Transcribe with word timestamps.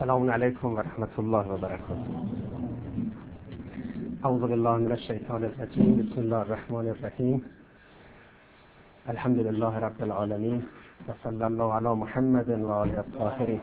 السلام 0.00 0.30
علیکم 0.30 0.68
و 0.68 0.80
رحمت 0.80 1.18
الله 1.18 1.46
و 1.46 1.56
برکاته 1.56 1.94
اعوذ 4.24 4.40
بالله 4.40 4.76
من 4.76 4.92
الشیطان 4.92 5.44
الرجیم 5.44 5.96
بسم 5.96 6.20
الله 6.20 6.36
الرحمن 6.36 6.88
الرحیم 6.88 7.44
الحمد 9.08 9.38
لله 9.38 9.76
رب 9.76 10.02
العالمین 10.02 10.62
و 11.08 11.12
صلی 11.24 11.42
الله 11.42 11.74
علی 11.74 11.88
محمد 11.88 12.48
و 12.48 12.68
آله 12.68 12.98
الطاهرین 12.98 13.60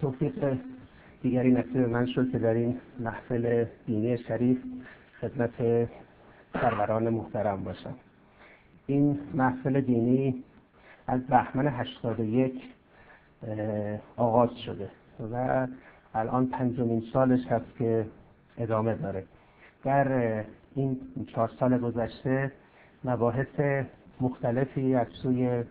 توفیق 0.00 0.58
دیگری 1.22 1.52
نصیب 1.52 1.76
من 1.76 2.06
شد 2.06 2.32
که 2.32 2.38
در 2.38 2.54
این 2.54 2.80
محفل 3.00 3.64
دینی 3.86 4.18
شریف 4.18 4.58
خدمت 5.20 5.88
سروران 6.52 7.08
محترم 7.08 7.64
باشم. 7.64 7.94
این 8.86 9.18
محفل 9.34 9.80
دینی 9.80 10.44
از 11.06 11.26
بهمن 11.26 11.66
81 11.66 12.62
آغاز 14.16 14.50
شده 14.66 14.90
و 15.32 15.66
الان 16.14 16.46
پنجمین 16.46 17.02
سالش 17.12 17.46
هست 17.46 17.76
که 17.78 18.06
ادامه 18.58 18.94
داره. 18.94 19.24
در 19.84 20.44
این 20.74 21.00
چهار 21.34 21.50
سال 21.60 21.78
گذشته 21.78 22.52
مباحث 23.04 23.84
مختلفی 24.20 24.94
از 24.94 25.06
سوی 25.22 25.64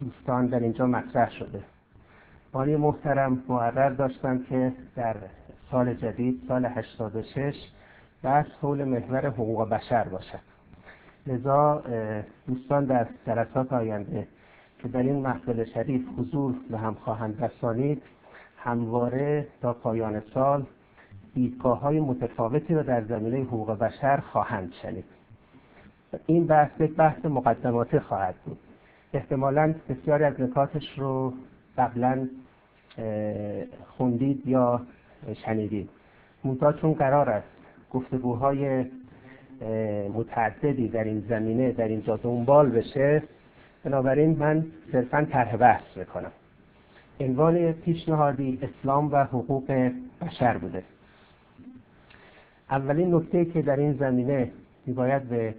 دوستان 0.00 0.46
در 0.46 0.60
اینجا 0.60 0.86
مطرح 0.86 1.30
شده. 1.30 1.62
بانی 2.52 2.76
محترم 2.76 3.42
مقرر 3.48 3.90
داشتم 3.90 4.42
که 4.42 4.72
در 4.96 5.16
سال 5.70 5.94
جدید 5.94 6.42
سال 6.48 6.64
86 6.64 7.54
بحث 8.22 8.46
حول 8.62 8.84
محور 8.84 9.26
حقوق 9.26 9.68
بشر 9.68 10.08
باشد. 10.08 10.47
لذا 11.28 11.82
دوستان 12.46 12.84
در 12.84 13.06
جلسات 13.26 13.72
آینده 13.72 14.28
که 14.78 14.88
در 14.88 15.02
این 15.02 15.16
محفل 15.16 15.64
شریف 15.64 16.02
حضور 16.18 16.54
به 16.70 16.78
هم 16.78 16.94
خواهند 16.94 17.44
رسانید. 17.44 18.02
همواره 18.56 19.46
تا 19.62 19.72
پایان 19.72 20.22
سال 20.34 20.66
دیدگاه 21.34 21.80
های 21.80 22.00
متفاوتی 22.00 22.74
را 22.74 22.82
در 22.82 23.04
زمینه 23.04 23.42
حقوق 23.42 23.78
بشر 23.78 24.16
خواهند 24.16 24.72
شنید. 24.82 25.04
این 26.26 26.46
بحث 26.46 26.80
یک 26.80 26.94
بحث 26.94 27.24
مقدماتی 27.24 27.98
خواهد 27.98 28.34
بود. 28.44 28.58
احتمالا 29.12 29.74
بسیاری 29.88 30.24
از 30.24 30.40
نکاتش 30.40 30.98
رو 30.98 31.32
قبلا 31.78 32.28
خوندید 33.86 34.46
یا 34.46 34.80
شنیدید. 35.44 35.90
منتها 36.44 36.72
چون 36.72 36.92
قرار 36.92 37.30
است 37.30 37.48
گفتگوهای 37.90 38.86
متعددی 40.14 40.88
در 40.88 41.04
این 41.04 41.24
زمینه 41.28 41.72
در 41.72 41.88
اینجا 41.88 42.16
دنبال 42.16 42.70
بشه. 42.70 43.22
بنابراین 43.84 44.36
من 44.38 44.66
صرفا 44.92 45.26
طرح 45.30 45.56
بحث 45.56 45.98
بکنم 45.98 46.32
عنوان 47.20 47.72
پیشنهادی 47.72 48.58
اسلام 48.62 49.12
و 49.12 49.24
حقوق 49.24 49.90
بشر 50.20 50.58
بوده. 50.58 50.82
اولین 52.70 53.14
نکته 53.14 53.44
که 53.44 53.62
در 53.62 53.76
این 53.76 53.92
زمینه 53.92 54.50
میباید 54.86 55.22
به 55.22 55.54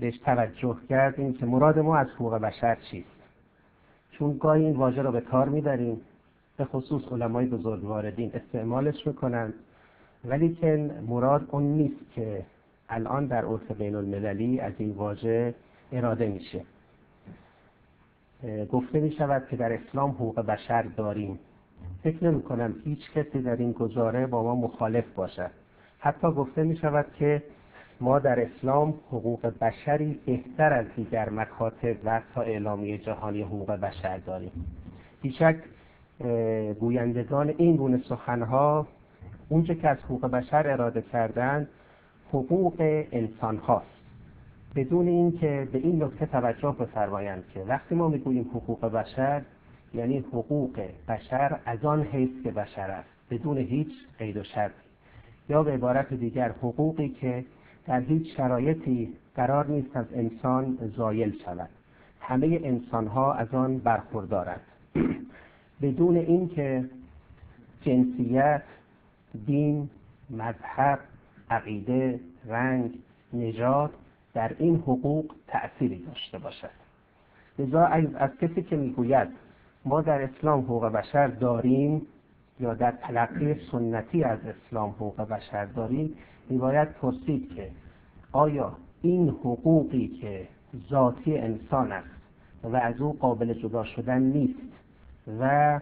بهش 0.00 0.18
توجه 0.18 0.76
کرد 0.88 1.20
این 1.20 1.34
که 1.34 1.46
مراد 1.46 1.78
ما 1.78 1.96
از 1.96 2.06
حقوق 2.06 2.34
بشر 2.34 2.76
چیست؟ 2.90 3.08
چون 4.10 4.36
گاهی 4.38 4.64
این 4.64 4.76
واژه 4.76 5.02
رو 5.02 5.12
به 5.12 5.20
کار 5.20 5.48
می‌بریم 5.48 6.00
به 6.56 6.64
خصوص 6.64 7.02
علمای 7.12 7.46
بزرگواردین 7.46 8.30
استعمالش 8.34 9.06
می‌کنن 9.06 9.52
ولی 10.24 10.54
که 10.54 10.90
مراد 11.08 11.48
اون 11.50 11.62
نیست 11.62 12.14
که 12.14 12.44
الان 12.90 13.26
در 13.26 13.44
عرف 13.44 13.70
بین 13.70 13.94
المللی 13.94 14.60
از 14.60 14.72
این 14.78 14.90
واژه 14.90 15.54
اراده 15.92 16.28
میشه. 16.28 16.64
گفته 18.72 19.00
می 19.00 19.12
شود 19.12 19.46
که 19.50 19.56
در 19.56 19.72
اسلام 19.72 20.10
حقوق 20.10 20.40
بشر 20.40 20.82
داریم. 20.82 21.38
فکر 22.02 22.24
نمی 22.24 22.42
کنم 22.42 22.74
هیچ 22.84 23.10
کسی 23.10 23.42
در 23.42 23.56
این 23.56 23.72
گزاره 23.72 24.26
با 24.26 24.42
ما 24.42 24.54
مخالف 24.54 25.04
باشد. 25.14 25.50
حتی 25.98 26.30
گفته 26.30 26.62
می 26.62 26.76
شود 26.76 27.06
که 27.18 27.42
ما 28.00 28.18
در 28.18 28.40
اسلام 28.40 28.94
حقوق 29.08 29.52
بشری 29.60 30.20
بهتر 30.26 30.72
از 30.72 30.86
دیگر 30.96 31.30
مکاتب 31.30 31.96
و 32.04 32.20
تا 32.34 32.42
اعلامیه 32.42 32.98
جهانی 32.98 33.42
حقوق 33.42 33.70
بشر 33.70 34.18
داریم. 34.18 34.52
بیشک 35.22 35.56
گویندگان 36.80 37.54
این 37.56 37.76
گونه 37.76 38.02
سخنها 38.08 38.86
اونچه 39.48 39.74
که 39.74 39.88
از 39.88 39.98
حقوق 39.98 40.26
بشر 40.26 40.68
اراده 40.68 41.02
کردند 41.02 41.68
حقوق 42.32 43.04
انسان 43.12 43.56
هاست 43.56 43.86
بدون 44.74 45.08
اینکه 45.08 45.68
به 45.72 45.78
این 45.78 46.02
نکته 46.02 46.26
توجه 46.26 46.76
بفرمایند 46.80 47.44
که 47.54 47.60
وقتی 47.60 47.94
ما 47.94 48.08
می‌گوییم 48.08 48.50
حقوق 48.54 48.86
بشر 48.86 49.42
یعنی 49.94 50.18
حقوق 50.18 50.80
بشر 51.08 51.60
از 51.64 51.84
آن 51.84 52.02
حیث 52.02 52.30
که 52.44 52.50
بشر 52.50 52.90
است 52.90 53.08
بدون 53.30 53.58
هیچ 53.58 53.92
قید 54.18 54.36
و 54.36 54.42
شرط 54.42 54.72
یا 55.48 55.62
به 55.62 55.72
عبارت 55.72 56.14
دیگر 56.14 56.48
حقوقی 56.48 57.08
که 57.08 57.44
در 57.86 58.00
هیچ 58.00 58.36
شرایطی 58.36 59.12
قرار 59.34 59.66
نیست 59.66 59.96
از 59.96 60.06
انسان 60.14 60.78
زایل 60.96 61.38
شود. 61.44 61.68
همه 62.20 62.60
انسان 62.64 63.06
ها 63.06 63.32
از 63.32 63.54
آن 63.54 63.78
برخوردارند. 63.78 64.60
بدون 65.82 66.16
اینکه 66.16 66.84
جنسیت 67.82 68.62
دین 69.46 69.90
مذهب 70.30 70.98
عقیده 71.50 72.20
رنگ 72.46 72.98
نژاد 73.32 73.90
در 74.34 74.56
این 74.58 74.76
حقوق 74.76 75.34
تأثیری 75.46 75.98
داشته 75.98 76.38
باشد. 76.38 76.70
لذا 77.58 77.84
از 78.18 78.30
کسی 78.40 78.62
که 78.62 78.76
می‌گوید 78.76 79.28
ما 79.84 80.00
در 80.00 80.22
اسلام 80.22 80.60
حقوق 80.60 80.84
بشر 80.86 81.26
داریم 81.26 82.06
یا 82.60 82.74
در 82.74 82.90
تلقی 82.90 83.56
سنتی 83.72 84.24
از 84.24 84.38
اسلام 84.38 84.90
حقوق 84.90 85.20
بشر 85.20 85.64
داریم 85.64 86.16
میباید 86.48 86.88
پرسید 86.92 87.54
که 87.54 87.70
آیا 88.32 88.76
این 89.02 89.28
حقوقی 89.28 90.08
که 90.08 90.48
ذاتی 90.90 91.38
انسان 91.38 91.92
است 91.92 92.08
و 92.64 92.76
از 92.76 93.00
او 93.00 93.12
قابل 93.12 93.54
جدا 93.54 93.84
شدن 93.84 94.22
نیست 94.22 94.60
و 95.40 95.80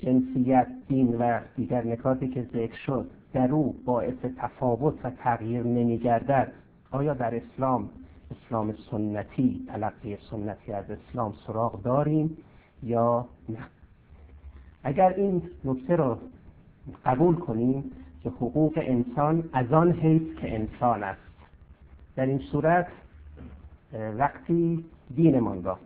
جنسیت 0.00 0.66
دین 0.88 1.14
و 1.14 1.40
دیگر 1.56 1.84
نکاتی 1.84 2.28
که 2.28 2.42
ذکر 2.42 2.76
شد 2.76 3.10
در 3.32 3.52
او 3.52 3.74
باعث 3.84 4.24
تفاوت 4.38 5.04
و 5.04 5.10
تغییر 5.10 5.62
نمیگردد. 5.62 6.52
آیا 6.90 7.14
در 7.14 7.34
اسلام 7.34 7.90
اسلام 8.30 8.74
سنتی 8.90 9.66
تلقی 9.68 10.16
سنتی 10.30 10.72
از 10.72 10.84
اسلام 10.90 11.34
سراغ 11.46 11.82
داریم 11.82 12.36
یا 12.82 13.26
نه؟ 13.48 13.58
اگر 14.84 15.08
این 15.08 15.42
نکته 15.64 15.96
را 15.96 16.18
قبول 17.04 17.34
کنیم 17.34 17.92
که 18.22 18.30
حقوق 18.30 18.72
انسان 18.76 19.48
از 19.52 19.72
آن 19.72 19.92
حیث 19.92 20.22
که 20.40 20.54
انسان 20.54 21.02
است. 21.02 21.20
در 22.16 22.26
این 22.26 22.38
صورت 22.38 22.86
وقتی 24.18 24.84
دینمان 25.16 25.64
را 25.64 25.78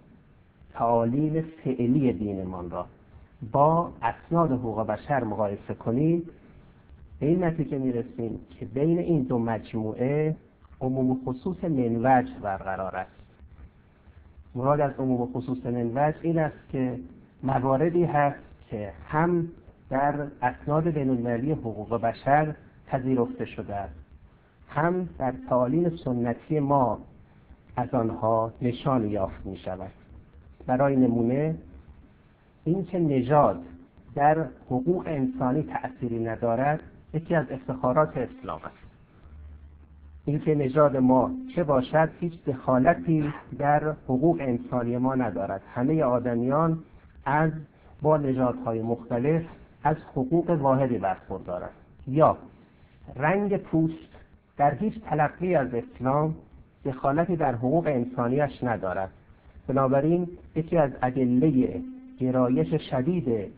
تعالیم 0.75 1.45
فعلی 1.65 2.13
دینمان 2.13 2.71
را 2.71 2.87
با 3.53 3.93
اسناد 4.03 4.53
حقوق 4.53 4.87
بشر 4.87 5.25
مقایسه 5.25 5.75
کنیم 5.75 6.23
به 7.23 7.29
این 7.29 7.45
نتیجه 7.45 7.79
می‌رسیم 7.79 8.41
که 8.51 8.67
بین 8.67 8.99
این 8.99 9.23
دو 9.23 9.39
مجموعه 9.39 10.37
عموم 10.81 11.21
خصوص 11.25 11.65
منوج 11.65 12.27
برقرار 12.43 12.97
است. 12.97 13.11
مراد 14.55 14.81
از 14.81 14.93
عموم 14.99 15.27
خصوص 15.27 15.67
منوج 15.67 16.15
این 16.23 16.39
است 16.39 16.69
که 16.73 16.99
مواردی 17.43 18.05
هست 18.05 18.39
که 18.71 18.93
هم 19.09 19.49
در 19.91 20.27
اسناد 20.43 20.89
بین 20.89 21.11
المللی 21.11 21.53
حقوق 21.53 22.01
بشر 22.01 22.55
پذیرفته 22.87 23.45
شده 23.45 23.75
است. 23.75 23.95
هم 24.69 25.09
در 25.19 25.35
تعالیم 25.49 25.97
سنتی 25.97 26.61
ما 26.61 26.99
از 27.77 27.95
آنها 27.95 28.53
نشان 28.63 29.11
یافت 29.11 29.47
می 29.47 29.57
شود 29.57 29.91
برای 30.67 30.97
نمونه 30.97 31.55
اینکه 32.65 32.99
نژاد 32.99 33.63
در 34.15 34.47
حقوق 34.67 35.07
انسانی 35.07 35.63
تأثیری 35.63 36.25
ندارد 36.25 36.81
یکی 37.15 37.35
از 37.35 37.47
افتخارات 37.51 38.17
اسلام 38.17 38.61
است. 38.65 38.93
اینکه 40.25 40.55
نژاد 40.55 40.97
ما 40.97 41.31
چه 41.55 41.65
باشد 41.65 42.11
هیچ 42.21 42.45
دخالتی 42.45 43.33
در 43.59 43.91
حقوق 44.05 44.37
انسانی 44.41 44.97
ما 44.97 45.15
ندارد. 45.15 45.63
همه 45.75 46.03
آدمیان 46.03 46.79
از 47.25 47.51
با 48.03 48.17
نژادهای 48.17 48.83
مختلف 48.83 49.43
از 49.85 49.97
حقوق 49.97 50.51
واحدی 50.51 50.99
برخوردارند. 50.99 51.71
یا 52.07 52.37
رنگ 53.17 53.57
پوست 53.57 54.13
در 54.57 54.75
هیچ 54.75 55.01
تلقی 55.01 55.55
از 55.55 55.69
اسلام 55.75 56.35
دخالتی 56.85 57.37
در 57.37 57.55
حقوق 57.55 57.87
انسانیش 57.87 58.65
ندارد. 58.65 59.11
بنابراین 59.69 60.29
یکی 60.57 60.77
از 60.77 60.91
ادله 61.03 61.81
گرایش 62.21 62.91
شدید 62.91 63.53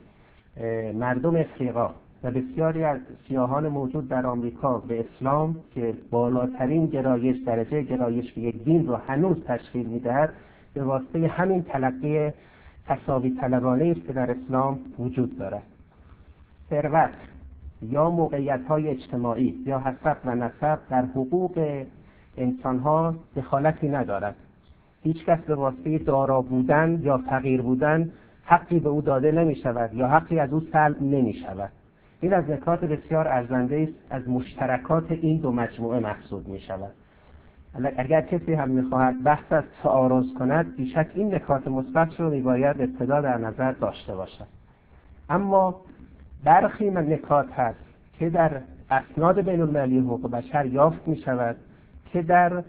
مردم 0.95 1.37
افریقا 1.37 1.95
و 2.25 2.31
بسیاری 2.31 2.85
از 2.85 3.00
سیاهان 3.29 3.69
موجود 3.69 4.09
در 4.09 4.26
آمریکا 4.26 4.79
به 4.79 5.00
اسلام 5.00 5.56
که 5.75 5.94
بالاترین 6.11 6.87
گرایش 6.87 7.37
درجه 7.47 7.82
گرایش 7.82 8.32
به 8.32 8.41
یک 8.41 8.65
دین 8.65 8.87
رو 8.87 8.94
هنوز 8.94 9.44
تشکیل 9.44 9.87
می‌دهد 9.87 10.32
به 10.75 10.85
واسطه 10.85 11.26
همین 11.29 11.62
تلقی 11.62 12.31
تصاوی 12.87 13.31
طلبانه 13.31 13.94
است 13.97 14.06
که 14.06 14.12
در 14.12 14.31
اسلام 14.31 14.79
وجود 14.99 15.38
دارد. 15.38 15.62
ثروت 16.71 17.11
یا 17.82 18.11
موقعیت 18.11 18.61
های 18.69 18.88
اجتماعی 18.88 19.55
یا 19.67 19.79
حسب 19.79 20.17
و 20.25 20.35
نسب 20.35 20.79
در 20.91 21.03
حقوق 21.05 21.85
انسان 22.37 22.79
ها 22.79 23.15
دخالتی 23.37 23.88
ندارد. 23.88 24.37
هیچ 25.03 25.25
کس 25.25 25.38
به 25.38 25.55
واسطه 25.55 25.99
دارا 25.99 26.43
بودن 26.43 27.00
یا 27.03 27.19
فقیر 27.19 27.62
بودن 27.62 28.11
حقی 28.44 28.81
به 28.81 28.88
او 28.88 29.00
داده 29.00 29.32
نمی 29.32 29.56
شود 29.56 29.94
یا 29.94 30.09
حقی 30.09 30.38
از 30.38 30.53
او 30.53 30.61
سلب 30.61 31.03
نمی 31.03 31.35
شود 31.35 31.71
این 32.20 32.34
از 32.34 32.50
نکات 32.50 32.84
بسیار 32.84 33.28
ارزنده 33.28 33.88
است 33.88 33.93
از 34.11 34.28
مشترکات 34.28 35.12
این 35.12 35.40
دو 35.40 35.52
مجموعه 35.52 36.00
محسوب 36.00 36.49
می 36.49 36.61
شود 36.61 36.90
اگر 37.96 38.20
کسی 38.20 38.55
هم 38.55 38.70
می‌خواهد 38.70 39.22
بحث 39.22 39.52
از 39.52 39.64
تعارض 39.82 40.25
کند 40.38 40.76
بیشک 40.76 41.06
این 41.14 41.34
نکات 41.34 41.69
مثبت 41.69 42.20
رو 42.20 42.31
میباید 42.31 42.81
ابتدا 42.81 43.20
در 43.20 43.38
نظر 43.38 43.72
داشته 43.72 44.14
باشد. 44.14 44.46
اما 45.31 45.81
برخی 46.44 46.90
من 46.90 47.12
نکات 47.12 47.52
هست 47.52 47.78
که 48.19 48.31
در 48.31 48.61
اسناد 48.90 49.40
بین 49.40 49.61
المللی 49.61 49.99
حقوق 49.99 50.31
بشر 50.31 50.66
یافت 50.66 51.08
می 51.08 51.16
شود 51.16 51.56
که 52.12 52.22
در 52.22 52.62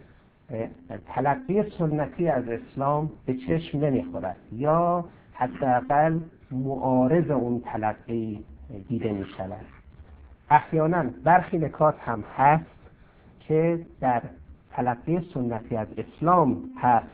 تلقی 1.07 1.63
سنتی 1.77 2.27
از 2.29 2.43
اسلام 2.47 3.11
به 3.25 3.33
چشم 3.33 3.79
نمی‌خورد 3.79 4.37
یا 4.51 5.05
حداقل 5.33 6.19
معارض 6.51 7.31
اون 7.31 7.61
تلقی 7.65 8.43
دیده 8.87 9.11
می 9.11 9.25
شود 9.37 9.65
احیانا 10.49 11.03
برخی 11.23 11.57
نکات 11.57 11.95
هم 11.99 12.23
هست 12.37 12.65
که 13.39 13.85
در 14.01 14.21
تلقی 14.71 15.29
سنتی 15.33 15.75
از 15.75 15.87
اسلام 15.97 16.63
هست 16.81 17.07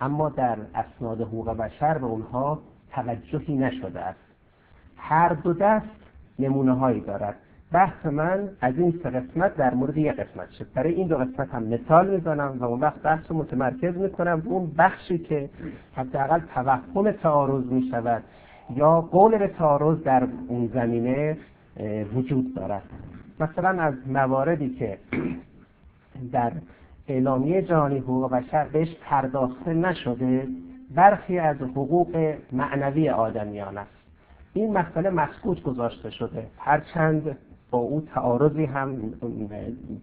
اما 0.00 0.28
در 0.28 0.58
اسناد 0.74 1.20
حقوق 1.20 1.50
بشر 1.50 1.98
به 1.98 2.06
اونها 2.06 2.58
توجهی 2.90 3.56
نشده 3.56 4.00
است. 4.00 4.18
هر 4.96 5.28
دو 5.28 5.52
دست 5.52 5.86
نمونه 6.38 6.72
هایی 6.72 7.00
دارد. 7.00 7.36
بحث 7.72 8.06
من 8.06 8.48
از 8.60 8.78
این 8.78 9.00
سه 9.02 9.10
قسمت 9.10 9.56
در 9.56 9.74
مورد 9.74 9.96
یک 9.96 10.12
قسمت 10.12 10.50
شد. 10.50 10.66
برای 10.74 10.94
این 10.94 11.08
دو 11.08 11.16
قسمت 11.16 11.54
هم 11.54 11.62
مثال 11.62 12.10
می‌زنم 12.10 12.56
و 12.60 12.64
اون 12.64 12.80
وقت 12.80 13.02
بحث 13.02 13.30
رو 13.30 13.36
متمرکز 13.36 13.96
می‌کنم. 13.96 14.42
اون 14.44 14.74
بخشی 14.78 15.18
که 15.18 15.50
حداقل 15.96 16.40
توهم 16.54 17.12
تعارض 17.12 17.64
می 17.64 17.88
شود 17.90 18.22
یا 18.74 19.00
قول 19.00 19.38
به 19.38 19.48
تعارض 19.48 20.02
در 20.02 20.28
اون 20.48 20.70
زمینه 20.74 21.36
وجود 22.14 22.54
دارد. 22.54 22.82
مثلا 23.40 23.82
از 23.82 23.94
مواردی 24.06 24.70
که 24.70 24.98
در 26.32 26.52
اعلامیه 27.08 27.62
جهانی 27.62 27.98
حقوق 27.98 28.32
بشر 28.32 28.64
بهش 28.64 28.96
پرداخته 29.04 29.74
نشده 29.74 30.48
برخی 30.94 31.38
از 31.38 31.56
حقوق 31.56 32.34
معنوی 32.52 33.08
آدمیان 33.08 33.78
است. 33.78 33.90
این 34.54 34.72
مسئله 34.72 35.10
مسکوت 35.10 35.62
گذاشته 35.62 36.10
شده. 36.10 36.46
هرچند 36.58 37.36
با 37.70 37.78
او 37.78 38.00
تعارضی 38.14 38.64
هم 38.64 38.96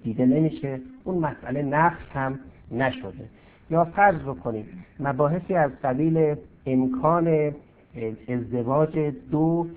دیده 0.04 0.26
نمیشه 0.26 0.80
اون 1.04 1.18
مسئله 1.18 1.62
نقص 1.62 2.04
هم 2.14 2.40
نشده. 2.72 3.30
یا 3.70 3.86
فرض 3.86 4.22
بکنیم 4.22 4.86
مباحثی 5.00 5.56
از 5.56 5.72
قبیل 5.84 6.36
امکان 6.66 7.52
ازدواج 8.30 9.14
دو 9.32 9.68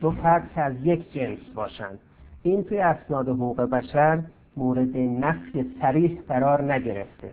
دو 0.00 0.10
فرد 0.10 0.50
از 0.56 0.74
یک 0.82 1.12
جنس 1.12 1.38
باشند. 1.54 1.98
این 2.42 2.64
توی 2.64 2.78
اسناد 2.78 3.28
حقوق 3.28 3.60
بشر 3.60 4.22
مورد 4.56 4.96
نفی 4.96 5.74
سریح 5.80 6.20
قرار 6.28 6.72
نگرفته. 6.72 7.30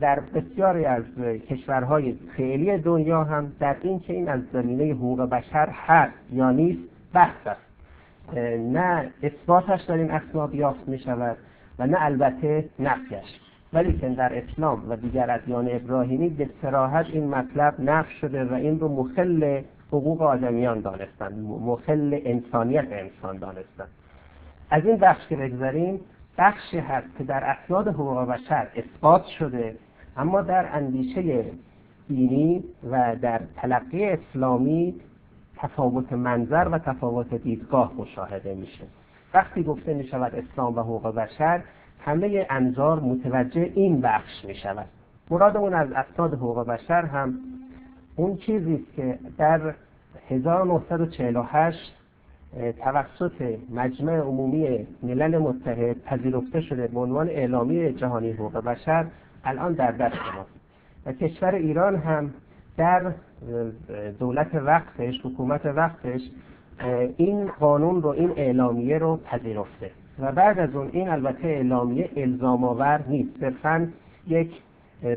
در 0.00 0.20
بسیاری 0.20 0.84
از 0.84 1.02
کشورهای 1.48 2.14
فعلی 2.36 2.78
دنیا 2.78 3.24
هم 3.24 3.52
در 3.60 3.76
این 3.82 4.00
که 4.00 4.12
این 4.12 4.28
از 4.28 4.40
زمینه 4.52 4.92
حقوق 4.92 5.20
بشر 5.20 5.68
هست 5.68 6.32
یا 6.32 6.50
نیست 6.50 6.82
بحث 7.14 7.46
است. 7.46 7.70
نه 8.58 9.10
اثباتش 9.22 9.82
در 9.82 9.94
این 9.94 10.10
اسناد 10.10 10.54
یافت 10.54 10.88
می 10.88 10.98
شود 10.98 11.36
و 11.78 11.86
نه 11.86 11.96
البته 12.00 12.64
نفیش 12.78 13.40
ولی 13.72 13.98
که 13.98 14.08
در 14.08 14.38
اسلام 14.38 14.90
و 14.90 14.96
دیگر 14.96 15.30
ادیان 15.30 15.68
ابراهیمی 15.70 16.28
به 16.28 16.50
سراحت 16.62 17.06
این 17.06 17.28
مطلب 17.28 17.74
نفی 17.78 18.14
شده 18.14 18.44
و 18.44 18.54
این 18.54 18.80
رو 18.80 18.88
مخل 18.88 19.62
حقوق 19.88 20.22
آدمیان 20.22 20.80
دانستند 20.80 21.38
مخل 21.44 22.20
انسانیت 22.24 22.86
انسان 22.90 23.38
دانستند 23.38 23.88
از 24.70 24.86
این 24.86 24.96
بخش 24.96 25.26
که 25.28 25.36
بگذاریم 25.36 26.00
بخشی 26.38 26.78
هست 26.78 27.06
که 27.18 27.24
در 27.24 27.44
اسناد 27.44 27.88
حقوق 27.88 28.18
بشر 28.18 28.68
اثبات 28.76 29.26
شده 29.26 29.76
اما 30.16 30.42
در 30.42 30.76
اندیشه 30.76 31.44
دینی 32.08 32.64
و 32.90 33.16
در 33.16 33.40
تلقی 33.56 34.04
اسلامی 34.04 34.94
تفاوت 35.56 36.12
منظر 36.12 36.68
و 36.72 36.78
تفاوت 36.78 37.34
دیدگاه 37.34 37.92
مشاهده 37.98 38.54
میشه. 38.54 38.84
وقتی 39.34 39.62
گفته 39.62 39.94
می 39.94 40.04
شود 40.04 40.34
اسلام 40.34 40.76
و 40.76 40.80
حقوق 40.80 41.14
بشر 41.14 41.62
همه 42.04 42.46
انظار 42.50 43.00
متوجه 43.00 43.72
این 43.74 44.00
بخش 44.00 44.44
می 44.44 44.54
شود 44.54 44.86
مرادمون 45.30 45.74
از 45.74 45.92
اسناد 45.92 46.34
حقوق 46.34 46.66
بشر 46.66 47.04
هم 47.04 47.38
اون 48.16 48.36
چیزی 48.36 48.86
که 48.96 49.18
در 49.38 49.74
1948 50.28 51.96
توسط 52.84 53.58
مجمع 53.74 54.18
عمومی 54.18 54.86
ملل 55.02 55.38
متحد 55.38 56.02
پذیرفته 56.02 56.60
شده 56.60 56.86
به 56.86 57.00
عنوان 57.00 57.28
اعلامی 57.28 57.92
جهانی 57.92 58.32
حقوق 58.32 58.56
بشر 58.64 59.06
الان 59.44 59.72
در 59.72 59.92
دست 59.92 60.16
ماست. 60.36 60.50
و 61.06 61.12
کشور 61.12 61.54
ایران 61.54 61.96
هم 61.96 62.34
در 62.76 63.12
دولت 64.18 64.54
وقتش 64.54 65.14
حکومت 65.24 65.66
وقتش 65.66 66.20
این 67.16 67.48
قانون 67.60 68.02
رو 68.02 68.08
این 68.08 68.30
اعلامیه 68.36 68.98
رو 68.98 69.16
پذیرفته. 69.16 69.90
و 70.20 70.32
بعد 70.32 70.58
از 70.58 70.74
اون 70.74 70.90
این 70.92 71.08
البته 71.08 71.48
اعلامیه 71.48 72.10
الزام 72.16 72.64
آور 72.64 73.04
نیست 73.08 73.40
صرفا 73.40 73.88
یک 74.28 74.50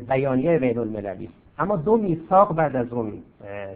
بیانیه 0.08 0.58
بین 0.58 0.78
المللی 0.78 1.30
اما 1.58 1.76
دو 1.76 1.96
میثاق 1.96 2.54
بعد 2.54 2.76
از 2.76 2.92
اون 2.92 3.12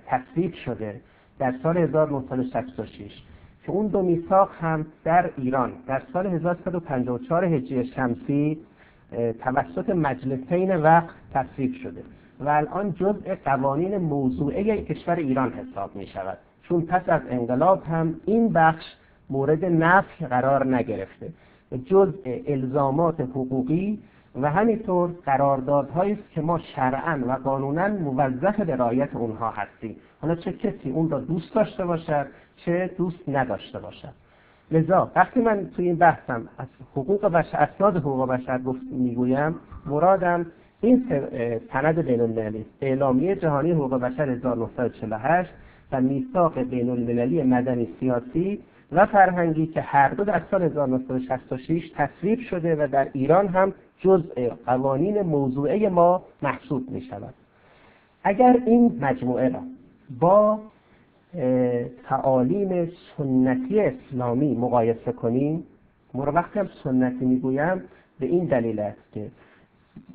تصویب 0.07 0.55
شده 0.55 1.01
در 1.39 1.55
سال 1.63 1.77
1966 1.77 3.23
که 3.69 3.71
اون 3.73 3.87
دو 3.87 4.03
میثاق 4.03 4.51
هم 4.61 4.87
در 5.05 5.31
ایران. 5.37 5.73
در 5.87 6.03
سال 6.13 6.27
1154 6.27 7.45
هجری 7.45 7.87
شمسی 7.87 8.59
توسط 9.41 9.91
مجلسین 9.91 10.77
وقت 10.77 11.15
تصویب 11.35 11.75
شده 11.75 12.03
و 12.41 12.49
الان 12.49 12.93
جزء 12.93 13.35
قوانین 13.45 13.97
موضوعه 13.97 14.85
کشور 14.85 15.17
ایران 15.17 15.53
حساب 15.53 15.97
می 15.97 16.07
شود 16.07 16.39
چون 16.63 16.83
پس 16.83 17.09
از 17.09 17.23
انقلاب 17.31 17.83
هم 17.85 18.21
این 18.27 18.53
بخش 18.53 18.85
مورد 19.31 19.65
نفی 19.65 20.27
قرار 20.27 20.67
نگرفته. 20.77 21.29
جزء 21.85 22.39
الزامات 22.47 23.21
حقوقی 23.21 23.99
و 24.43 24.51
همینطور 24.51 25.11
قراردادهایی 25.27 26.13
است 26.13 26.31
که 26.31 26.41
ما 26.41 26.59
شرعا 26.59 27.21
و 27.27 27.33
قانونا 27.33 27.89
موظف 27.89 28.61
به 28.61 28.77
رعایت 28.77 29.17
اونها 29.17 29.51
هستیم. 29.51 29.97
حالا 30.21 30.35
چه 30.35 30.53
کسی 30.53 30.91
اون 30.91 31.11
را 31.11 31.21
دوست 31.21 31.55
داشته 31.55 31.85
باشد 31.85 32.27
چه 32.57 32.91
دوست 32.99 33.29
نداشته 33.29 33.79
باشد. 33.79 34.13
لذا 34.71 35.11
وقتی 35.17 35.41
من 35.41 35.71
توی 35.77 35.85
این 35.85 35.97
بحثم 35.97 36.49
از 36.59 36.67
حقوق 36.93 37.27
بشر 37.27 37.57
اسناد 37.57 37.97
حقوق 37.97 38.29
بشر 38.29 38.59
گفت 38.59 38.81
می‌گویم 38.91 39.55
مرادم 39.87 40.47
این 40.81 41.05
سند 41.73 41.99
بین 41.99 42.21
المللی 42.21 42.65
اعلامیه 42.81 43.37
جهانی 43.37 43.71
حقوق 43.73 43.95
بشر 43.95 44.31
1948 44.31 45.51
و 45.93 46.01
میثاق 46.01 46.59
بین 46.59 46.91
المللی 46.91 47.43
مدنی 47.43 47.89
سیاسی 48.01 48.61
و 48.93 49.07
فرهنگی 49.07 49.67
که 49.67 49.81
هر 49.81 50.09
دو 50.09 50.25
در 50.25 50.43
سال 50.51 50.63
1966 50.63 51.91
تصویب 51.97 52.41
شده 52.41 52.77
و 52.85 52.89
در 52.93 53.09
ایران 53.13 53.49
هم 53.49 53.75
جزء 54.01 54.49
قوانین 54.67 55.23
موضوعه 55.23 55.89
ما 55.89 56.23
محسوب 56.43 56.91
می 56.91 57.01
شود 57.01 57.35
اگر 58.25 58.57
این 58.67 58.99
مجموعه 59.01 59.49
را 59.49 59.61
با 60.21 60.61
تعالیم 62.05 62.91
سنتی 63.17 63.81
اسلامی 63.81 64.55
مقایسه 64.55 65.13
کنیم 65.13 65.65
وقتی 66.15 66.59
هم 66.59 66.69
سنتی 66.85 67.25
می‌گویم 67.25 67.83
به 68.21 68.27
این 68.27 68.45
دلیل 68.45 68.81
است 68.81 69.13
که 69.13 69.31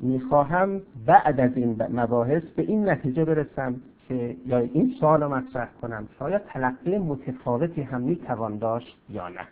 می‌خواهم 0.00 0.82
بعد 1.06 1.40
از 1.40 1.56
این 1.56 1.82
مباحث 1.92 2.42
به 2.42 2.62
این 2.62 2.88
نتیجه 2.88 3.24
برسم 3.24 3.74
که 4.08 4.36
یا 4.46 4.58
این 4.58 4.94
سوال 5.00 5.22
رو 5.22 5.34
مطرح 5.34 5.68
کنم 5.82 6.08
شاید 6.18 6.42
تلقی 6.44 6.98
متفاوتی 6.98 7.82
هم 7.82 8.00
می‌توان 8.00 8.58
داشت 8.58 8.96
یا 9.10 9.28
نه. 9.28 9.46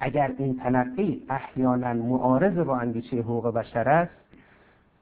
اگر 0.00 0.32
این 0.38 0.56
تلقی 0.56 1.22
احیانا 1.28 1.94
معارض 1.94 2.58
با 2.58 2.76
اندیشه 2.76 3.16
حقوق 3.16 3.54
بشر 3.54 3.88
است 3.88 4.12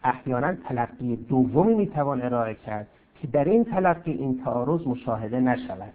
احیانا 0.04 0.54
تلقی 0.54 1.16
دومی 1.16 1.74
می‌توان 1.74 2.22
ارائه 2.22 2.54
کرد 2.54 2.86
که 3.20 3.26
در 3.26 3.44
این 3.44 3.64
تلقی 3.64 4.12
این 4.12 4.40
تعارض 4.44 4.86
مشاهده 4.86 5.40
نشود. 5.40 5.92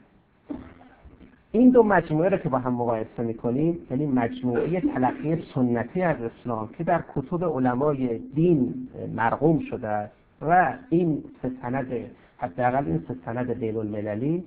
این 1.51 1.69
دو 1.69 1.83
مجموعه 1.83 2.29
رو 2.29 2.37
که 2.37 2.49
با 2.49 2.59
هم 2.59 2.73
مقایسه 2.73 3.23
می‌کنیم 3.23 3.77
یعنی 3.91 4.05
مجموعه 4.05 4.81
تلقی 4.81 5.43
سنتی 5.55 6.01
از 6.01 6.17
اسلام 6.21 6.69
که 6.77 6.83
در 6.83 7.03
کتب 7.15 7.43
علمای 7.43 8.17
دین 8.17 8.87
مرقوم 9.15 9.59
شده 9.59 10.11
و 10.41 10.73
این 10.89 11.23
سه 11.41 11.51
سند 11.61 11.87
حداقل 12.39 12.85
این 12.85 13.05
سه 13.07 13.15
سند 13.25 13.51
بین 13.51 13.77
المللی 13.77 14.43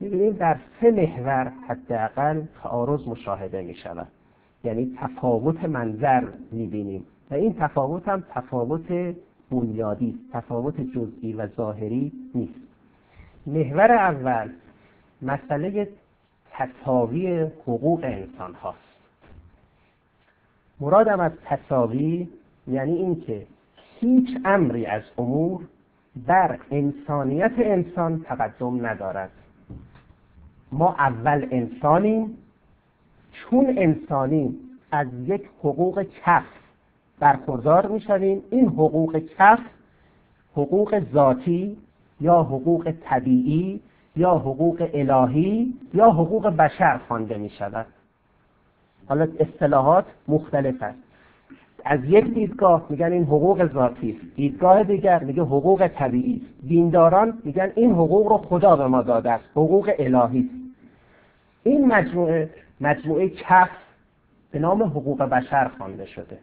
می‌بینیم 0.00 0.32
در 0.32 0.58
سه 0.80 0.90
محور 0.90 1.52
حداقل 1.68 2.42
تعارض 2.62 3.08
مشاهده 3.08 3.62
می‌شود. 3.62 4.08
یعنی 4.64 4.96
تفاوت 5.00 5.64
منظر 5.64 6.24
می‌بینیم 6.52 7.06
و 7.30 7.34
این 7.34 7.54
تفاوت 7.58 8.08
هم 8.08 8.24
تفاوت 8.30 9.14
بنیادی 9.50 10.18
تفاوت 10.32 10.80
جزئی 10.80 11.32
و 11.32 11.46
ظاهری 11.46 12.12
نیست. 12.34 12.60
محور 13.46 13.92
اول 13.92 14.50
مسئله 15.22 15.88
تساوی 16.52 17.40
حقوق 17.40 18.04
انسان 18.04 18.54
هاست 18.54 18.78
مرادم 20.80 21.20
از 21.20 21.32
تساوی 21.44 22.28
یعنی 22.66 22.92
اینکه 22.92 23.46
هیچ 24.00 24.28
امری 24.44 24.86
از 24.86 25.02
امور 25.18 25.60
بر 26.16 26.58
انسانیت 26.70 27.52
انسان 27.58 28.20
تقدم 28.20 28.86
ندارد. 28.86 29.30
ما 30.72 30.92
اول 30.98 31.46
انسانیم 31.50 32.38
چون 33.32 33.74
انسانیم 33.78 34.56
از 34.92 35.06
یک 35.26 35.48
حقوق 35.58 36.02
کف 36.02 36.44
برخوردار 37.18 37.86
می‌شویم. 37.86 38.42
این 38.50 38.68
حقوق 38.68 39.22
کف 39.38 39.60
حقوق 40.52 41.02
ذاتی 41.12 41.76
یا 42.20 42.42
حقوق 42.42 42.92
طبیعی 43.04 43.80
یا 44.16 44.34
حقوق 44.34 44.90
الهی 44.94 45.74
یا 45.94 46.10
حقوق 46.10 46.46
بشر 46.46 47.00
خوانده 47.08 47.38
می 47.38 47.50
شود 47.50 47.86
حالا 49.08 49.28
اصطلاحات 49.40 50.04
مختلف 50.28 50.82
است. 50.82 51.05
از 51.88 52.04
یک 52.04 52.34
دیدگاه 52.34 52.86
میگن 52.88 53.12
این 53.12 53.24
حقوق 53.24 53.72
ذاتی 53.72 54.10
است. 54.10 54.36
دیدگاه 54.36 54.82
دیگر 54.82 55.24
میگه 55.24 55.42
حقوق 55.42 55.88
طبیعی 55.88 56.42
است. 56.44 56.68
دینداران 56.68 57.38
میگن 57.44 57.72
این 57.74 57.92
حقوق 57.92 58.28
رو 58.28 58.36
خدا 58.36 58.76
به 58.76 58.86
ما 58.86 59.02
داده 59.02 59.30
است. 59.30 59.44
حقوق 59.50 59.92
الهی 59.98 60.40
است. 60.40 60.84
این 61.62 61.86
مجموعه 61.86 62.50
مجموعه 62.80 63.28
کف 63.28 63.68
به 64.50 64.58
نام 64.58 64.82
حقوق 64.82 65.22
بشر 65.22 65.70
خوانده 65.78 66.06
شده 66.06 66.38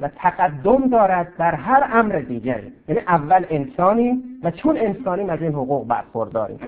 و 0.00 0.08
تقدم 0.08 0.88
دارد 0.88 1.32
در 1.38 1.54
هر 1.54 1.90
امر 1.92 2.18
دیگری. 2.18 2.72
یعنی 2.88 3.00
اول 3.00 3.44
انسانی 3.50 4.22
و 4.42 4.50
چون 4.50 4.76
انسانیم 4.76 5.30
از 5.30 5.42
این 5.42 5.52
حقوق 5.52 5.86
برخورداریم. 5.86 6.58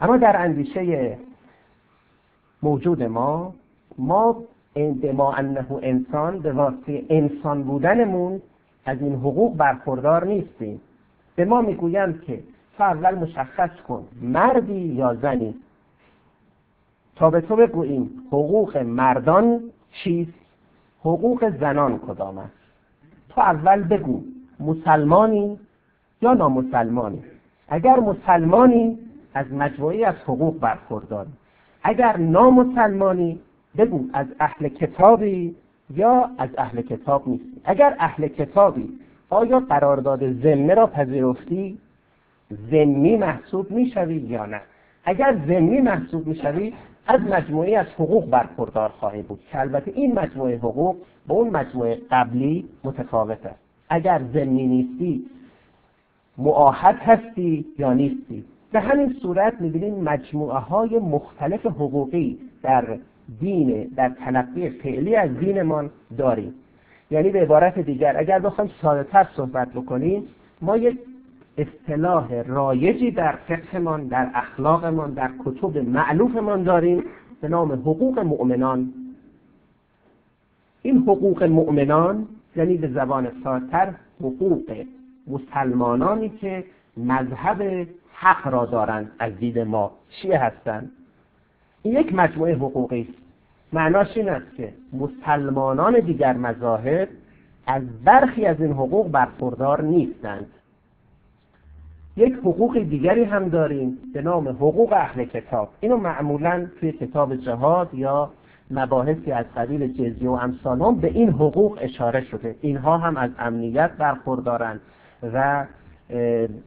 اما 0.00 0.16
در 0.16 0.42
اندیشه 0.42 1.18
موجود 2.62 3.02
ما 3.02 3.54
ما 3.98 4.42
ما 5.12 5.32
انه 5.32 5.66
انسان 5.82 6.38
به 6.38 6.52
واسطه 6.52 7.04
انسان 7.08 7.62
بودنمون 7.62 8.42
از 8.86 9.00
این 9.00 9.14
حقوق 9.14 9.56
برخوردار 9.56 10.26
نیستیم. 10.26 10.80
به 11.36 11.44
ما 11.44 11.60
می‌گویند 11.60 12.22
که 12.22 12.40
تو 12.76 12.82
اول 12.84 13.14
مشخص 13.14 13.70
کن 13.88 14.04
مردی 14.22 14.80
یا 14.80 15.14
زنی. 15.14 15.54
تا 17.16 17.30
به 17.30 17.40
تو 17.40 17.56
بگوییم 17.56 18.10
حقوق 18.26 18.76
مردان 18.76 19.60
چیست؟ 19.92 20.32
حقوق 21.00 21.58
زنان 21.60 21.98
کدام 21.98 22.38
است؟ 22.38 22.52
تو 23.28 23.40
اول 23.40 23.82
بگو 23.82 24.22
مسلمانی 24.60 25.58
یا 26.22 26.34
نامسلمانی؟ 26.34 27.22
اگر 27.68 28.00
مسلمانی 28.00 28.98
از 29.34 29.52
مجموعی 29.52 30.04
از 30.04 30.14
حقوق 30.14 30.60
برخورداری 30.60 31.30
اگر 31.82 32.16
نامسلمانی 32.16 33.40
بگو 33.78 34.04
از 34.12 34.26
اهل 34.40 34.68
کتابی 34.68 35.56
یا 35.90 36.30
از 36.38 36.48
اهل 36.58 36.82
کتاب 36.82 37.28
نیستی 37.28 37.60
اگر 37.64 37.96
اهل 37.98 38.28
کتابی 38.28 38.88
آیا 39.30 39.60
قرارداد 39.60 40.32
ذمه 40.32 40.74
را 40.74 40.86
پذیرفتی؟ 40.86 41.78
ذمی 42.70 43.16
محسوب 43.16 43.70
می‌شوی 43.70 44.16
یا 44.16 44.46
نه؟ 44.46 44.60
اگر 45.04 45.38
ذمی 45.46 45.80
محسوب 45.80 46.26
می‌شوی 46.26 46.72
از 47.06 47.20
مجموعه 47.20 47.78
از 47.78 47.86
حقوق 47.86 48.30
برخوردار 48.30 48.88
خواهی 48.88 49.22
بود. 49.22 49.40
که 49.50 49.60
البته 49.60 49.90
این 49.94 50.18
مجموعه 50.18 50.56
حقوق 50.56 50.96
با 51.26 51.34
اون 51.34 51.50
مجموعه 51.50 51.98
قبلی 52.10 52.68
متفاوت 52.84 53.38
اگر 53.88 54.20
ذمی 54.32 54.66
نیستی 54.66 55.26
معاهد 56.38 56.94
هستی 56.94 57.66
یا 57.78 57.92
نیستی؟ 57.92 58.44
به 58.72 58.80
همین 58.80 59.16
صورت 59.22 59.60
می‌بینیم 59.60 59.94
مجموعه 59.94 60.58
های 60.58 60.98
مختلف 60.98 61.66
حقوقی 61.66 62.38
در 62.62 62.98
دین 63.40 63.90
در 63.96 64.08
تلقی 64.08 64.70
فعلی 64.70 65.16
از 65.16 65.38
دینمان 65.38 65.90
داریم. 66.18 66.54
یعنی 67.10 67.30
به 67.30 67.42
عبارت 67.42 67.78
دیگر 67.78 68.16
اگر 68.18 68.38
بخوایم 68.38 68.70
ساده 68.82 69.04
تر 69.04 69.26
صحبت 69.36 69.68
بکنیم 69.68 70.22
ما 70.62 70.76
یک 70.76 70.98
اصطلاح 71.58 72.42
رایجی 72.42 73.10
در 73.10 73.32
فقهمان 73.32 74.06
در 74.06 74.30
اخلاقمان 74.34 75.14
در 75.14 75.30
کتب 75.44 75.78
معلوفمان 75.78 76.62
داریم 76.62 77.04
به 77.40 77.48
نام 77.48 77.72
حقوق 77.72 78.18
مؤمنان. 78.18 78.92
این 80.82 80.98
حقوق 80.98 81.42
مؤمنان 81.42 82.26
یعنی 82.56 82.76
به 82.76 82.88
زبان 82.88 83.32
سادتر 83.44 83.94
حقوق 84.20 84.84
مسلمانانی 85.26 86.28
که 86.28 86.64
مذهب 86.96 87.88
حق 88.12 88.48
را 88.48 88.66
دارند 88.66 89.12
از 89.18 89.36
دید 89.36 89.58
ما 89.58 89.92
شیعه 90.08 90.38
هستند. 90.38 90.90
این 91.84 91.94
یک 91.94 92.14
مجموعه 92.14 92.54
حقوقی. 92.54 93.00
است 93.00 93.18
معناش 93.72 94.16
این 94.16 94.28
است 94.28 94.56
که 94.56 94.72
مسلمانان 94.92 96.00
دیگر 96.00 96.32
مذاهب 96.32 97.08
از 97.66 97.82
برخی 98.04 98.46
از 98.46 98.60
این 98.60 98.72
حقوق 98.72 99.10
برخوردار 99.10 99.82
نیستند. 99.82 100.46
یک 102.16 102.32
حقوق 102.32 102.78
دیگری 102.78 103.24
هم 103.24 103.48
داریم 103.48 103.98
به 104.14 104.22
نام 104.22 104.48
حقوق 104.48 104.92
اهل 104.92 105.24
کتاب. 105.24 105.68
اینو 105.80 105.96
معمولا 105.96 106.66
توی 106.80 106.92
کتاب 106.92 107.36
جهاد 107.36 107.94
یا 107.94 108.30
مباحثی 108.70 109.32
از 109.32 109.46
قبیل 109.56 109.92
جزیه 109.92 110.28
و 110.28 110.32
امثال 110.32 110.94
به 110.94 111.08
این 111.08 111.30
حقوق 111.30 111.78
اشاره 111.82 112.24
شده. 112.24 112.56
اینها 112.60 112.98
هم 112.98 113.16
از 113.16 113.30
امنیت 113.38 113.90
برخوردارند 113.90 114.80
و 115.32 115.66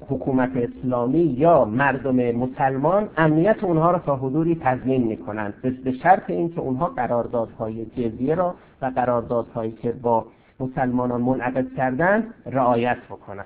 حکومت 0.09 0.49
اسلامی 0.55 1.19
یا 1.19 1.65
مردم 1.65 2.31
مسلمان 2.31 3.09
امنیت 3.17 3.63
اونها 3.63 3.91
را 3.91 3.99
تا 3.99 4.15
حدودی 4.15 4.59
تضمین 4.63 5.03
می‌کنند 5.03 5.53
به 5.83 5.91
شرط 5.91 6.29
اینکه 6.29 6.59
اونها 6.59 6.85
قراردادهای 6.85 7.85
جزیه 7.85 8.35
را 8.35 8.55
و 8.81 8.85
قراردادهایی 8.85 9.71
که 9.71 9.91
با 9.91 10.25
مسلمانان 10.59 11.21
منعقد 11.21 11.65
کردند 11.77 12.33
رعایت 12.45 12.97
بکنند 13.09 13.45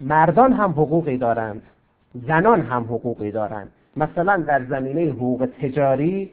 مردان 0.00 0.52
هم 0.52 0.70
حقوقی 0.70 1.18
دارند 1.18 1.62
زنان 2.14 2.60
هم 2.60 2.82
حقوقی 2.82 3.30
دارند. 3.30 3.72
مثلا 3.96 4.36
در 4.36 4.64
زمینه 4.64 5.10
حقوق 5.10 5.48
تجاری 5.62 6.30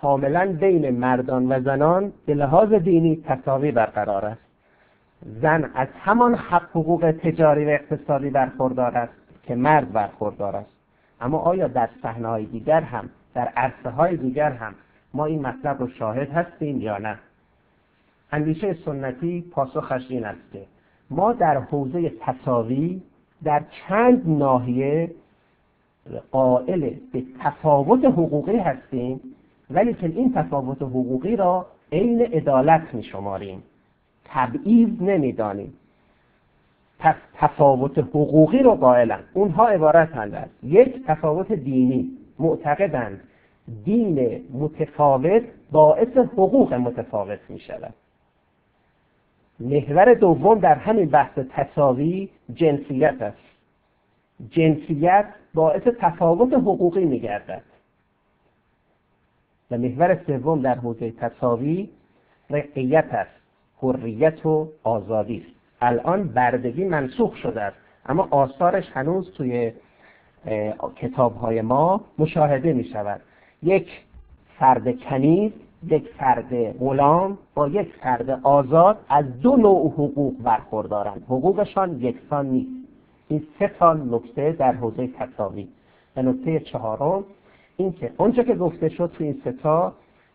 کاملا 0.00 0.56
بین 0.60 0.90
مردان 0.90 1.52
و 1.52 1.60
زنان 1.60 2.12
به 2.26 2.34
لحاظ 2.34 2.72
دینی 2.72 3.22
تساوی 3.26 3.72
برقرار 3.72 4.24
است. 4.24 4.45
زن 5.22 5.70
از 5.74 5.88
همان 5.98 6.34
حق 6.34 6.70
حقوق 6.70 7.14
تجاری 7.22 7.64
و 7.64 7.68
اقتصادی 7.68 8.30
برخوردار 8.30 8.98
است 8.98 9.12
که 9.42 9.54
مرد 9.54 9.92
برخوردار 9.92 10.56
است. 10.56 10.70
اما 11.20 11.38
آیا 11.38 11.68
در 11.68 11.88
صحنه 12.02 12.28
های 12.28 12.44
دیگر 12.46 12.80
هم 12.80 13.10
در 13.34 13.48
عرصه 13.56 13.90
های 13.90 14.16
دیگر 14.16 14.52
هم 14.52 14.74
ما 15.14 15.24
این 15.24 15.46
مطلب 15.46 15.80
رو 15.80 15.88
شاهد 15.88 16.30
هستیم 16.30 16.80
یا 16.80 16.98
نه؟ 16.98 17.18
اندیشه 18.32 18.76
سنتی 18.84 19.44
پاسخش 19.50 20.06
این 20.08 20.24
است 20.24 20.52
که 20.52 20.64
ما 21.10 21.32
در 21.32 21.58
حوزه 21.58 22.12
تساوی 22.20 23.02
در 23.44 23.62
چند 23.88 24.22
ناحیه 24.26 25.10
قائل 26.30 26.90
به 27.12 27.22
تفاوت 27.40 28.04
حقوقی 28.04 28.56
هستیم 28.56 29.20
ولی 29.70 29.94
که 29.94 30.06
این 30.06 30.32
تفاوت 30.32 30.82
حقوقی 30.82 31.36
را 31.36 31.66
عین 31.92 32.20
عدالت 32.20 32.94
می 32.94 33.02
شماریم 33.02 33.62
تبعیض 34.28 35.02
نمی‌دانیم. 35.02 35.74
پس 36.98 37.14
تفاوت 37.34 37.98
حقوقی 37.98 38.58
رو 38.58 38.74
قائلن. 38.74 39.20
اونها 39.34 39.68
عبارتند 39.68 40.34
از 40.34 40.48
یک 40.62 41.06
تفاوت 41.06 41.52
دینی. 41.52 42.10
معتقدند 42.38 43.20
دین 43.84 44.44
متفاوت 44.52 45.42
باعث 45.72 46.16
حقوق 46.16 46.74
متفاوت 46.74 47.38
می 47.48 47.58
شود 47.58 47.94
محور 49.60 50.14
دوم 50.14 50.58
در 50.58 50.74
همین 50.74 51.08
بحث 51.08 51.38
تساوی 51.38 52.28
جنسیت 52.54 53.22
است. 53.22 53.38
جنسیت 54.50 55.26
باعث 55.54 55.82
تفاوت 55.82 56.52
حقوقی 56.52 57.04
می 57.04 57.20
گردد 57.20 57.62
و 59.70 59.78
محور 59.78 60.20
سوم 60.26 60.62
در 60.62 60.74
حوزه 60.74 61.10
تساوی 61.10 61.88
رقیت 62.50 63.14
است. 63.14 63.45
حریت 63.82 64.46
و 64.46 64.68
آزادی 64.82 65.36
است. 65.36 65.56
الان 65.80 66.28
بردگی 66.28 66.84
منسوخ 66.84 67.36
شده 67.36 67.60
است. 67.60 67.76
اما 68.06 68.28
آثارش 68.30 68.84
هنوز 68.94 69.32
توی 69.32 69.72
کتاب 70.96 71.36
های 71.36 71.60
ما 71.62 72.00
مشاهده 72.18 72.72
می 72.72 72.84
شود 72.84 73.20
یک 73.62 73.88
فرد 74.58 75.00
کنیز 75.00 75.52
یک 75.86 76.08
فرد 76.18 76.78
غلام 76.78 77.38
با 77.54 77.68
یک 77.68 77.92
فرد 78.02 78.30
آزاد 78.42 78.98
از 79.08 79.40
دو 79.40 79.56
نوع 79.56 79.90
حقوق 79.90 80.42
برخوردارند. 80.42 81.22
حقوقشان 81.22 82.00
یکسان 82.00 82.46
نیست. 82.46 82.70
این 83.28 83.46
سه 83.58 83.68
تا 83.78 83.94
نکته 83.94 84.52
در 84.52 84.72
حوزه 84.72 85.06
تصاوی 85.06 85.68
و 86.16 86.22
نکته 86.22 86.60
چهارم 86.60 87.24
این 87.76 87.92
که 87.92 88.12
اونجا 88.16 88.42
که 88.42 88.54
گفته 88.54 88.88
شد 88.88 89.10
تو 89.18 89.24
این 89.24 89.42
ستا 89.44 89.92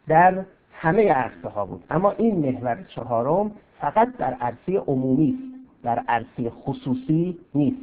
در 0.08 0.46
همه 0.82 1.14
عرصه 1.14 1.50
ها 1.50 1.66
بود. 1.66 1.84
اما 1.90 2.12
این 2.12 2.36
محور 2.36 2.78
چهارم 2.96 3.52
فقط 3.80 4.18
در 4.18 4.34
عرصه 4.34 4.78
عمومی 4.88 5.30
است. 5.30 5.84
در 5.84 6.04
عرصه 6.08 6.50
خصوصی 6.50 7.38
نیست. 7.56 7.82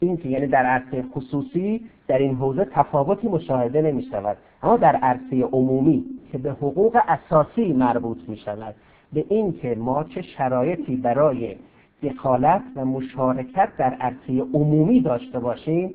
این 0.00 0.16
که 0.16 0.28
یعنی 0.28 0.46
در 0.46 0.66
عرصه 0.66 1.02
خصوصی 1.02 1.80
در 2.08 2.18
این 2.18 2.34
حوزه 2.34 2.64
تفاوتی 2.64 3.28
مشاهده 3.28 3.82
نمی 3.82 4.02
شود 4.02 4.36
اما 4.62 4.76
در 4.76 4.96
عرصه 4.96 5.42
عمومی 5.42 6.04
که 6.32 6.38
به 6.38 6.50
حقوق 6.50 6.98
اساسی 7.08 7.72
مربوط 7.72 8.18
می 8.28 8.36
شود 8.36 8.74
به 9.12 9.24
این 9.28 9.52
که 9.52 9.74
ما 9.74 10.04
چه 10.04 10.22
شرایطی 10.22 10.96
برای 10.96 11.56
دخالت 12.02 12.62
و 12.76 12.84
مشارکت 12.84 13.68
در 13.78 13.94
عرصه 13.94 14.40
عمومی 14.54 15.00
داشته 15.00 15.38
باشیم 15.38 15.94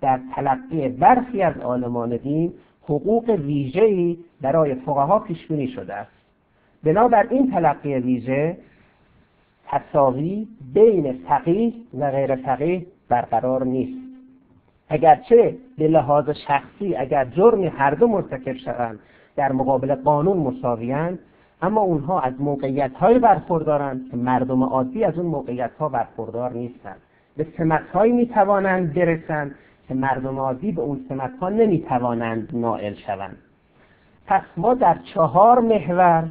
در 0.00 0.20
تلقی 0.34 0.88
برخی 0.88 1.42
از 1.42 1.56
عالمان 1.56 2.16
دین 2.16 2.52
حقوق 2.88 3.28
ویژه‌ای 3.28 4.18
برای 4.40 4.74
فقها 4.74 5.18
پیش 5.18 5.46
بینی 5.46 5.68
شده 5.68 5.94
است. 5.94 6.12
بنابر 6.84 7.26
این 7.30 7.50
تلقی 7.50 7.94
ویژه 7.94 8.56
تساوی 9.68 10.48
بین 10.74 11.12
فقیه 11.12 11.72
و 11.98 12.10
غیر 12.10 12.36
فقیه 12.36 12.86
برقرار 13.08 13.64
نیست. 13.64 13.98
اگرچه 14.88 15.56
به 15.78 15.88
لحاظ 15.88 16.30
شخصی 16.30 16.96
اگر 16.96 17.24
جرمی 17.24 17.66
هر 17.66 17.90
دو 17.90 18.06
مرتکب 18.06 18.56
شوند 18.56 18.98
در 19.36 19.52
مقابل 19.52 19.94
قانون 19.94 20.36
مساویند 20.36 21.18
اما 21.62 21.80
اونها 21.80 22.20
از 22.20 22.40
موقعیت 22.40 22.92
های 22.94 23.18
برخوردارند 23.18 24.10
که 24.10 24.16
مردم 24.16 24.62
عادی 24.62 25.04
از 25.04 25.18
اون 25.18 25.26
موقعیت 25.26 25.70
ها 25.78 25.88
برخوردار 25.88 26.52
نیستند. 26.52 26.96
به 27.36 27.46
سمت 27.58 27.88
هایی 27.94 28.12
می 28.12 28.26
برسند 28.94 29.54
که 29.88 29.94
مردم 29.94 30.38
عادی 30.38 30.72
به 30.72 30.82
اون 30.82 31.06
سمت 31.08 31.38
ها 31.40 31.48
نمی 31.48 31.80
توانند 31.80 32.48
نائل 32.52 32.94
شوند. 32.94 33.36
پس 34.26 34.42
ما 34.56 34.74
در 34.74 34.98
چهار 35.14 35.60
محور 35.60 36.28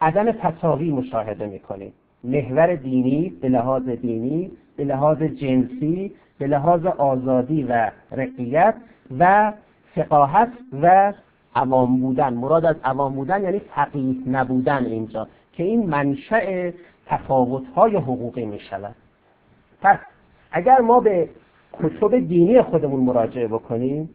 عدم 0.00 0.32
تساوی 0.32 0.90
مشاهده 0.90 1.46
می 1.46 1.58
کنیم 1.58 1.92
محور 2.24 2.74
دینی 2.74 3.32
به 3.42 3.48
لحاظ 3.48 3.88
دینی 3.88 4.50
به 4.76 4.84
لحاظ 4.84 5.22
جنسی 5.22 6.12
به 6.38 6.46
لحاظ 6.46 6.86
آزادی 6.86 7.62
و 7.62 7.90
رقیت 8.12 8.74
و 9.18 9.52
فقاهت 9.94 10.52
و 10.82 11.12
عوام 11.56 12.00
بودن. 12.00 12.34
مراد 12.34 12.64
از 12.64 12.76
عوام 12.84 13.14
بودن 13.14 13.42
یعنی 13.42 13.58
فقیه 13.58 14.16
نبودن 14.26 14.84
اینجا 14.84 15.28
که 15.52 15.62
این 15.62 15.86
منشأ 15.86 16.70
تفاوت‌های 17.06 17.96
حقوقی 17.96 18.44
می 18.44 18.60
شود 18.60 18.94
پس 19.82 19.98
اگر 20.52 20.80
ما 20.80 21.00
به 21.00 21.28
کتب 21.82 22.18
دینی 22.18 22.62
خودمون 22.62 23.00
مراجعه 23.00 23.48
بکنیم 23.48 24.10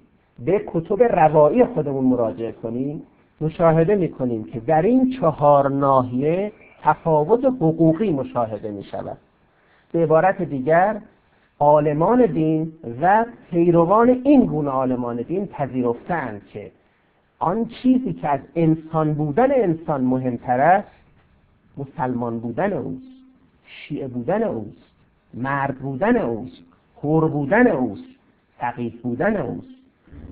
به 0.46 0.63
کتب 0.68 1.04
روایی 1.04 1.66
خودمون 1.66 2.06
مراجعه 2.06 2.51
کنیم 2.51 3.01
مشاهده 3.42 3.96
می‌کنیم 3.96 4.44
که 4.44 4.60
در 4.60 4.82
این 4.82 5.10
چهار 5.20 5.70
ناحیه 5.70 6.51
تفاوت 6.82 7.46
حقوقی 7.46 8.12
مشاهده 8.12 8.72
می 8.72 8.84
شود 8.84 9.18
به 9.92 10.04
عبارت 10.04 10.42
دیگر 10.42 11.01
عالمان 11.60 12.25
دین 12.25 12.74
و 13.01 13.25
پیروان 13.51 14.22
این 14.24 14.46
گونه 14.46 14.70
عالمان 14.70 15.16
دین 15.16 15.46
پذیرفتند 15.48 16.42
که 16.54 16.72
آن 17.39 17.66
چیزی 17.66 18.13
که 18.13 18.30
از 18.30 18.39
انسان 18.56 19.13
بودن 19.13 19.51
انسان 19.51 20.01
مهمتر 20.01 20.60
است 20.60 20.88
مسلمان 21.78 22.39
بودن 22.39 22.74
اوست 22.74 23.04
شیعه 23.66 24.08
بودن 24.08 24.44
اوست 24.44 24.89
مرد 25.34 25.80
بودن 25.80 26.18
اوست. 26.18 26.69
خور 27.01 27.27
بودن 27.27 27.68
اوست 27.68 28.03
فقیه 28.57 28.94
بودن 29.03 29.38
اوست. 29.38 29.68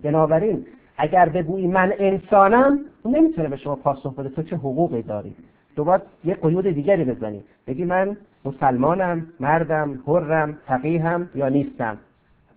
بنابراین 0.04 0.66
اگر 0.98 1.30
بگویی 1.30 1.68
من 1.68 1.94
انسانم 2.00 2.80
نمی‌تونه 3.06 3.50
به 3.50 3.58
شما 3.58 3.76
پاسخ 3.76 4.14
بده. 4.16 4.30
تو 4.30 4.44
چه 4.44 4.56
حقوقی 4.56 5.02
داری؟ 5.02 5.36
تو 5.76 5.84
باید 5.84 6.02
یه 6.24 6.34
قیود 6.34 6.68
دیگری 6.68 7.04
بزنی. 7.04 7.44
بگی 7.68 7.86
من 7.86 8.18
مسلمانم 8.46 9.28
مردم 9.40 10.00
حرم 10.08 10.58
فقیهم 10.66 11.30
یا 11.36 11.50
نیستم. 11.50 11.98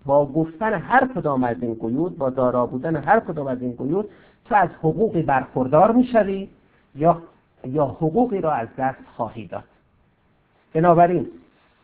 با 0.06 0.26
گفتن 0.26 0.72
هر 0.72 1.08
کدام 1.14 1.44
از 1.44 1.56
این 1.62 1.74
قیود 1.74 2.18
با 2.18 2.30
دارا 2.30 2.66
بودن 2.66 2.96
هر 2.96 3.20
کدام 3.20 3.46
از 3.46 3.62
این 3.62 3.76
قیود 3.76 4.08
تو 4.44 4.54
از 4.54 4.68
حقوقی 4.78 5.22
برخوردار 5.22 5.92
می‌شوی 5.92 6.48
یا 6.94 7.22
یا 7.64 7.86
حقوقی 7.86 8.40
را 8.40 8.52
از 8.52 8.68
دست 8.78 9.04
خواهی 9.16 9.46
داد. 9.46 9.64
بنابراین 10.74 11.26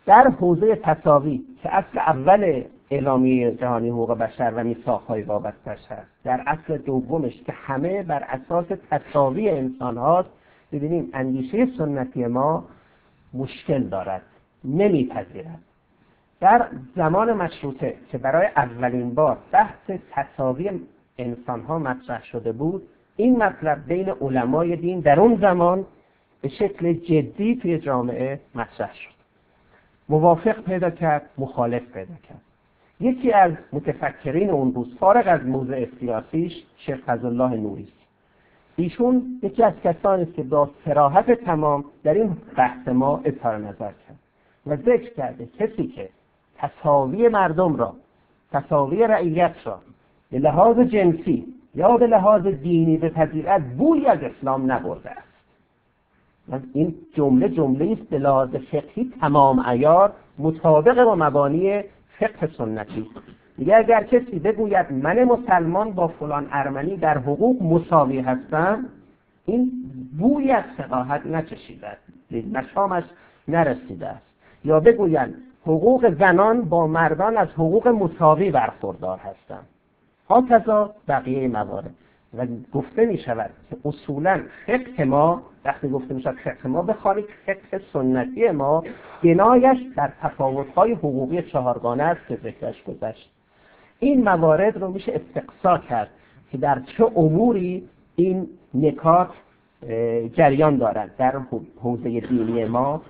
در 0.07 0.29
حوزه 0.29 0.77
تصاوی 0.77 1.45
که 1.63 1.75
اصل 1.75 1.99
اول 1.99 2.63
اعلامیه 2.91 3.53
جهانی 3.53 3.89
حقوق 3.89 4.19
بشر 4.19 4.53
و 4.57 4.65
میثاقهای 4.65 5.23
وابستش 5.23 5.87
هست 5.89 6.11
در 6.25 6.43
اصل 6.47 6.79
دومش 6.79 7.43
که 7.43 7.53
همه 7.53 8.03
بر 8.03 8.23
اساس 8.29 8.67
تصاوی 8.91 9.51
انسان 9.51 9.97
هاست 9.97 10.29
ببینیم 10.73 11.11
اندیشه 11.15 11.67
سنتی 11.79 12.27
ما 12.27 12.65
مشکل 13.35 13.83
دارد 13.83 14.23
نمیپذیرد. 14.65 15.59
در 16.41 16.69
زمان 16.97 17.33
مشروطه 17.33 17.95
که 18.13 18.19
برای 18.19 18.47
اولین 18.57 19.15
بار 19.15 19.39
بحث 19.53 19.91
تصاوی 20.11 20.81
انسان 21.19 21.61
ها 21.61 21.79
مطرح 21.79 22.25
شده 22.25 22.53
بود 22.53 22.83
این 23.17 23.43
مطلب 23.43 23.87
بین 23.87 24.09
علمای 24.09 24.77
دین 24.77 25.01
در 25.01 25.21
اون 25.21 25.37
زمان 25.37 25.87
به 26.41 26.49
شکل 26.49 26.93
جدی 26.93 27.57
توی 27.57 27.79
جامعه 27.79 28.41
مطرح 28.55 28.95
شد. 28.95 29.16
موافق 30.09 30.61
پیدا 30.61 30.91
کرد 30.91 31.31
مخالف 31.39 31.83
پیدا 31.93 32.15
کرد. 32.29 32.41
یکی 33.01 33.33
از 33.33 33.53
متفکرین 33.73 34.51
اون 34.51 34.75
روز 34.75 34.97
فارغ 35.01 35.25
از 35.27 35.47
موضع 35.47 35.87
سیاسیش 36.01 36.53
شیخ 36.77 37.01
الله 37.09 37.57
نوری 37.57 37.89
ایشون 38.77 39.41
یکی 39.43 39.63
از 39.63 39.73
کسانی 39.85 40.23
است 40.23 40.35
که 40.35 40.43
با 40.43 40.71
سراحت 40.85 41.31
تمام 41.31 41.85
در 42.05 42.15
این 42.15 42.37
بحث 42.57 42.89
ما 42.89 43.21
اظهار 43.25 43.59
نظر 43.59 43.91
کرد 43.93 44.19
و 44.67 44.77
ذکر 44.77 45.15
کرده 45.15 45.47
کسی 45.59 45.87
که 45.87 46.09
تصاوی 46.59 47.29
مردم 47.29 47.77
را 47.77 47.95
تصاوی 48.53 49.07
رعیت 49.07 49.55
را 49.65 49.81
به 50.31 50.39
لحاظ 50.39 50.79
جنسی 50.79 51.47
یا 51.75 51.97
به 51.97 52.07
لحاظ 52.07 52.47
دینی 52.47 52.97
به 52.97 53.09
پذیرت 53.09 53.63
بوی 53.63 54.07
از 54.07 54.19
اسلام 54.23 54.73
نبرده 54.73 55.11
است. 55.11 55.26
این 56.73 56.95
جمله 57.15 57.49
جمله 57.49 57.93
است 57.93 58.11
به 58.11 58.19
لحاظ 58.19 58.49
فقهی 58.49 59.13
تمام 59.21 59.59
ایار 59.59 60.13
مطابق 60.39 61.05
با 61.05 61.15
مبانی 61.15 61.83
فقه 62.19 62.49
سنتی. 62.59 63.07
دیگه 63.59 63.77
اگر 63.77 64.05
کسی 64.05 64.39
بگوید 64.39 64.93
من 64.93 65.25
مسلمان 65.25 65.93
با 65.93 66.09
فلان 66.09 66.49
ارمنی 66.53 66.97
در 66.97 67.19
حقوق 67.19 67.63
مساوی 67.63 68.21
هستم 68.21 68.85
این 69.45 69.73
بوی 70.19 70.53
از 70.53 70.65
فقاهت 70.77 71.27
نچشیده 71.27 71.87
است. 71.87 72.03
مشامش 72.53 73.05
نرسیده 73.49 74.07
است. 74.07 74.27
یا 74.65 74.81
بگویند 74.81 75.35
حقوق 75.63 76.15
زنان 76.19 76.63
با 76.63 76.87
مردان 76.87 77.37
از 77.37 77.49
حقوق 77.49 77.89
مساوی 77.89 78.51
برخوردار 78.51 79.19
هستند 79.19 79.67
هاکذا 80.29 80.95
بقیه 81.09 81.49
موارد. 81.49 81.95
و 82.35 82.47
گفته 82.73 83.07
می 83.07 83.19
شود 83.19 83.51
که 83.71 83.77
اصولا 83.85 84.41
فقه 84.67 85.05
ما 85.05 85.43
وقتی 85.67 85.89
گفته 85.89 86.15
می 86.15 86.23
شود 86.23 86.37
فقه 86.45 86.69
ما 86.69 86.83
بخوانید 86.83 87.25
فقه 87.47 87.81
سنتی 87.93 88.51
ما 88.51 88.85
بنایش 89.25 89.79
در 89.97 90.13
تفاوت‌های 90.23 90.93
حقوقی 90.93 91.43
چهارگانه 91.43 92.03
است 92.03 92.21
که 92.29 92.39
ذکرش 92.45 92.83
گذشت. 92.85 93.31
این 93.99 94.25
موارد 94.25 94.77
رو 94.77 94.91
میشه 94.91 95.13
استقصا 95.13 95.79
کرد 95.79 96.11
که 96.53 96.59
در 96.59 96.81
چه 96.81 97.05
اموری 97.17 97.89
این 98.17 98.49
نکات 98.75 99.29
جریان 100.33 100.77
دارد. 100.77 101.17
در 101.19 101.41
حوزه 101.83 102.21
دینی 102.21 102.65
ما 102.65 103.03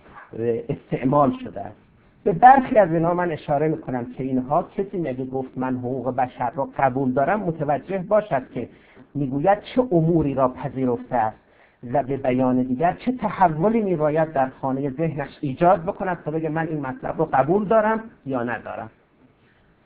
استعمال 0.68 1.32
شده 1.44 1.60
است. 1.60 1.76
به 2.24 2.32
برخی 2.32 2.78
از 2.78 2.92
اینها 2.92 3.14
من 3.14 3.30
اشاره 3.30 3.68
می‌کنم 3.68 4.06
که 4.16 4.24
اینها 4.24 4.62
کسی 4.62 4.98
نگه 4.98 5.24
گفت 5.24 5.58
من 5.58 5.76
حقوق 5.76 6.16
بشر 6.16 6.50
را 6.50 6.68
قبول 6.78 7.12
دارم 7.12 7.40
متوجه 7.40 7.98
باشد 7.98 8.42
که 8.54 8.68
می‌گوید 9.14 9.58
چه 9.74 9.82
اموری 9.92 10.34
را 10.34 10.48
پذیرفته 10.48 11.16
است. 11.16 11.45
و 11.92 12.02
به 12.02 12.16
بیان 12.16 12.62
دیگر 12.62 12.92
چه 12.92 13.12
تحولی 13.12 13.80
میباید 13.80 14.32
در 14.32 14.48
خانه 14.60 14.90
ذهنش 14.90 15.38
ایجاد 15.40 15.82
بکند 15.82 16.18
تا 16.24 16.30
بگه 16.30 16.48
من 16.48 16.68
این 16.68 16.86
مطلب 16.86 17.18
رو 17.18 17.28
قبول 17.32 17.64
دارم 17.64 18.00
یا 18.26 18.42
ندارم؟ 18.42 18.90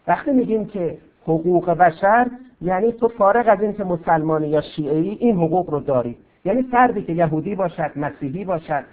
وقتی 0.06 0.30
میگیم 0.30 0.66
که 0.66 0.98
حقوق 1.22 1.70
بشر 1.70 2.26
یعنی 2.60 2.92
تو 2.92 3.08
فارغ 3.08 3.48
از 3.48 3.62
اینکه 3.62 3.84
مسلمانی 3.84 4.48
یا 4.48 4.60
شیعی 4.60 5.10
این 5.20 5.36
حقوق 5.36 5.70
رو 5.70 5.80
داری. 5.80 6.16
یعنی 6.44 6.62
فردی 6.62 7.02
که 7.02 7.12
یهودی 7.12 7.54
باشد 7.54 7.90
مسیحی 7.96 8.44
باشد 8.44 8.84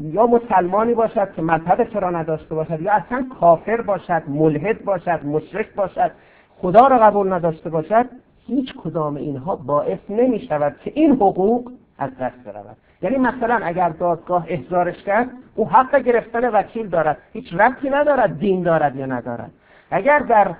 یا 0.00 0.26
مسلمانی 0.26 0.94
باشد 0.94 1.32
که 1.36 1.42
مذهب 1.42 1.88
را 1.94 2.10
نداشته 2.10 2.54
باشد 2.54 2.80
یا 2.80 2.92
اصلا 2.92 3.26
کافر 3.40 3.80
باشد 3.80 4.22
ملحد 4.28 4.84
باشد 4.84 5.20
مشرک 5.24 5.74
باشد 5.74 6.10
خدا 6.58 6.86
را 6.86 6.98
قبول 6.98 7.32
نداشته 7.32 7.70
باشد 7.70 8.06
هیچ 8.46 8.74
کدام 8.74 9.16
اینها 9.16 9.56
باعث 9.56 9.98
نمی 10.08 10.40
شود 10.40 10.76
که 10.84 10.92
این 10.94 11.10
حقوق 11.10 11.72
از 11.98 12.18
دست 12.18 12.44
برود. 12.44 12.76
یعنی 13.02 13.16
مثلا 13.16 13.60
اگر 13.62 13.88
دادگاه 13.88 14.44
احضارش 14.48 15.02
کرد 15.02 15.30
او 15.54 15.68
حق 15.68 15.96
گرفتن 15.96 16.48
وکیل 16.48 16.88
دارد. 16.88 17.18
هیچ 17.32 17.54
ربطی 17.54 17.90
ندارد 17.90 18.38
دین 18.38 18.62
دارد 18.62 18.96
یا 18.96 19.06
ندارد. 19.06 19.50
اگر 19.90 20.18
در 20.18 20.54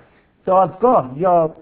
دادگاه 0.46 1.10
یا 1.16 1.54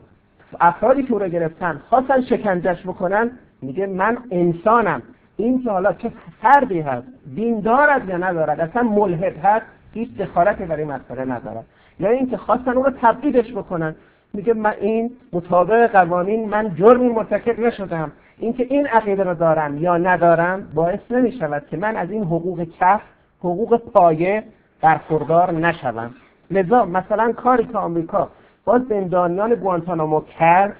افرادی 0.60 1.02
که 1.02 1.12
او 1.12 1.18
را 1.18 1.28
گرفتن 1.28 1.80
خواستن 1.88 2.20
شکنجش 2.20 2.82
بکنن 2.82 3.30
میگه 3.62 3.86
من 3.86 4.18
انسانم. 4.30 5.02
این 5.36 5.62
که 5.62 5.70
حالا 5.70 5.92
چه 5.92 6.12
فردی 6.42 6.80
هست 6.80 7.06
دین 7.34 7.60
دارد 7.60 8.08
یا 8.08 8.16
ندارد 8.16 8.60
اصلا 8.60 8.82
ملحد 8.82 9.36
هست 9.44 9.66
هیچ 9.94 10.16
دخالتی 10.16 10.64
برای 10.64 10.84
مسئله 10.84 11.24
ندارد. 11.24 11.64
یا 12.00 12.10
اینکه 12.10 12.36
خواستن 12.36 12.70
او 12.70 12.82
رو 12.82 12.92
تبعیدش 13.02 13.52
بکنن. 13.52 13.94
میگه 14.34 14.54
من 14.54 14.74
این 14.80 15.10
مطابق 15.32 15.90
قوانین 15.92 16.48
من 16.48 16.74
جرمی 16.74 17.08
مرتکب 17.08 17.60
نشدم. 17.60 18.12
اینکه 18.38 18.66
این 18.70 18.86
عقیده 18.86 19.22
رو 19.22 19.34
دارم 19.34 19.78
یا 19.78 19.96
ندارم 19.96 20.68
باعث 20.74 21.00
نمی 21.10 21.32
شود 21.32 21.66
که 21.70 21.76
من 21.76 21.96
از 21.96 22.10
این 22.10 22.24
حقوق 22.24 22.66
کف 22.80 23.00
حقوق 23.38 23.76
پایه 23.76 24.42
برخوردار 24.80 25.52
نشوم. 25.52 26.14
لذا 26.50 26.84
مثلا 26.84 27.32
کاری 27.32 27.64
که 27.64 27.78
آمریکا 27.78 28.28
با 28.64 28.78
زندانیان 28.78 29.54
گوانتانامو 29.54 30.20
کرد 30.20 30.76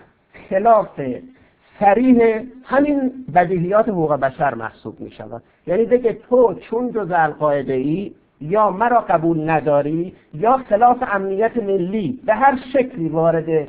خلاف 0.51 1.01
سریح 1.81 2.43
همین 2.65 3.13
بدیهیات 3.35 3.89
حقوق 3.89 4.13
بشر 4.15 4.55
محسوب 4.55 5.01
می 5.01 5.11
شود 5.11 5.43
یعنی 5.67 5.87
دیگه 5.87 6.13
تو 6.13 6.55
چون 6.55 6.93
جز 6.93 7.11
القاعده 7.11 7.73
ای 7.73 8.13
یا 8.41 8.71
مرا 8.71 9.01
قبول 9.01 9.51
نداری 9.51 10.15
یا 10.35 10.57
خلاف 10.69 10.97
امنیت 11.13 11.57
ملی 11.57 12.21
به 12.27 12.35
هر 12.35 12.59
شکلی 12.73 13.09
وارد 13.09 13.69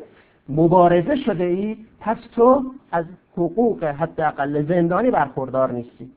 مبارزه 0.50 1.16
شده 1.16 1.44
ای 1.44 1.78
پس 2.00 2.18
تو 2.36 2.64
از 2.92 3.06
حقوق 3.38 3.84
حداقل 3.84 4.66
زندانی 4.66 5.12
برخوردار 5.12 5.72
نیستی. 5.72 6.10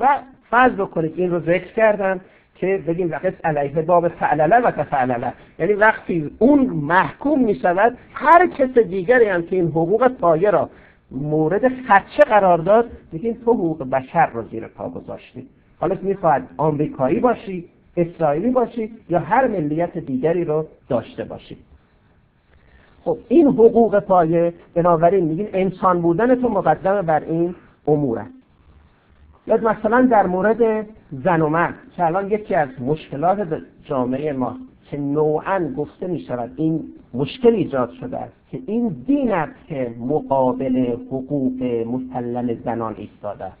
و 0.00 0.08
فرض 0.50 0.72
بکنید 0.72 1.12
این 1.16 1.30
رو 1.30 1.40
ذکر 1.40 1.72
کردن 1.72 2.20
که 2.54 2.82
بگیم 2.86 3.10
وقت 3.10 3.44
علیه 3.44 3.82
باب 3.82 4.08
فعلله 4.08 4.56
و 4.56 4.70
تفعلله. 4.70 5.32
یعنی 5.58 5.72
وقتی 5.72 6.30
اون 6.38 6.60
محکوم 6.66 7.44
می 7.44 7.54
شود 7.54 7.98
هر 8.14 8.46
کس 8.46 8.78
دیگری 8.78 9.24
هم 9.24 9.42
که 9.42 9.56
این 9.56 9.66
حقوق 9.66 10.08
پایه 10.08 10.50
را 10.50 10.70
مورد 11.10 11.68
خدشه 11.68 12.22
قرار 12.28 12.58
داد 12.58 12.90
میگیم 13.12 13.34
تو 13.44 13.52
حقوق 13.52 13.90
بشر 13.90 14.26
رو 14.26 14.42
زیر 14.42 14.66
پا 14.66 14.88
گذاشتی. 14.88 15.46
حالا 15.80 15.96
می‌خواهد 16.02 16.48
آمریکایی 16.56 17.20
باشی 17.20 17.68
اسرائیلی 17.96 18.50
باشی 18.50 18.92
یا 19.08 19.18
هر 19.18 19.46
ملیت 19.46 19.98
دیگری 19.98 20.44
رو 20.44 20.66
داشته 20.88 21.24
باشی. 21.24 21.56
خب 23.04 23.18
این 23.28 23.46
حقوق 23.46 23.98
پایه 23.98 24.54
بنابراین 24.74 25.24
میگیم 25.24 25.48
انسان 25.52 26.02
بودن 26.02 26.34
تو 26.34 26.48
مقدم 26.48 27.02
بر 27.02 27.20
این 27.20 27.54
امور 27.86 28.18
است. 28.18 28.30
یا 29.46 29.56
مثلا 29.56 30.08
در 30.10 30.26
مورد 30.26 30.86
زن 31.24 31.42
و 31.42 31.48
مرد 31.48 31.74
که 31.96 32.06
الان 32.06 32.30
یکی 32.30 32.54
از 32.54 32.68
مشکلات 32.80 33.62
جامعه 33.84 34.32
ما 34.32 34.56
که 34.90 34.96
نوعا 34.96 35.72
گفته 35.76 36.06
می 36.06 36.20
شود 36.20 36.50
این 36.56 36.84
مشکل 37.14 37.54
ایجاد 37.54 37.90
شده 37.90 38.18
است 38.18 38.32
که 38.50 38.60
این 38.66 38.88
دین 38.88 39.32
است 39.32 39.66
که 39.66 39.94
مقابل 40.00 40.96
حقوق 41.06 41.62
مسلم 41.62 42.54
زنان 42.64 42.94
ایستاده 42.98 43.44
است. 43.44 43.58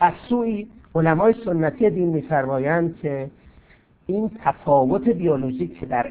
از 0.00 0.12
سوی 0.28 0.66
علمای 0.94 1.34
سنتی 1.44 1.90
دین 1.90 2.08
میفرمایند 2.08 2.96
که 3.02 3.30
این 4.06 4.30
تفاوت 4.44 5.08
بیولوژیک 5.08 5.78
که 5.80 5.86
در 5.86 6.10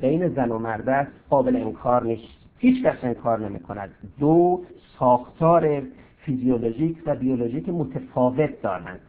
بین 0.00 0.28
زن 0.28 0.50
و 0.50 0.58
مرد 0.58 0.88
است 0.88 1.10
قابل 1.30 1.56
انکار 1.56 2.04
نیست. 2.04 2.38
هیچ 2.58 2.84
کس 2.84 2.96
انکار 3.02 3.48
نمی 3.48 3.60
کند 3.60 3.90
دو 4.18 4.64
ساختار 4.98 5.82
فیزیولوژیک 6.16 7.02
و 7.06 7.14
بیولوژیک 7.14 7.68
متفاوت 7.68 8.62
دارند. 8.62 9.00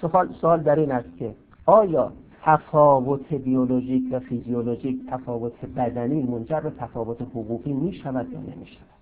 سوال, 0.00 0.28
سوال 0.40 0.60
در 0.60 0.78
این 0.78 0.92
است 0.92 1.18
که 1.18 1.34
آیا 1.66 2.12
تفاوت 2.42 3.34
بیولوژیک 3.34 4.02
و 4.12 4.18
فیزیولوژیک 4.18 5.10
تفاوت 5.10 5.64
بدنی 5.76 6.22
منجر 6.22 6.60
به 6.60 6.70
تفاوت 6.70 7.22
حقوقی 7.22 7.72
می 7.72 7.92
شود 7.92 8.32
یا 8.32 8.40
نمی 8.40 8.66
شود 8.66 8.94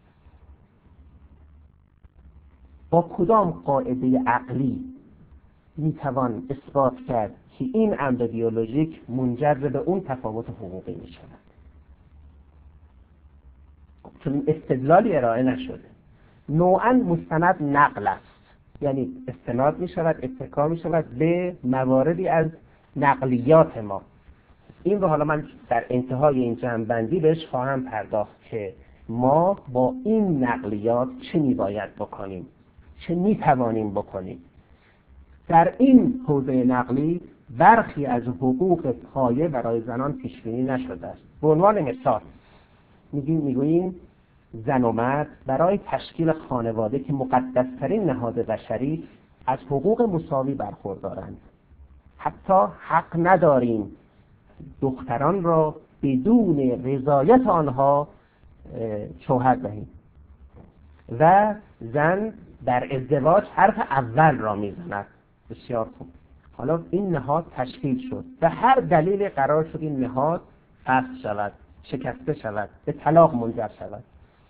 با 2.91 3.03
کدام 3.03 3.51
قاعده 3.51 4.23
عقلی 4.27 4.85
می 5.77 5.93
توان 5.93 6.43
اثبات 6.51 6.97
کرد 7.09 7.35
که 7.59 7.65
این 7.75 7.97
امر 7.99 8.27
بیولوژیک 8.27 9.01
منجر 9.09 9.55
به 9.55 9.79
اون 9.79 10.01
تفاوت 10.01 10.51
حقوقی 10.51 10.95
می 10.95 11.13
شود 11.13 11.43
چون 14.25 14.45
استدلالی 14.47 15.17
ارائه 15.17 15.43
نشده 15.43 15.93
نوعا 16.49 16.93
مستند 16.93 17.57
نقل 17.61 18.07
است. 18.07 18.33
یعنی 18.81 19.13
استناد 19.29 19.79
می 19.79 19.89
شود 19.89 20.17
اتکا 20.23 20.69
می 20.69 20.79
شود 20.79 21.05
به 21.19 21.57
مواردی 21.65 22.29
از 22.29 22.47
نقلیات 22.97 23.79
ما. 23.79 24.03
این 24.83 25.01
رو 25.01 25.09
حالا 25.09 25.25
من 25.25 25.45
در 25.69 25.85
انتهای 25.91 26.41
این 26.41 26.57
جنبندی 26.57 27.21
بهش 27.21 27.47
خواهم 27.47 27.85
پرداخت 27.85 28.45
که 28.51 28.75
ما 29.09 29.57
با 29.73 29.95
این 30.05 30.45
نقلیات 30.45 31.09
چه 31.33 31.39
می 31.39 31.55
باید 31.55 31.95
بکنیم؟ 31.95 32.47
چه 33.07 33.15
می 33.15 33.37
توانیم 33.37 33.91
بکنیم؟ 33.91 34.39
در 35.49 35.75
این 35.79 36.21
حوزه 36.27 36.53
نقلی 36.53 37.21
برخی 37.59 38.07
از 38.07 38.23
حقوق 38.23 38.95
پایه 39.15 39.49
برای 39.49 39.81
زنان 39.81 40.13
پیش 40.13 40.43
بینی 40.43 40.63
نشده 40.63 41.07
است. 41.07 41.21
به 41.41 41.49
عنوان 41.49 41.81
مثال 41.81 42.21
میگیم 43.13 43.41
می‌گوییم 43.41 43.95
زن 44.67 44.85
و 44.85 44.93
مرد 44.93 45.29
برای 45.47 45.81
تشکیل 45.87 46.33
خانواده 46.33 46.99
که 46.99 47.13
مقدسترین 47.13 48.05
نهاد 48.05 48.35
بشری 48.35 49.09
از 49.47 49.59
حقوق 49.59 50.03
مساوی 50.03 50.55
برخوردارند. 50.55 51.37
حتی 52.17 52.73
حق 52.81 53.07
نداریم 53.15 53.93
دختران 54.81 55.43
را 55.43 55.77
بدون 56.03 56.59
رضایت 56.85 57.47
آنها 57.47 58.09
شوهر 59.19 59.55
دهیم. 59.55 59.89
و 61.19 61.55
زن 61.81 62.33
در 62.65 62.97
ازدواج 62.97 63.45
حرف 63.55 63.79
اول 63.79 64.39
را 64.39 64.55
می‌زند. 64.55 65.07
بسیار 65.51 65.89
خوب. 65.99 66.09
حالا 66.53 66.81
این 66.91 67.11
نهاد 67.11 67.47
تشکیل 67.57 68.09
شد 68.11 68.25
و 68.43 68.49
هر 68.49 68.75
دلیل 68.75 69.29
قرار 69.29 69.65
شد 69.65 69.79
این 69.81 70.01
نهاد 70.01 70.41
فصل 70.85 71.15
شود 71.23 71.53
شکسته 71.83 72.35
شود 72.35 72.69
به 72.85 72.93
طلاق 72.93 73.35
منجر 73.35 73.69
شود. 73.79 74.03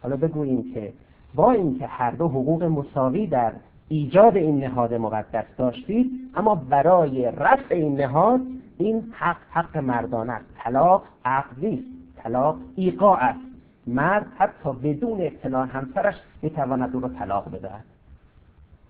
حالا 0.02 0.16
بگوییم 0.16 0.74
که 0.74 0.92
با 1.34 1.52
اینکه 1.52 1.86
هر 1.86 2.10
دو 2.10 2.28
حقوق 2.28 2.64
مساوی 2.64 3.26
در 3.26 3.52
ایجاد 3.88 4.36
این 4.36 4.64
نهاد 4.64 4.94
مقدس 4.94 5.44
داشتید 5.58 6.10
اما 6.34 6.54
برای 6.54 7.32
رفع 7.36 7.74
این 7.74 8.00
نهاد 8.00 8.40
این 8.78 9.12
حق 9.12 9.36
حق 9.50 9.76
مردانه 9.76 10.32
است. 10.32 10.44
طلاق 10.58 11.04
عقدی 11.24 11.84
طلاق 12.16 12.56
ایقاع 12.76 13.18
است. 13.18 13.40
مرد 13.86 14.26
حتی 14.38 14.72
بدون 14.72 15.20
اطلاع 15.20 15.66
همسرش 15.66 16.14
می‌تواند 16.42 16.94
او 16.94 17.00
را 17.00 17.08
طلاق 17.08 17.50
بدهد. 17.50 17.84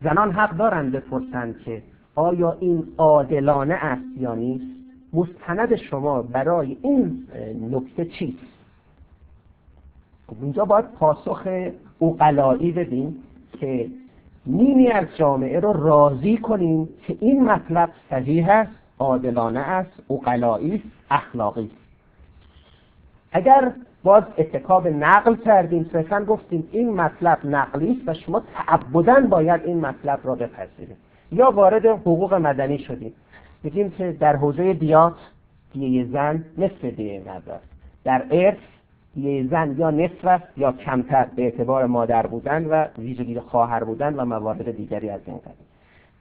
زنان 0.03 0.33
حق 0.33 0.57
دارند 0.57 0.93
بپرسند 0.93 1.59
که 1.59 1.83
آیا 2.15 2.57
این 2.61 2.87
عادلانه 2.99 3.75
است 3.75 4.21
یا 4.21 4.35
نیست؟ 4.35 4.65
مستند 5.13 5.77
شما 5.77 6.23
برای 6.23 6.77
این 6.83 7.27
نکته 7.71 8.05
چیست؟ 8.05 8.53
خب 10.27 10.37
اینجا 10.43 10.65
باید 10.65 10.85
پاسخ 10.85 11.49
اوقلایی 11.99 12.73
بدیم 12.73 13.17
که 13.61 13.91
نیمی 14.47 14.89
از 14.89 15.07
جامعه 15.19 15.61
رو 15.61 15.73
راضی 15.73 16.37
کنیم 16.37 16.89
که 17.07 17.17
این 17.21 17.45
مطلب 17.45 17.91
صحیح 18.11 18.49
است 18.49 18.73
عادلانه 18.99 19.61
است 19.61 20.03
اوقلایی 20.09 20.75
است 20.75 20.85
اخلاقی 21.11 21.71
اگر 23.33 23.73
باز 24.03 24.25
اتکاب 24.39 24.89
نقل 24.89 25.37
کردیم 25.37 25.91
صرفا 25.93 26.25
گفتیم 26.25 26.69
این 26.73 26.95
مطلب 26.95 27.39
نقلی 27.45 27.91
است 27.91 28.09
و 28.09 28.15
شما 28.15 28.43
تعبدا 28.55 29.21
باید 29.21 29.61
این 29.65 29.81
مطلب 29.81 30.21
را 30.25 30.35
بپذیرید. 30.35 31.12
یا 31.33 31.51
وارد 31.51 31.87
حقوق 31.87 32.35
مدنی 32.35 32.79
شدیم. 32.79 33.13
میگیم 33.63 33.91
که 33.91 34.13
در 34.13 34.37
حوزه 34.37 34.73
دیات 34.73 35.15
دیه 35.73 36.05
زن 36.05 36.45
نصف 36.59 36.85
دیه 36.85 37.23
مرد 37.27 37.61
در 38.05 38.25
ارث 38.31 38.59
دیه 39.15 39.47
زن 39.47 39.75
یا 39.79 39.91
نصف 39.91 40.25
است 40.25 40.59
یا 40.59 40.73
کمتر 40.73 41.27
به 41.37 41.43
اعتبار 41.43 41.87
مادر 41.87 42.27
بودن 42.27 42.65
و 42.65 42.87
ویژگی 42.99 43.41
خواهر 43.41 43.85
بودن 43.85 44.15
و 44.15 44.25
موارد 44.25 44.77
دیگری 44.77 45.11
از 45.11 45.21
این 45.27 45.37
قبیل. 45.37 45.67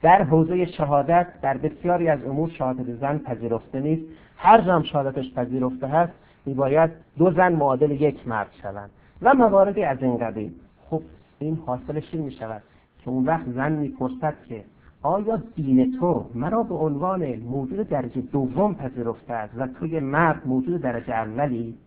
در 0.02 0.24
حوزه 0.24 0.65
شهادت 0.65 1.28
در 1.41 1.58
بسیاری 1.58 2.10
از 2.10 2.24
امور 2.26 2.50
شهادت 2.50 2.95
زن 2.95 3.17
پذیرفته 3.17 3.80
نیست. 3.80 4.02
هر 4.38 4.62
جام 4.62 4.84
شهادتش 4.84 5.34
پذیرفته 5.34 5.88
هست 5.88 6.13
میباید 6.45 6.91
دو 7.17 7.32
زن 7.32 7.54
معادل 7.54 7.91
یک 7.91 8.28
مرد 8.28 8.50
شوند. 8.62 8.89
و 9.21 9.34
مواردی 9.34 9.84
از 9.84 10.04
این 10.04 10.17
قبیل. 10.17 10.52
خب 10.89 11.02
این 11.39 11.60
حاصلش 11.65 12.13
این 12.13 12.24
می‌شود 12.24 12.62
که 13.04 13.10
اون 13.10 13.26
وقت 13.26 13.50
زن 13.50 13.71
می‌پرسد 13.71 14.34
که 14.50 14.63
آیا 15.04 15.44
دین 15.56 15.98
تو 16.00 16.26
مرا 16.36 16.64
به 16.64 16.76
عنوان 16.76 17.36
موجود 17.36 17.90
درجه 17.90 18.22
دوم 18.22 18.76
پذیرفته 18.76 19.34
است 19.34 19.54
و 19.58 19.68
توی 19.68 20.00
مرد 20.00 20.48
موجود 20.48 20.82
درجه 20.82 21.14
اولی؟ 21.14 21.78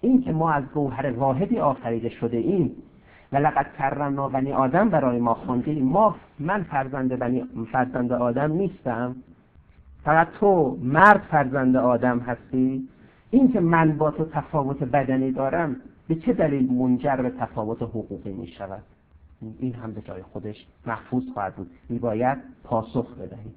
این 0.00 0.22
که 0.22 0.32
ما 0.32 0.50
از 0.50 0.64
گوهر 0.74 1.10
واحدی 1.10 1.58
آفریده 1.58 2.08
شده 2.08 2.36
ایم 2.36 2.70
و 3.32 3.36
لقد 3.36 3.66
کرمنا 3.78 4.28
بنی 4.28 4.52
آدم 4.52 4.88
برای 4.88 5.18
ما 5.18 5.34
خوندیم 5.34 5.84
ما 5.84 6.16
من 6.38 6.62
فرزند 6.62 7.18
بنی 7.18 7.44
فرزند 7.72 8.12
آدم 8.12 8.52
نیستم. 8.52 9.16
فقط 10.04 10.28
تو 10.40 10.78
مرد 10.82 11.20
فرزند 11.30 11.76
آدم 11.76 12.18
هستی. 12.18 12.88
این 13.30 13.52
که 13.52 13.60
من 13.60 13.98
با 13.98 14.10
تو 14.10 14.24
تفاوت 14.24 14.84
بدنی 14.84 15.32
دارم 15.32 15.76
به 16.08 16.14
چه 16.14 16.32
دلیل 16.32 16.72
منجر 16.72 17.16
به 17.16 17.30
تفاوت 17.30 17.82
حقوقی 17.82 18.32
می 18.32 18.46
شود 18.46 18.82
این 19.58 19.74
هم 19.74 19.92
به 19.92 20.00
جای 20.00 20.22
خودش 20.22 20.66
محفوظ 20.86 21.22
خواهد 21.34 21.54
بود. 21.54 21.70
میباید 21.88 22.38
پاسخ 22.64 23.14
بدهیم. 23.14 23.54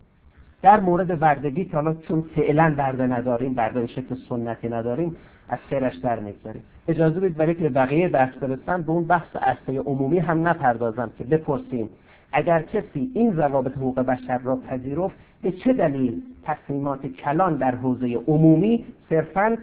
در 0.62 0.80
مورد 0.80 1.20
بردگی 1.20 1.66
که 1.66 1.76
حالا 1.76 1.94
چون 1.94 2.22
فعلا 2.22 2.76
برده 2.78 3.08
نداریم 3.08 3.54
برده 3.54 3.80
به 3.80 3.88
شکل 3.88 4.16
سنتی 4.30 4.70
نداریم 4.70 5.16
از 5.50 5.60
خیرش 5.70 5.96
در 5.96 6.20
نگذاریم 6.20 6.64
اجازه 6.88 7.20
بدید 7.20 7.38
برای 7.38 7.56
که 7.56 7.70
بقیه 7.70 8.10
بحث 8.10 8.38
برسن 8.38 8.82
به 8.82 8.92
اون 8.92 9.04
بحث 9.04 9.36
اصلی 9.36 9.78
عمومی 9.78 10.20
هم 10.20 10.48
نپردازم 10.48 11.12
که 11.18 11.24
بپرسیم 11.24 11.90
اگر 12.32 12.62
کسی 12.62 13.12
این 13.14 13.34
ضوابط 13.34 13.72
حقوق 13.72 14.00
بشر 14.00 14.38
را 14.38 14.56
پذیرفت 14.56 15.16
به 15.42 15.52
چه 15.52 15.74
دلیل 15.74 16.22
تصمیمات 16.44 17.06
کلان 17.08 17.58
در 17.58 17.76
حوزه 17.76 18.20
عمومی 18.28 18.86
صرفا 19.10 19.58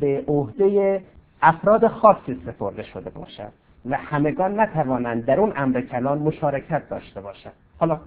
به 0.00 0.24
عهده 0.28 1.02
افراد 1.42 1.86
خاصی 1.86 2.40
سپرده 2.46 2.82
شده 2.82 3.10
باشد؟ 3.10 3.65
و 3.90 3.96
همگان 3.96 4.60
نتوانند 4.60 5.24
در 5.24 5.40
اون 5.40 5.52
امر 5.56 5.80
کلان 5.80 6.18
مشارکت 6.18 6.88
داشته 6.88 7.20
باشند. 7.20 7.52
حالا 7.78 8.00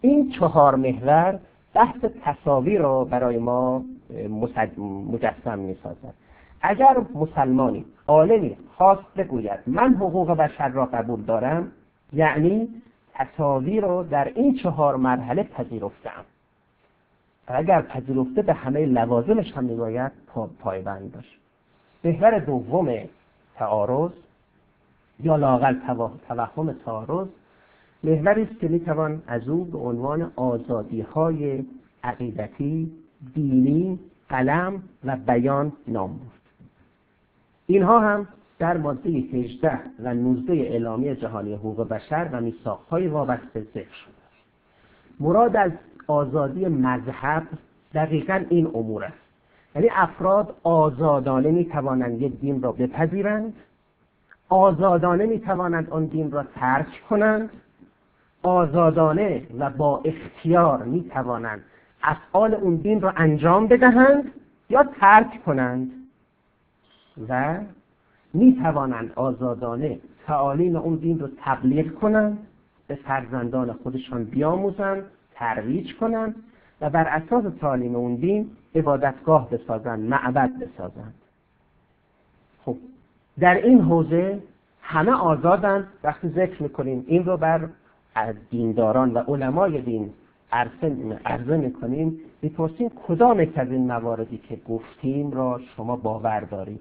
این 0.00 0.30
چهار 0.30 0.74
محور 0.74 1.38
بحث 1.74 2.04
تصاویر 2.24 2.80
را 2.80 3.04
برای 3.04 3.38
ما 3.38 3.84
مجسم 5.12 5.58
می 5.58 5.76
سازد 5.82 6.14
اگر 6.62 6.96
مسلمانی 7.14 7.84
عالمی 8.06 8.56
خواست 8.76 9.14
بگوید 9.16 9.60
من 9.66 9.94
حقوق 9.94 10.30
بشر 10.30 10.68
را 10.68 10.86
قبول 10.86 11.22
دارم 11.22 11.72
یعنی 12.12 12.68
تصاویر 13.14 13.84
رو 13.84 14.02
در 14.02 14.24
این 14.34 14.54
چهار 14.54 14.96
مرحله 14.96 15.42
پذیرفتم 15.42 16.24
اگر 17.46 17.82
پذیرفته 17.82 18.42
به 18.42 18.54
همه 18.54 18.86
لوازمش 18.86 19.52
هم 19.52 19.64
میباید 19.64 20.12
پایبند 20.60 21.12
باشه 21.12 21.36
محور 22.04 22.38
دوم 22.38 22.94
تعارض 23.56 24.10
یا 25.22 25.36
لاقل 25.36 25.74
توهم 26.26 26.72
تعارض 26.84 27.28
محوری 28.04 28.42
است 28.42 28.60
که 28.60 28.68
می‌توان 28.68 29.22
از 29.26 29.48
او 29.48 29.64
به 29.64 29.78
عنوان 29.78 30.32
آزادی 30.36 31.00
های 31.00 31.64
عقیدتی 32.04 32.92
دینی 33.34 33.98
قلم 34.28 34.82
و 35.04 35.16
بیان 35.16 35.72
نام 35.88 36.10
برد. 36.10 36.40
اینها 37.66 38.00
هم 38.00 38.28
در 38.58 38.76
ماده 38.76 39.10
18 39.10 39.80
و 39.98 40.14
19 40.14 40.52
اعلامیه 40.52 41.16
جهانی 41.16 41.54
حقوق 41.54 41.88
بشر 41.88 42.28
و 42.32 42.40
میثاقهای 42.40 43.08
وابسته 43.08 43.60
ذکر 43.60 43.94
شده 43.94 44.14
مراد 45.20 45.56
از 45.56 45.72
آزادی 46.06 46.66
مذهب 46.66 47.42
دقیقا 47.94 48.44
این 48.48 48.66
امور 48.66 49.04
است. 49.04 49.16
یعنی 49.74 49.88
افراد 49.92 50.56
آزادانه 50.62 51.50
می 51.50 51.64
توانند 51.64 52.22
یک 52.22 52.40
دین 52.40 52.62
را 52.62 52.72
بپذیرند 52.72 53.54
آزادانه 54.50 55.26
می 55.26 55.38
توانند 55.38 55.90
آن 55.90 56.06
دین 56.06 56.30
را 56.30 56.42
ترک 56.42 57.02
کنند. 57.08 57.50
آزادانه 58.42 59.46
و 59.58 59.70
با 59.70 60.02
اختیار 60.04 60.82
می 60.82 61.04
توانند 61.04 61.64
افعال 62.02 62.54
اون 62.54 62.76
دین 62.76 63.00
را 63.00 63.10
انجام 63.10 63.66
بدهند 63.66 64.32
یا 64.70 64.84
ترک 65.00 65.44
کنند. 65.44 65.90
و 67.28 67.58
می 68.34 68.56
توانند 68.62 69.12
آزادانه 69.16 69.98
تعالیم 70.26 70.76
اون 70.76 70.94
دین 70.94 71.18
رو 71.18 71.28
تبلیغ 71.36 71.94
کنند 71.94 72.38
به 72.86 72.94
فرزندان 72.94 73.72
خودشان 73.72 74.24
بیاموزند 74.24 75.02
ترویج 75.34 75.96
کنند 75.96 76.34
و 76.80 76.90
بر 76.90 77.08
اساس 77.08 77.44
تعالیم 77.60 77.94
اون 77.94 78.14
دین 78.14 78.50
عبادتگاه 78.74 79.50
بسازند 79.50 80.00
معبد 80.00 80.50
بسازند. 80.58 81.14
خب 82.64 82.76
در 83.38 83.54
این 83.54 83.80
حوزه 83.80 84.42
همه 84.82 85.12
آزادند. 85.12 85.86
وقتی 86.04 86.28
ذکر 86.28 86.62
می‌کنیم 86.62 87.04
این 87.06 87.24
رو 87.24 87.36
بر 87.36 87.68
دینداران 88.50 89.14
و 89.14 89.18
علمای 89.18 89.80
دین 89.80 90.12
عرضه 91.24 91.56
می‌کنیم 91.56 92.20
می‌پرسیم 92.42 92.90
کدام 93.06 93.40
یک 93.40 93.58
از 93.58 93.70
این 93.70 93.86
مواردی 93.86 94.38
که 94.38 94.56
گفتیم 94.68 95.30
را 95.30 95.60
شما 95.76 95.96
باور 95.96 96.40
دارید؟ 96.40 96.80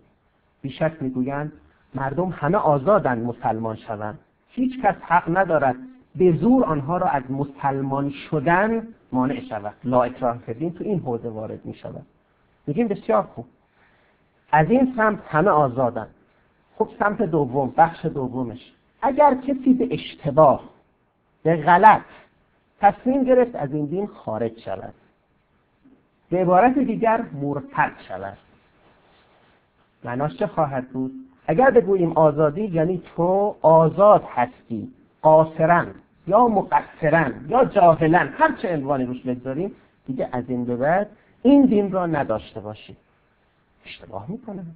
بیشک 0.62 0.94
می‌گویند 1.02 1.52
مردم 1.96 2.30
همه 2.30 2.58
آزادند 2.58 3.26
مسلمان 3.26 3.76
شوند. 3.76 4.20
هیچ 4.48 4.82
کس 4.82 4.96
حق 5.02 5.38
ندارد 5.38 5.76
به 6.16 6.32
زور 6.32 6.64
آنها 6.64 6.98
را 6.98 7.08
از 7.08 7.24
مسلمان 7.30 8.10
شدن 8.10 8.88
مانع 9.12 9.40
شود. 9.40 9.74
لا 9.84 10.04
اکراه 10.04 10.38
کردین 10.48 10.74
تو 10.74 10.84
این 10.84 11.00
حوزه 11.00 11.30
وارد 11.30 11.66
می 11.66 11.74
شود 11.74 12.06
میگیم 12.68 12.88
بسیار 12.88 13.24
خوب. 13.24 13.46
از 14.52 14.70
این 14.70 14.94
سمت 14.96 15.20
همه 15.28 15.50
آزادن 15.50 16.08
خب 16.80 16.89
سمت 17.00 17.22
دوم 17.22 17.74
بخش 17.78 18.06
دومش. 18.06 18.74
اگر 19.02 19.36
کسی 19.36 19.74
به 19.74 19.88
اشتباه 19.92 20.63
به 21.44 21.56
غلط 21.56 22.02
تصمیم 22.82 23.24
گرفت 23.24 23.56
از 23.56 23.74
این 23.74 23.86
دین 23.86 24.08
خارج 24.08 24.60
شود. 24.60 24.94
به 26.30 26.38
عبارت 26.42 26.80
دیگر 26.80 27.26
مرتد 27.42 27.92
شود. 28.08 28.38
معناش 30.04 30.36
چه 30.36 30.48
خواهد 30.48 30.89
بود؟ 30.89 31.12
اگر 31.48 31.72
بگوییم 31.72 32.12
آزادی 32.12 32.65
یعنی 32.65 33.02
تو 33.15 33.56
آزاد 33.62 34.24
هستی 34.30 34.92
قاصرا 35.22 35.86
یا 36.28 36.48
مقصرا 36.48 37.32
یا 37.48 37.65
جاهلا 37.65 38.30
هر 38.38 38.56
چه 38.62 38.74
عنوانی 38.74 39.06
روش 39.06 39.22
بگذاریم 39.22 39.76
دیگه 40.08 40.30
از 40.32 40.44
این 40.48 40.65
به 40.65 40.76
بعد 40.76 41.10
این 41.44 41.65
دین 41.65 41.92
را 41.92 42.06
نداشته 42.06 42.60
باشید 42.60 42.98
اشتباه 43.86 44.26
می‌کند 44.28 44.76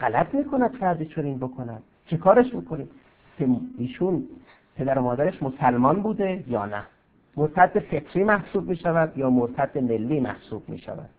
غلط 0.00 0.34
می‌کند 0.34 0.76
فردی 0.76 1.06
چنین 1.06 1.38
بکند 1.38 1.82
چه 2.06 2.16
کارش 2.16 2.54
می‌کنید؟ 2.54 2.90
که 3.38 3.48
ایشون 3.78 4.24
پدر 4.76 4.98
و 4.98 5.02
مادرش 5.02 5.42
مسلمان 5.42 6.02
بوده 6.02 6.44
یا 6.46 6.66
نه؟ 6.66 6.82
مرتد 7.36 7.78
فکری 7.78 8.24
محسوب 8.24 8.68
می 8.68 8.76
شود 8.76 9.18
یا 9.18 9.30
مرتد 9.30 9.78
ملی 9.78 10.20
محسوب 10.20 10.68
می 10.68 10.78
شود 10.78 11.10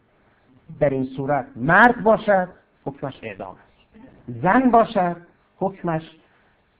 در 0.79 0.89
این 0.89 1.05
صورت 1.05 1.45
مرد 1.55 2.03
باشد 2.03 2.47
حکمش 2.85 3.19
اعدام 3.23 3.55
است. 3.55 4.03
زن 4.41 4.71
باشد 4.71 5.15
حکمش 5.57 6.11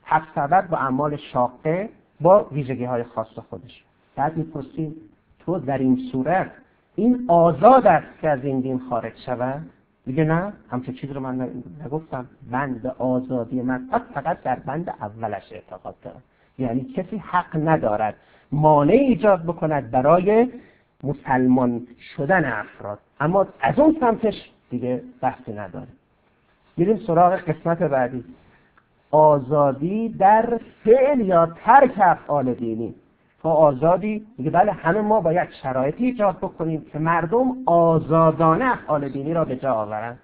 حبس 0.03 0.51
و 0.71 0.75
اعمال 0.75 1.15
شاقه 1.15 1.89
با 2.21 2.43
ویژگی 2.43 2.85
های 2.85 3.03
خاص 3.03 3.39
خودش. 3.49 3.83
بعد 4.15 4.37
می‌پرسیم 4.37 4.95
تو 5.39 5.59
در 5.59 5.77
این 5.77 6.09
صورت 6.11 6.51
این 6.95 7.25
آزاد 7.27 7.87
است 7.87 8.19
که 8.21 8.29
از 8.29 8.43
این 8.43 8.59
دین 8.59 8.79
خارج 8.89 9.17
شود؟ 9.25 9.61
میگه 10.05 10.23
نه 10.23 10.53
همچه 10.71 10.93
چیز 10.93 11.11
رو 11.11 11.21
من 11.21 11.49
نگفتم. 11.85 12.27
بند 12.51 12.87
آزادی 12.87 13.61
من 13.61 13.89
فقط 14.13 14.41
در 14.41 14.55
بند 14.55 14.89
اولش 14.89 15.51
اعتقاد 15.51 15.95
دارم. 16.01 16.21
یعنی 16.57 16.83
کسی 16.83 17.17
حق 17.17 17.67
ندارد 17.67 18.15
مانع 18.51 18.93
ایجاد 18.93 19.43
بکند 19.43 19.91
برای 19.91 20.51
مسلمان 21.03 21.87
شدن 22.15 22.45
افراد. 22.45 22.99
اما 23.19 23.47
از 23.61 23.79
اون 23.79 23.97
سمتش 23.99 24.51
دیگه 24.69 25.03
بحثی 25.21 25.53
نداره. 25.53 25.87
میریم 26.77 26.97
سراغ 26.97 27.33
قسمت 27.33 27.79
بعدی. 27.79 28.23
آزادی 29.11 30.09
در 30.09 30.59
فعل 30.83 31.19
یا 31.21 31.45
ترک 31.45 31.93
افعال 31.97 32.53
دینی. 32.53 32.95
تا 33.43 33.49
آزادی. 33.51 34.25
میگه 34.37 34.49
بله 34.49 34.71
همه 34.71 35.01
ما 35.01 35.21
باید 35.21 35.49
شرایطی 35.61 36.05
ایجاد 36.05 36.37
بکنیم 36.37 36.85
که 36.91 36.99
مردم 36.99 37.55
آزادانه 37.65 38.71
افعال 38.71 39.09
دینی 39.09 39.33
را 39.33 39.45
به 39.45 39.55
جا 39.55 39.73
آورند 39.73 40.19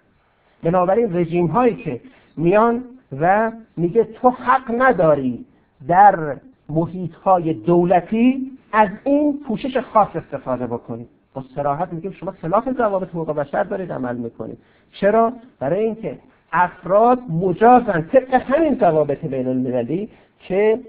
بنابراین 0.63 1.17
رژیم 1.17 1.47
هایی 1.47 1.75
که 1.75 2.01
میان 2.37 2.83
و 3.19 3.51
میگه 3.77 4.03
تو 4.03 4.29
حق 4.29 4.71
نداری 4.77 5.45
در 5.87 6.37
محیط 6.69 7.13
های 7.15 7.53
دولتی 7.53 8.51
از 8.71 8.89
این 9.03 9.39
پوشش 9.47 9.77
خاص 9.77 10.15
استفاده 10.15 10.67
بکنید 10.67 11.07
با 11.33 11.43
سراحت 11.55 11.93
میگیم 11.93 12.11
شما 12.11 12.31
خلاف 12.31 12.69
ضوابط 12.77 13.09
حقوق 13.09 13.31
بشر 13.31 13.63
دارید 13.63 13.91
عمل 13.91 14.15
می‌کنید. 14.15 14.57
چرا؟ 14.91 15.33
برای 15.59 15.83
اینکه 15.83 16.19
افراد 16.51 17.19
مجازن 17.29 18.01
طبق 18.01 18.33
همین 18.33 18.75
ضوابط 18.75 19.25
بین 19.25 19.47
المللی 19.47 20.09
که 20.39 20.79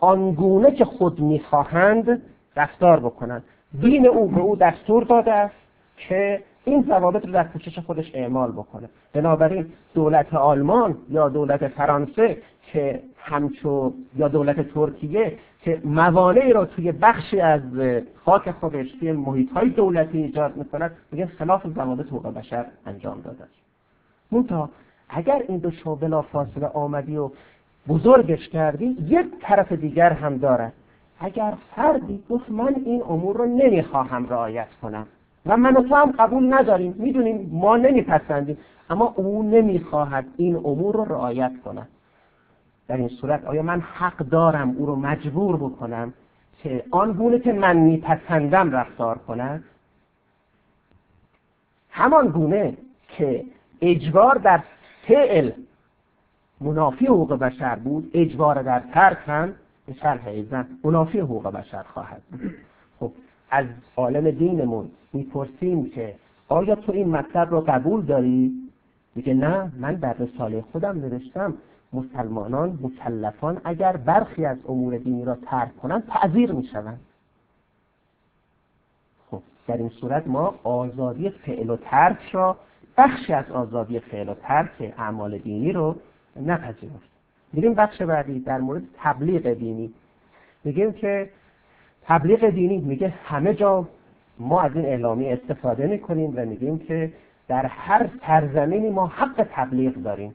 آنگونه 0.00 0.70
که 0.70 0.84
خود 0.84 1.20
می‌خواهند 1.20 2.22
رفتار 2.56 3.00
بکنند. 3.00 3.44
دین 3.80 4.06
او 4.06 4.28
به 4.28 4.40
او 4.40 4.56
دستور 4.56 5.04
داده 5.04 5.32
است 5.32 5.54
که 5.96 6.42
این 6.64 6.82
ضوابط 6.82 7.26
رو 7.26 7.32
در 7.32 7.42
پوشش 7.42 7.78
خودش 7.78 8.10
اعمال 8.14 8.52
بکنه. 8.52 8.88
بنابراین 9.12 9.66
دولت 9.94 10.34
آلمان 10.34 10.98
یا 11.10 11.28
دولت 11.28 11.68
فرانسه 11.68 12.36
که 12.72 13.02
همچو 13.16 13.92
یا 14.16 14.28
دولت 14.28 14.74
ترکیه 14.74 15.38
که 15.62 15.80
موانعی 15.84 16.52
را 16.52 16.64
توی 16.64 16.92
بخشی 16.92 17.40
از 17.40 17.60
خاک 18.24 18.50
خودش 18.50 18.92
توی 18.92 19.12
محیط 19.12 19.52
های 19.52 19.68
دولتی 19.68 20.18
ایجاد 20.18 20.56
می‌کند 20.56 20.96
میگه 21.12 21.26
خلاف 21.26 21.66
ضوابط 21.66 22.06
حقوق 22.06 22.34
بشر 22.34 22.66
انجام 22.86 23.20
داده 23.20 23.44
است. 23.44 24.70
اگر 25.08 25.42
این 25.48 25.58
دو 25.58 25.96
بلا 25.96 26.22
فاصله 26.22 26.66
آمدی 26.66 27.16
و 27.16 27.30
بزرگش 27.88 28.48
کردی 28.48 28.96
یک 29.06 29.26
طرف 29.40 29.72
دیگر 29.72 30.12
هم 30.12 30.38
دارد. 30.38 30.72
اگر 31.20 31.54
فردی 31.76 32.22
گفت 32.30 32.50
من 32.50 32.74
این 32.84 33.02
امور 33.02 33.36
رو 33.36 33.46
نمی‌خواهم 33.46 34.28
رعایت 34.28 34.68
کنم 34.82 35.06
و 35.46 35.56
من 35.56 35.76
و 35.76 35.82
تو 35.82 35.94
هم 35.94 36.10
قبول 36.10 36.54
نداریم 36.54 36.94
می‌دونیم 36.98 37.50
ما 37.52 37.76
نمیپسندیم 37.76 38.58
اما 38.90 39.14
او 39.16 39.42
نمی‌خواهد 39.42 40.26
این 40.36 40.56
امور 40.56 40.94
رو 40.94 41.04
رعایت 41.04 41.52
کند. 41.64 41.88
در 42.88 42.96
این 42.96 43.08
صورت 43.08 43.44
آیا 43.44 43.62
من 43.62 43.80
حق 43.80 44.16
دارم 44.16 44.74
او 44.78 44.86
رو 44.86 44.96
مجبور 44.96 45.56
بکنم 45.56 46.14
که 46.62 46.84
آن 46.90 47.12
گونه 47.12 47.38
که 47.38 47.52
من 47.52 47.76
میپسندم 47.76 48.70
رفتار 48.70 49.18
کند؟ 49.18 49.64
همان 51.90 52.28
گونه 52.28 52.76
که 53.08 53.44
اجبار 53.80 54.34
در 54.34 54.60
فعل 55.08 55.50
منافی 56.60 57.06
حقوق 57.06 57.34
بشر 57.34 57.76
بود 57.76 58.10
اجبار 58.14 58.62
در 58.62 58.80
ترک 58.80 59.18
هم 59.26 59.54
به 59.86 59.92
شرح 59.92 60.26
ایزن 60.26 60.66
منافی 60.84 61.20
حقوق 61.20 61.46
بشر 61.46 61.82
خواهد 61.82 62.22
بود 62.30 62.54
خب 63.00 63.12
از 63.50 63.66
عالم 63.96 64.30
دینمون 64.30 64.90
می‌پرسیم 65.12 65.90
که 65.90 66.14
آیا 66.48 66.74
تو 66.74 66.92
این 66.92 67.08
مطلب 67.08 67.50
رو 67.50 67.60
قبول 67.60 68.02
داری؟ 68.02 68.52
میگه 69.14 69.34
نه 69.34 69.72
من 69.78 69.94
در 69.94 70.12
رساله 70.12 70.64
خودم 70.72 70.98
نوشتم 70.98 71.54
مسلمانان 71.92 72.78
مکلفان 72.82 73.60
اگر 73.64 73.96
برخی 73.96 74.44
از 74.44 74.58
امور 74.68 74.98
دینی 74.98 75.24
را 75.24 75.34
ترک 75.34 75.76
کنند 75.76 76.06
تعذیر 76.06 76.52
می‌شوند 76.52 77.00
خب 79.30 79.42
در 79.66 79.76
این 79.76 79.88
صورت 79.88 80.26
ما 80.26 80.54
آزادی 80.64 81.30
فعل 81.30 81.70
و 81.70 81.76
ترک 81.76 82.30
را 82.32 82.56
بخشی 82.96 83.32
از 83.32 83.50
آزادی 83.50 84.00
فعل 84.00 84.28
و 84.28 84.34
ترک 84.34 84.94
اعمال 84.98 85.38
دینی 85.38 85.72
رو 85.72 85.96
نپذیرفت. 86.36 87.10
میریم 87.52 87.74
بخش 87.74 88.02
بعدی 88.02 88.40
در 88.40 88.58
مورد 88.58 88.82
تبلیغ 88.98 89.52
دینی. 89.52 89.92
میگیم 90.64 90.92
که 90.92 91.30
تبلیغ 92.02 92.48
دینی 92.48 92.78
میگه 92.78 93.08
همه 93.24 93.54
جا 93.54 93.88
ما 94.38 94.60
از 94.60 94.76
این 94.76 94.84
اعلامی 94.84 95.32
استفاده 95.32 95.86
می‌کنیم 95.86 96.32
و 96.36 96.44
میگیم 96.46 96.78
که 96.78 97.12
در 97.48 97.66
هر 97.66 98.08
سرزمینی 98.26 98.90
ما 98.90 99.06
حق 99.06 99.46
تبلیغ 99.50 99.94
داریم. 99.94 100.34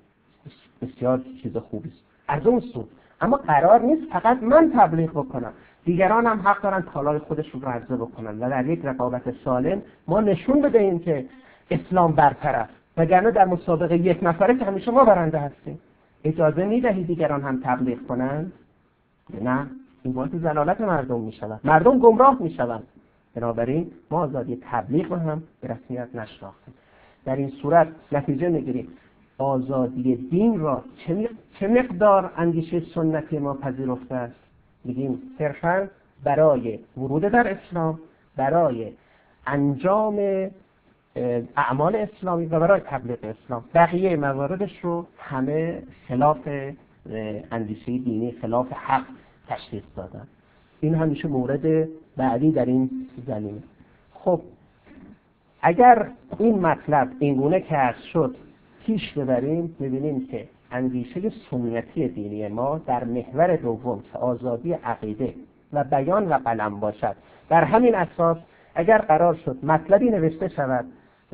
بسیار 0.81 1.21
چیز 1.43 1.57
خوبی. 1.57 1.89
است 1.89 2.03
از 2.27 2.47
اون 2.47 2.59
سو. 2.59 2.87
اما 3.21 3.37
قرار 3.37 3.81
نیست 3.81 4.11
فقط 4.11 4.43
من 4.43 4.71
تبلیغ 4.75 5.09
بکنم. 5.09 5.53
دیگران 5.85 6.25
هم 6.25 6.39
حق 6.39 6.61
دارن 6.61 6.81
کالای 6.81 7.19
خودشون 7.19 7.61
رو 7.61 7.67
عرضه 7.67 7.95
بکنن. 7.95 8.39
و 8.39 8.49
در 8.49 8.65
یک 8.65 8.79
رقابت 8.83 9.35
سالم 9.45 9.81
ما 10.07 10.21
نشون 10.21 10.61
بدهیم 10.61 10.99
که 10.99 11.25
اسلام 11.71 12.11
برتر 12.11 12.65
وگرنه 12.97 13.31
در 13.31 13.45
مسابقه 13.45 13.97
یک 13.97 14.19
نفره 14.21 14.57
که 14.57 14.65
همیشه 14.65 14.91
ما 14.91 15.05
برنده 15.05 15.39
هستیم. 15.39 15.79
اجازه 16.23 16.65
می‌دهی 16.65 17.03
دیگران 17.03 17.41
هم 17.41 17.61
تبلیغ 17.63 18.07
کنند؟ 18.07 18.53
نه؟ 19.41 19.67
این 20.03 20.13
باعث 20.13 20.29
زلالت 20.31 20.81
مردم 20.81 21.21
می‌شود. 21.21 21.59
مردم 21.63 21.99
گمراه 21.99 22.37
می‌شوند. 22.41 22.83
بنابراین 23.35 23.91
ما 24.11 24.19
آزادی 24.19 24.61
تبلیغ 24.71 25.11
رو 25.11 25.15
هم 25.17 25.43
به 25.61 25.67
رسمیت 25.67 26.07
نشناختیم. 26.15 26.73
در 27.25 27.35
این 27.35 27.49
صورت 27.49 27.87
نتیجه 28.11 28.49
می‌گیریم. 28.49 28.87
آزادی 29.37 30.15
دین 30.15 30.59
را 30.59 30.83
چه 31.59 31.67
مقدار 31.67 32.31
اندیشه 32.37 32.79
سنتی 32.79 33.39
ما 33.39 33.53
پذیرفته 33.53 34.15
است؟ 34.15 34.35
میگیم 34.83 35.21
صرفا 35.37 35.87
برای 36.23 36.79
ورود 36.97 37.21
در 37.21 37.51
اسلام 37.51 37.99
برای 38.37 38.91
انجام 39.47 40.15
اعمال 41.57 41.95
اسلامی 41.95 42.45
و 42.45 42.59
برای 42.59 42.81
تبلیغ 42.85 43.17
اسلام. 43.23 43.63
بقیه 43.73 44.17
مواردش 44.17 44.79
رو 44.79 45.05
همه 45.17 45.83
خلاف 46.07 46.49
اندیشه 47.51 47.97
دینی 47.97 48.31
خلاف 48.31 48.73
حق 48.73 49.05
تشخیص 49.47 49.83
دادن. 49.95 50.27
این 50.81 50.95
همیشه 50.95 51.27
مورد 51.27 51.87
بعدی 52.17 52.51
در 52.51 52.65
این 52.65 52.89
زمینه. 53.27 53.63
خب 54.13 54.41
اگر 55.61 56.07
این 56.39 56.59
مطلب 56.59 57.11
اینگونه 57.19 57.61
که 57.61 57.75
عرض 57.75 58.01
شد 58.13 58.35
پیش 58.85 59.13
ببریم 59.13 59.75
می‌بینیم 59.79 60.27
که 60.27 60.47
اندیشه 60.71 61.31
سنتی 61.51 62.07
دینی 62.07 62.47
ما 62.47 62.77
در 62.77 63.03
محور 63.03 63.55
دوم 63.55 64.03
که 64.11 64.17
آزادی 64.17 64.73
عقیده 64.73 65.33
و 65.73 65.83
بیان 65.83 66.29
و 66.29 66.33
قلم 66.33 66.79
باشد. 66.79 67.15
در 67.49 67.63
همین 67.63 67.95
اساس 67.95 68.37
اگر 68.75 68.97
قرار 68.97 69.35
شد 69.35 69.65
مطلبی 69.65 70.09
نوشته 70.09 70.47
شود 70.47 70.85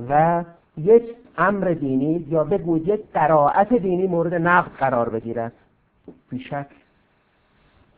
و 0.10 0.44
یک 0.78 1.04
امر 1.38 1.74
دینی 1.74 2.26
یا 2.30 2.44
بگوید 2.44 2.88
یک 2.88 3.02
قرائت 3.14 3.74
دینی 3.74 4.08
مورد 4.08 4.34
نقد 4.34 4.72
قرار 4.72 5.10
بگیرد. 5.10 5.54
بیشک 6.30 6.68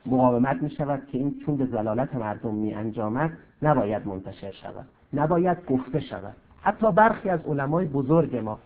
مقاومت 0.05 0.63
می 0.63 0.69
شود 0.69 1.01
که 1.11 1.17
این 1.17 1.35
چون 1.45 1.57
به 1.57 1.65
زلالت 1.65 2.15
مردم 2.15 2.53
می 2.53 2.73
انجامد 2.73 3.31
نباید 3.61 4.07
منتشر 4.07 4.51
شود 4.51 4.85
نباید 5.13 5.65
گفته 5.65 5.99
شود. 5.99 6.35
حتی 6.61 6.91
برخی 6.91 7.29
از 7.29 7.39
علمای 7.45 7.85
بزرگ 7.85 8.35
ما 8.35 8.59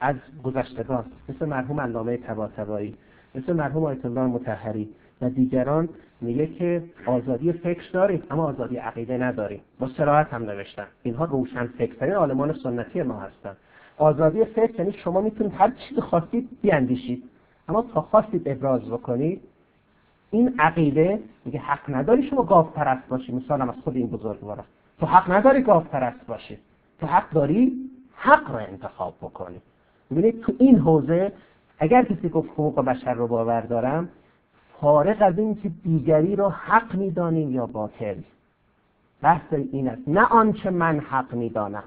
از 0.00 0.16
گذشتگان 0.42 1.04
مثل 1.28 1.46
مرحوم 1.46 1.80
علامه 1.80 2.16
طباطبایی 2.16 2.96
مثل 3.34 3.52
مرحوم 3.52 3.84
آیت 3.84 4.04
الله 4.04 4.20
متحری 4.20 4.88
و 5.20 5.30
دیگران 5.30 5.88
میگه 6.20 6.46
که 6.46 6.82
آزادی 7.06 7.52
فکر 7.52 7.90
داریم 7.92 8.22
اما 8.30 8.44
آزادی 8.44 8.76
عقیده 8.76 9.18
نداریم. 9.18 9.60
با 9.78 9.88
سراحت 9.88 10.34
هم 10.34 10.42
نوشتن. 10.42 10.86
اینها 11.02 11.24
روشن 11.24 11.66
فکرترین 11.66 12.14
عالمان 12.14 12.52
سنتی 12.52 13.02
ما 13.02 13.20
هستن. 13.20 13.56
آزادی 13.98 14.44
فکر 14.44 14.78
یعنی 14.78 14.92
شما 14.92 15.20
می‌تونید 15.20 15.52
هر 15.58 15.70
چیز 15.70 15.98
خواستید 15.98 16.48
بیاندیشید. 16.62 17.22
اما 17.68 17.82
تا 17.94 18.00
خواستید 18.00 18.48
ابراز 18.48 18.90
بکنید 18.90 19.40
این 20.30 20.54
عقیده 20.58 21.20
میگه 21.44 21.58
حق 21.58 21.80
نداری 21.88 22.22
شما 22.22 22.42
گاف 22.42 22.72
پرست 22.72 23.08
باشی 23.08 23.32
مثالم 23.32 23.70
از 23.70 23.76
خود 23.84 23.96
این 23.96 24.06
بزرگوار 24.06 24.64
تو 25.00 25.06
حق 25.06 25.32
نداری 25.32 25.62
گاف 25.62 25.86
پرست 25.86 26.26
باشی. 26.26 26.58
تو 27.00 27.06
حق 27.06 27.30
داری 27.30 27.72
حق 28.16 28.50
رو 28.50 28.56
انتخاب 28.56 29.14
بکنی. 29.22 29.60
ببینید 30.10 30.40
تو 30.40 30.52
این 30.58 30.78
حوزه 30.78 31.32
اگر 31.78 32.02
کسی 32.02 32.28
گفت 32.28 32.50
حقوق 32.50 32.80
بشر 32.80 33.14
رو 33.14 33.26
باور 33.26 33.60
دارم 33.60 34.08
فارغ 34.80 35.22
از 35.22 35.38
این 35.38 35.54
که 35.54 35.70
دیگری 35.84 36.36
رو 36.36 36.48
حق 36.48 36.94
می‌دانیم 36.94 37.52
یا 37.52 37.66
باطل. 37.66 38.16
بحث 39.22 39.52
این 39.52 39.88
است. 39.88 40.02
نه 40.06 40.24
آنچه 40.24 40.70
من 40.70 40.98
حق 40.98 41.34
می‌دانم. 41.34 41.84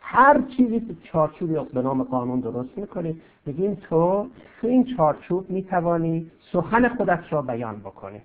هر 0.00 0.42
چیزی 0.56 0.80
که 0.80 0.94
چارچوبی 1.04 1.56
به 1.74 1.82
نام 1.82 2.02
قانون 2.02 2.40
درست 2.40 2.78
می‌کنی 2.78 3.20
میگیم 3.46 3.74
تو 3.74 4.26
تو 4.60 4.66
این 4.66 4.96
چارچوب 4.96 5.50
می‌توانی 5.50 6.30
سخن 6.52 6.88
خودت 6.88 7.24
را 7.30 7.42
بیان 7.42 7.76
بکنی. 7.76 8.20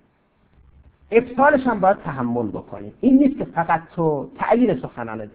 ابطالش 1.10 1.66
هم 1.66 1.80
باید 1.80 1.96
تحمل 1.96 2.48
بکنی. 2.48 2.92
این 3.00 3.18
نیست 3.18 3.38
که 3.38 3.44
فقط 3.44 3.82
تو 3.96 4.30
تعیین 4.36 4.80
سخنان 4.80 5.30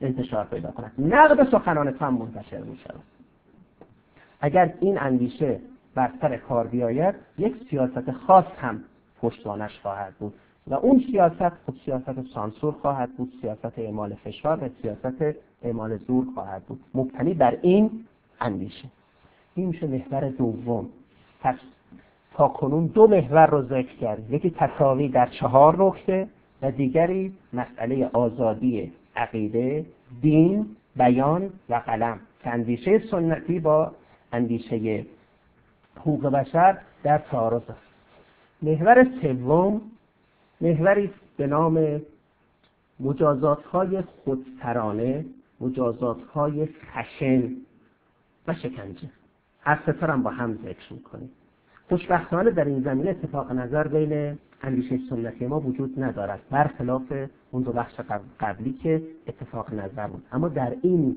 انتشار 0.00 0.44
پیدا 0.44 0.70
کند 0.70 0.92
نقد 0.98 1.50
سخنان 1.50 1.90
تو 1.90 2.04
هم 2.04 2.14
منتشر 2.14 2.60
می‌شود. 2.60 3.02
اگر 4.40 4.74
این 4.80 4.98
اندیشه 4.98 5.60
بر 5.94 6.10
سر 6.20 6.36
کار 6.36 6.66
بیاید 6.66 7.14
یک 7.38 7.54
سیاست 7.70 8.10
خاص 8.10 8.44
هم 8.58 8.84
پشتوانش 9.22 9.78
خواهد 9.82 10.14
بود. 10.18 10.34
و 10.66 10.74
اون 10.74 11.04
سیاست 11.10 11.48
خود 11.48 11.80
سیاست 11.84 12.26
سانسور 12.34 12.72
خواهد 12.72 13.16
بود 13.16 13.32
سیاست 13.40 13.78
اعمال 13.78 14.14
فشار 14.14 14.64
و 14.64 14.68
سیاست 14.82 15.36
اعمال 15.62 15.96
زور 15.96 16.26
خواهد 16.34 16.62
بود. 16.62 16.80
مبتنی 16.94 17.34
بر 17.34 17.58
این 17.62 17.90
اندیشه. 18.40 18.88
این 19.54 19.68
میشه 19.68 19.86
محور 19.86 20.28
دوم. 20.28 20.88
پس 21.40 21.56
تا 22.34 22.48
کنون 22.48 22.86
دو 22.86 23.06
محور 23.06 23.46
رو 23.46 23.62
ذکر 23.62 23.96
کرد 23.96 24.30
یکی 24.30 24.50
تصاوی 24.50 25.08
در 25.08 25.26
چهار 25.26 25.84
نکته 25.84 26.28
و 26.62 26.70
دیگری 26.70 27.32
مسئله 27.52 28.10
آزادی 28.12 28.92
عقیده 29.16 29.86
دین 30.22 30.66
بیان 30.96 31.50
و 31.68 31.74
قلم. 31.74 32.20
اندیشه 32.44 32.98
سنتی 32.98 33.60
با 33.60 33.92
اندیشه 34.32 35.04
حقوق 35.96 36.26
بشر 36.26 36.78
در 37.02 37.18
تعارض 37.18 37.62
است. 37.62 37.94
محور 38.62 39.06
سوم 39.22 39.80
محوری 40.60 41.10
به 41.36 41.46
نام 41.46 42.00
مجازات 43.00 43.64
های 43.64 44.02
خودسرانه 44.02 45.24
مجازات 45.60 46.22
های 46.22 46.66
خشن 46.66 47.50
و 48.48 48.54
شکنجه. 48.54 49.08
هر 49.60 49.78
ستارم 49.82 50.22
با 50.22 50.30
هم 50.30 50.58
ذکر 50.64 50.92
می‌کنیم. 50.92 51.30
خوشبختانه 51.88 52.50
در 52.50 52.64
این 52.64 52.82
زمینه 52.82 53.10
اتفاق 53.10 53.52
نظر 53.52 53.88
بین 53.88 54.38
اندیشه 54.62 54.98
سنتی 55.10 55.46
ما 55.46 55.60
وجود 55.60 56.02
ندارد. 56.02 56.40
برخلاف 56.50 57.12
اون 57.50 57.62
دو 57.62 57.72
بخش 57.72 57.94
قبلی 58.40 58.72
که 58.72 59.02
اتفاق 59.26 59.74
نظر 59.74 60.06
بود. 60.06 60.22
اما 60.32 60.48
در 60.48 60.76
این 60.82 61.16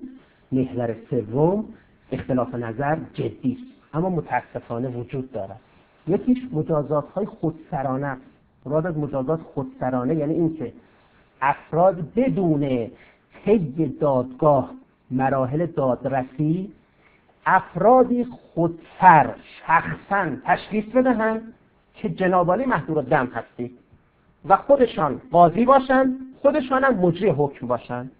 محور 0.52 0.96
سوم 1.10 1.66
اختلاف 2.12 2.56
نظر 2.56 2.98
جدی 3.14 3.58
است. 3.62 3.77
اما 3.94 4.10
متاسفانه 4.10 4.90
وجود 4.90 5.32
دارد. 5.32 5.60
یکیش 6.08 6.38
مجازات 6.52 7.10
های 7.10 7.26
خودسرانه 7.26 8.18
مراد 8.66 8.88
از 8.88 8.98
مجازات 8.98 9.40
خودسرانه 9.42 10.16
یعنی 10.16 10.34
اینکه 10.34 10.74
افراد 11.42 12.14
بدون 12.16 12.92
طی 13.46 13.98
دادگاه 14.02 14.72
مراحل 15.12 15.66
دادرسی 15.66 16.74
افرادی 17.46 18.26
خودسر 18.26 19.36
شخصا 19.68 20.36
تشخیص 20.46 20.86
بدهند 20.86 21.54
که 21.94 22.10
جنابالی 22.10 22.66
محضور 22.66 23.04
دم 23.04 23.26
هستی 23.26 23.78
و 24.46 24.58
خودشان 24.58 25.22
قاضی 25.32 25.66
باشند 25.66 26.20
خودشان 26.42 26.84
هم 26.84 26.94
مجری 26.96 27.30
حکم 27.30 27.68
باشند. 27.68 28.12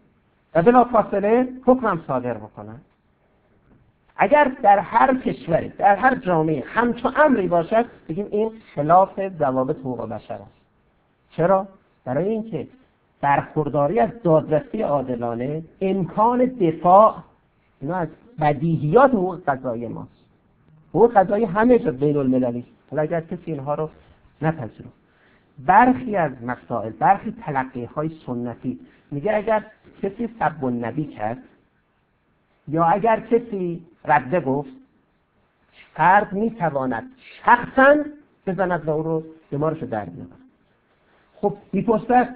و 0.56 0.62
بلا 0.62 0.84
فاصله 0.84 1.48
حکمم 1.66 2.02
صادر 2.08 2.34
بکنند 2.34 2.82
اگر 4.18 4.52
در 4.64 4.80
هر 4.80 5.18
کشوری 5.18 5.70
در 5.70 5.96
هر 5.96 6.16
جامعه 6.16 6.64
همچون 6.68 7.14
امری 7.16 7.48
باشد 7.48 7.86
بگیم 8.10 8.28
این 8.32 8.52
خلاف 8.76 9.20
ضوابط 9.40 9.78
حقوق 9.78 10.10
بشر 10.10 10.34
است. 10.34 10.58
چرا؟ 11.32 11.68
برای 12.06 12.30
اینکه 12.30 12.68
برخورداری 13.22 14.00
از 14.00 14.10
دادرسی 14.24 14.82
عادلانه 14.82 15.64
امکان 15.82 16.46
دفاع 16.46 17.16
اینا 17.82 17.96
از 17.96 18.08
بدیهیات 18.40 19.12
حقوق 19.12 19.40
قضایی 19.48 19.88
ماست. 19.88 20.18
حقوق 20.90 21.14
قضایی 21.14 21.46
همه 21.46 21.80
جا 21.80 21.92
بین 21.92 22.18
المللی 22.18 22.66
حالا 22.92 23.02
اگر 23.02 23.22
کسی 23.22 23.52
اینها 23.52 23.76
رو 23.76 23.90
نپذیره 24.42 24.90
برخی 25.66 26.16
از 26.16 26.32
مسائل 26.44 26.90
برخی 26.90 27.36
تلقیه 27.42 27.88
های 27.88 28.12
سنتی 28.26 28.80
میگه 29.12 29.36
اگر 29.36 29.64
کسی 30.02 30.30
سب 30.40 30.66
نبی 30.66 31.06
کرد 31.06 31.38
یا 32.68 32.86
اگر 32.86 33.20
کسی 33.20 33.82
رده 34.06 34.40
گفت 34.40 34.70
فرد 35.94 36.34
می‌تواند 36.34 37.04
شخصا 37.46 37.96
بزند 38.48 38.88
و 38.88 38.90
او 38.90 39.04
رو 39.04 39.24
دمارش 39.52 39.84
در 39.84 40.06
بیاورد 40.06 40.40
خب 41.36 41.58
می‌پرسد 41.74 42.36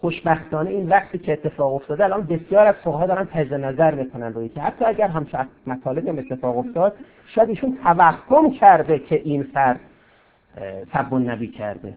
خوشبختانه 0.00 0.70
این 0.70 0.88
وقتی 0.88 1.18
که 1.18 1.32
اتفاق 1.32 1.74
افتاده 1.74 2.04
الان 2.04 2.22
بسیار 2.22 2.66
از 2.66 2.74
فقها 2.74 3.06
دارن 3.06 3.24
تجزیه 3.24 3.56
نظر 3.56 3.94
می‌کنن 3.94 4.32
روی 4.32 4.48
که 4.48 4.60
حتی 4.60 4.84
اگر 4.84 5.08
هم 5.08 5.26
مطالب 5.66 6.18
اتفاق 6.18 6.58
افتاد 6.58 6.96
شاید 7.26 7.48
ایشون 7.48 7.78
توهم 7.82 8.50
کرده 8.50 8.98
که 8.98 9.20
این 9.24 9.42
فرد 9.42 9.80
سب 10.92 11.14
نبی 11.14 11.48
کرده. 11.48 11.96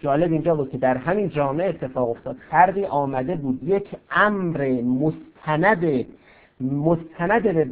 جالب 0.00 0.32
اینجا 0.32 0.54
بود 0.54 0.70
که 0.70 0.78
در 0.78 0.96
همین 0.96 1.28
جامعه 1.28 1.68
اتفاق 1.68 2.10
افتاد. 2.10 2.36
فردی 2.50 2.84
آمده 2.84 3.34
بود 3.34 3.62
یک 3.62 3.88
امر 4.10 4.82
مستند 4.82 6.06
مستند 6.62 7.42
به 7.42 7.66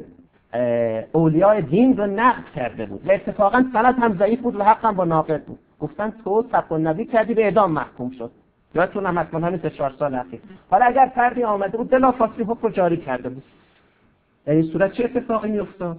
اولیاء 1.13 1.61
دین 1.61 1.97
رو 1.97 2.07
نقد 2.07 2.45
کرده 2.55 2.87
بود. 2.87 3.09
و 3.09 3.13
اتفاقا 3.13 3.65
سند 3.73 3.99
هم 3.99 4.19
ضعیف 4.19 4.41
بود 4.41 4.57
و 4.57 4.65
حق 4.65 4.85
هم 4.85 4.95
با 4.95 5.05
ناقد 5.05 5.45
بود. 5.45 5.59
گفتن 5.81 6.13
تو 6.25 6.45
سب 6.53 6.75
نبی 6.75 7.05
کردی 7.05 7.35
به 7.35 7.45
اعدام 7.45 7.73
محکوم 7.73 8.11
شد. 8.11 8.31
یادتون 8.75 9.07
هم 9.07 9.19
حتما 9.19 9.47
همین 9.47 9.59
سه 9.59 9.71
چهار 9.71 9.95
سال 9.99 10.15
اخیر. 10.15 10.41
حالا 10.71 10.85
اگر 10.85 11.13
فردی 11.15 11.45
آمده 11.45 11.77
بود 11.79 11.91
بلافاصله 11.91 12.45
حکم 12.45 12.61
رو 12.63 12.71
جاری 12.71 12.97
کرده 12.97 13.29
بود. 13.29 13.43
در 14.45 14.53
این 14.53 14.63
صورت 14.63 14.93
چه 14.93 15.05
اتفاقی 15.05 15.51
میافتاد؟ 15.51 15.99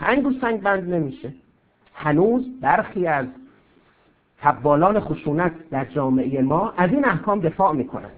سنگ 0.00 0.26
و 0.26 0.32
سنگ 0.40 0.62
بند 0.62 0.94
نمیشه. 0.94 1.32
هنوز 1.94 2.60
برخی 2.60 3.06
از 3.06 3.26
تبالان 4.40 5.00
خشونت 5.00 5.52
در 5.70 5.84
جامعه 5.84 6.42
ما 6.42 6.72
از 6.76 6.90
این 6.90 7.04
احکام 7.04 7.40
دفاع 7.40 7.72
می‌کنند. 7.72 8.10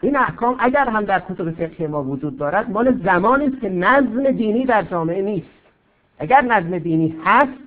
این 0.00 0.16
احکام 0.16 0.56
اگر 0.58 0.88
هم 0.88 1.04
در 1.04 1.18
کتب 1.18 1.50
فقهی 1.50 1.86
ما 1.86 2.04
وجود 2.04 2.38
دارد 2.38 2.70
مال 2.70 3.00
زمانی 3.04 3.46
است 3.46 3.60
که 3.60 3.68
نظم 3.68 4.30
دینی 4.30 4.64
در 4.64 4.82
جامعه 4.82 5.22
نیست. 5.22 5.48
اگر 6.18 6.40
نظم 6.40 6.78
دینی 6.78 7.16
هست 7.24 7.58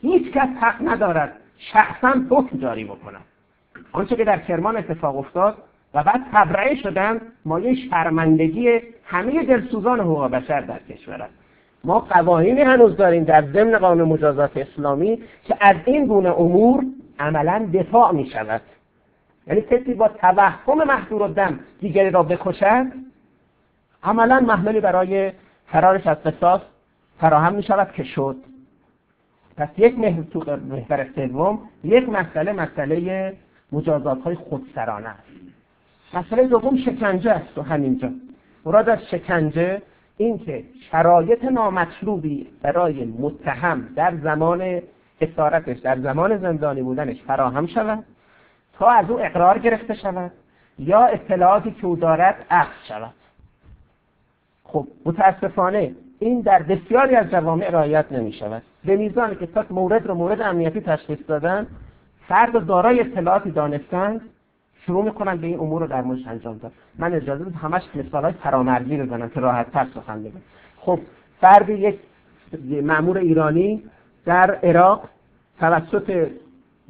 هیچ 0.00 0.32
کس 0.32 0.48
حق 0.60 0.88
ندارد 0.88 1.32
شخصا 1.58 2.14
حکم 2.30 2.58
جاری 2.58 2.84
بکند. 2.84 3.24
آنچه 3.92 4.16
که 4.16 4.24
در 4.24 4.38
کرمان 4.38 4.76
اتفاق 4.76 5.16
افتاد 5.16 5.56
و 5.94 6.02
بعد 6.02 6.20
تبرئه 6.32 6.74
شدن 6.74 7.20
مایه 7.44 7.74
شرمندگی 7.74 8.80
همه 9.04 9.44
دلسوزان 9.44 10.00
حقوق 10.00 10.30
بشر 10.30 10.60
در 10.60 10.78
کشور 10.78 11.22
است. 11.22 11.34
ما 11.84 11.98
قوانینی 11.98 12.60
هنوز 12.60 12.96
داریم 12.96 13.24
در 13.24 13.44
ضمن 13.52 13.78
قانون 13.78 14.08
مجازات 14.08 14.56
اسلامی 14.56 15.18
که 15.44 15.56
از 15.60 15.76
این 15.84 16.06
گونه 16.06 16.40
امور 16.40 16.84
عملا 17.18 17.68
دفاع 17.74 18.12
می 18.12 18.26
شود 18.26 18.60
یعنی 19.46 19.60
کسی 19.60 19.94
با 19.94 20.08
توهم 20.08 20.88
محضور 20.88 21.28
دم 21.28 21.60
دیگری 21.80 22.10
را 22.10 22.22
بکشد 22.22 22.86
عملا 24.02 24.40
محملی 24.40 24.80
برای 24.80 25.32
فرارش 25.66 26.06
از 26.06 26.16
قصاص 26.22 26.60
فراهم 27.20 27.54
می 27.54 27.62
شود 27.62 27.92
که 27.92 28.04
شد. 28.04 28.36
پس 29.56 29.68
یک 29.76 29.98
محور 29.98 31.06
سوم 31.14 31.58
یک 31.84 32.08
مسئله 32.08 32.52
مسئله 32.52 33.32
مجازات 33.72 34.22
های 34.22 34.34
خودسرانه 34.34 35.08
است. 35.08 35.22
مسئله 36.14 36.46
دوم 36.46 36.76
شکنجه 36.76 37.30
است 37.30 37.58
و 37.58 37.62
همینجا. 37.62 38.10
مراد 38.64 38.88
از 38.88 38.98
شکنجه 39.10 39.82
اینکه 40.16 40.64
شرایط 40.90 41.44
نامطلوبی 41.44 42.46
برای 42.62 43.04
متهم 43.04 43.88
در 43.96 44.16
زمان 44.16 44.82
اسارتش 45.20 45.78
در 45.78 45.98
زمان 45.98 46.38
زندانی 46.38 46.82
بودنش 46.82 47.22
فراهم 47.22 47.66
شود. 47.66 48.04
تا 48.78 48.88
از 48.88 49.10
او 49.10 49.20
اقرار 49.20 49.58
گرفته 49.58 49.94
شود 49.94 50.30
یا 50.78 51.06
اطلاعاتی 51.06 51.70
که 51.70 51.86
او 51.86 51.96
دارد 51.96 52.46
اخذ 52.50 52.86
شود. 52.88 53.14
خب 54.64 54.86
متاسفانه 55.06 55.94
این 56.18 56.40
در 56.40 56.62
بسیاری 56.62 57.16
از 57.16 57.30
جوامع 57.30 57.70
رعایت 57.70 58.12
نمی 58.12 58.32
شود. 58.32 58.62
به 58.84 58.96
میزانی 58.96 59.36
که 59.36 59.46
تا 59.46 59.64
مورد 59.70 60.06
رو 60.06 60.14
مورد 60.14 60.40
امنیتی 60.40 60.80
تشخیص 60.80 61.18
دادن 61.28 61.66
فرد 62.28 62.66
دارای 62.66 63.00
اطلاعاتی 63.00 63.50
دانستند 63.50 64.20
شروع 64.86 65.04
می‌کنن 65.04 65.36
به 65.36 65.46
این 65.46 65.58
امور 65.58 65.80
رو 65.80 65.86
در 65.86 66.02
موردش 66.02 66.26
انجام 66.26 66.58
داد 66.58 66.72
من 66.98 67.14
اجازه 67.14 67.44
بدید 67.44 67.56
همش 67.56 67.82
مثال 67.94 68.24
های 68.24 68.32
فرامرزی 68.32 68.96
بزنم 68.96 69.28
که 69.28 69.40
راحت 69.40 69.72
تر 69.72 69.86
سخن 69.94 70.22
بگم. 70.22 70.40
خب 70.76 70.98
فردی 71.40 71.72
یک 71.72 71.98
مامور 72.82 73.18
ایرانی 73.18 73.84
در 74.24 74.54
عراق 74.54 75.08
توسط 75.60 76.28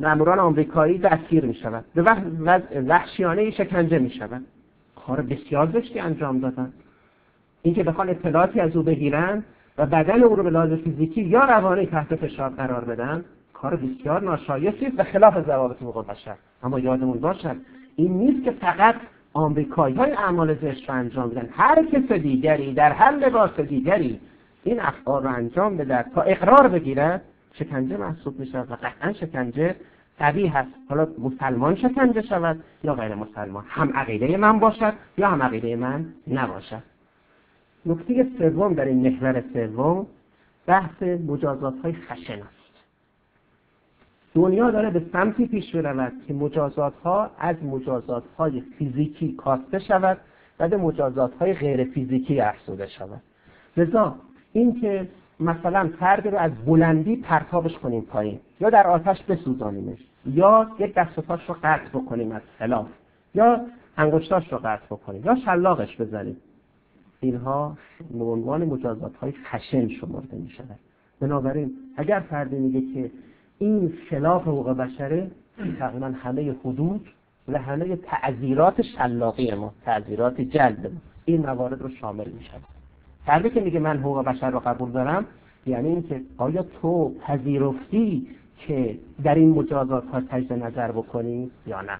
ماموران 0.03 0.39
آمریکایی 0.39 0.99
دستگیر 0.99 1.45
می 1.45 1.55
شود 1.55 1.85
به 1.95 2.03
وحشیانه 2.81 3.51
شکنجه 3.51 3.99
می 3.99 4.11
شود 4.11 4.43
کار 5.07 5.21
بسیار 5.21 5.67
زشتی 5.67 6.01
انجام 6.01 6.41
دادن. 6.41 6.73
اینکه 7.63 7.83
بخوان 7.83 8.09
اطلاعاتی 8.09 8.61
از 8.61 8.77
او 8.77 8.83
بگیرن 8.83 9.45
و 9.79 9.87
بدن 9.87 10.23
او 10.23 10.37
رو 10.37 10.43
به 10.43 10.51
لحاظ 10.51 10.73
فیزیکی 10.73 11.23
یا 11.23 11.45
روانی 11.45 11.87
تحت 11.87 12.15
فشار 12.15 12.51
قرار 12.51 12.85
بدن 12.85 13.25
کار 13.53 13.77
بسیار 13.77 14.23
ناشایستی 14.23 14.87
و 14.87 15.05
خلاف 15.05 15.47
ضوابط 15.47 15.77
حقوق 15.83 16.07
بشر. 16.07 16.35
اما 16.63 16.79
یادمون 16.79 17.21
باشد 17.21 17.57
این 17.97 18.13
نیست 18.13 18.45
که 18.45 18.51
فقط 18.51 18.95
آمریکایی 19.33 19.95
های 19.95 20.13
اعمال 20.13 20.55
زشت 20.55 20.89
رو 20.89 20.95
انجام 20.95 21.31
بدن 21.31 21.49
هر 21.53 21.85
کس 21.85 22.13
دیگری 22.13 22.75
در 22.75 22.93
هر 22.93 23.11
لباس 23.11 23.61
دیگری 23.61 24.21
این 24.65 24.81
افعال 24.81 25.23
رو 25.23 25.29
انجام 25.29 25.77
بده 25.77 26.05
تا 26.15 26.23
اقرار 26.23 26.69
بگیرد 26.69 27.23
شکنجه 27.53 27.97
محسوب 27.97 28.41
میشه 28.41 28.61
و 28.61 28.77
قطعا 28.83 29.13
شکنجه 29.13 29.77
طبیع 30.19 30.49
هست. 30.49 30.71
حالا 30.89 31.07
مسلمان 31.19 31.75
شکنجه 31.75 32.23
شود 32.23 32.65
یا 32.85 32.95
غیر 32.95 33.15
مسلمان؟ 33.15 33.65
هم 33.69 33.93
عقیده 33.97 34.37
من 34.37 34.59
باشد 34.59 34.95
یا 35.19 35.29
هم 35.29 35.43
عقیده 35.43 35.77
من 35.77 36.07
نباشد. 36.29 36.83
نکته 37.87 38.27
سوم 38.39 38.75
در 38.75 38.85
این 38.85 39.09
محور 39.09 39.43
سوم 39.53 40.07
بحث 40.67 41.03
مجازات 41.03 41.75
های 41.85 41.93
خشن 41.93 42.39
است. 42.43 42.63
دنیا 44.35 44.71
داره 44.71 44.91
به 44.91 45.03
سمتی 45.13 45.47
پیش 45.47 45.77
برود 45.77 46.13
که 46.27 46.35
مجازات 46.35 46.95
ها 47.05 47.31
از 47.39 47.65
مجازات 47.65 48.25
های 48.39 48.61
فیزیکی 48.79 49.33
کاسته 49.33 49.79
شود 49.79 50.19
و 50.61 50.69
به 50.69 50.77
مجازات 50.77 51.35
های 51.35 51.53
غیر 51.53 51.85
فیزیکی 51.85 52.41
افزوده 52.41 52.87
شود. 52.87 53.23
لذا 53.77 54.17
اینکه 54.53 55.09
مثلا 55.43 55.91
فرد 56.01 56.29
رو 56.29 56.39
از 56.39 56.51
بلندی 56.67 57.17
پرتابش 57.17 57.79
کنیم 57.79 58.01
پایین 58.01 58.41
یا 58.61 58.71
در 58.71 58.87
آتش 58.87 59.23
بسوزانیمش 59.23 59.99
یا 60.27 60.71
یک 60.79 60.95
دست 60.95 61.21
پاش 61.21 61.49
رو 61.49 61.57
قطع 61.63 61.89
بکنیم 61.89 62.33
از 62.33 62.43
خلاف 62.59 62.89
یا 63.35 63.61
انگشتاش 63.97 64.53
رو 64.53 64.59
قطع 64.59 64.87
بکنیم 64.91 65.25
یا 65.25 65.37
شلاقش 65.45 66.01
بزنیم. 66.01 66.37
اینها 67.21 67.77
به 68.11 68.25
عنوان 68.25 68.65
مجازات 68.65 69.17
های 69.17 69.33
خشن 69.33 69.89
شمرده 69.89 70.37
می 70.37 70.49
شود 70.49 70.79
بنابراین 71.21 71.73
اگر 71.97 72.21
فردی 72.21 72.57
میگه 72.57 72.95
که 72.95 73.11
این 73.59 73.93
خلاف 74.11 74.43
حقوق 74.43 74.71
بشره 74.71 75.31
تقریبا 75.79 76.07
همه 76.07 76.55
حدود 76.65 77.07
و 77.49 77.59
همه 77.59 77.97
تعذیرات 77.97 78.83
شلاقی 78.83 79.55
ما 79.55 79.75
تعذیرات 79.85 80.41
جلد 80.41 80.87
ما 80.87 81.01
این 81.25 81.47
موارد 81.47 81.83
رو 81.83 81.89
شامل 81.89 82.29
می 82.29 82.45
شود 82.45 82.72
فردی 83.27 83.51
که 83.51 83.61
میگه 83.61 83.81
من 83.81 83.99
حقوق 83.99 84.25
بشر 84.25 84.51
رو 84.51 84.61
قبول 84.61 84.91
دارم 84.91 85.27
یعنی 85.67 85.89
اینکه 85.89 86.21
آیا 86.39 86.63
تو 86.63 87.15
پذیرفتی 87.27 88.27
که 88.59 88.99
در 89.25 89.35
این 89.35 89.51
مجازات 89.51 90.05
ها 90.13 90.21
تجد 90.21 90.53
نظر 90.53 90.93
بکنی 90.93 91.51
یا 91.67 91.81
نه؟ 91.81 91.99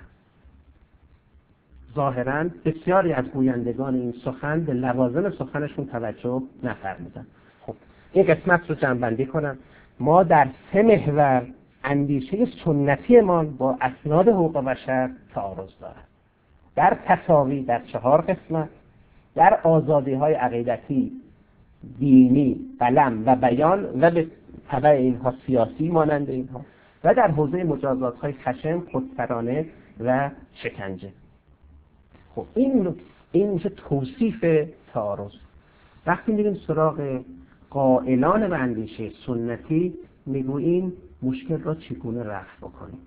ظاهرا 1.95 2.45
بسیاری 2.65 3.13
از 3.13 3.25
گویندگان 3.25 3.95
این 3.95 4.15
سخن 4.25 4.65
به 4.65 4.73
لوازم 4.73 5.31
سخنشون 5.31 5.87
توجه 5.87 6.43
نفرمودن. 6.63 7.27
خب 7.61 7.75
این 8.13 8.27
قسمت 8.27 8.71
رو 8.71 8.75
جنبندی 8.75 9.27
کنم. 9.27 9.59
ما 10.01 10.23
در 10.23 10.49
سه 10.73 10.83
محور 10.83 11.47
اندیشه 11.85 12.47
سنتی 12.65 13.21
ما 13.21 13.45
با 13.45 13.79
اسناد 13.81 14.29
حقوق 14.29 14.65
بشر 14.65 15.11
تعارض 15.35 15.71
دارد 15.81 16.09
در 16.77 16.99
تصاوی 17.07 17.63
در 17.63 17.83
چهار 17.93 18.21
قسمت 18.21 18.69
در 19.35 19.61
آزادی 19.65 20.15
های 20.15 20.35
عقیدتی 20.35 21.13
دینی 21.99 22.61
قلم 22.81 23.23
و 23.27 23.37
بیان 23.37 24.01
و 24.01 24.11
به 24.11 24.27
طبع 24.69 24.89
اینها 24.89 25.35
سیاسی 25.47 25.89
مانند 25.89 26.31
اینها 26.31 26.61
و 27.05 27.15
در 27.15 27.31
حوزه 27.31 27.65
مجازات 27.65 28.19
های 28.19 28.33
خشم 28.33 28.81
خودسرانه 28.93 29.67
و 30.01 30.31
شکنجه. 30.55 31.13
خب 32.35 32.47
این 32.55 32.95
این 33.33 33.51
میشه 33.51 33.69
توصیف 33.69 34.45
تعارض. 34.93 35.33
وقتی 36.07 36.33
میریم 36.33 36.55
سراغ 36.67 37.21
قائلان 37.71 38.49
به 38.49 38.57
اندیشه 38.57 39.11
سنتی 39.27 39.95
می‌گوییم 40.27 40.93
مشکل 41.23 41.59
را 41.59 41.75
چگونه 41.75 42.23
رفع 42.23 42.57
بکنیم؟ 42.61 42.99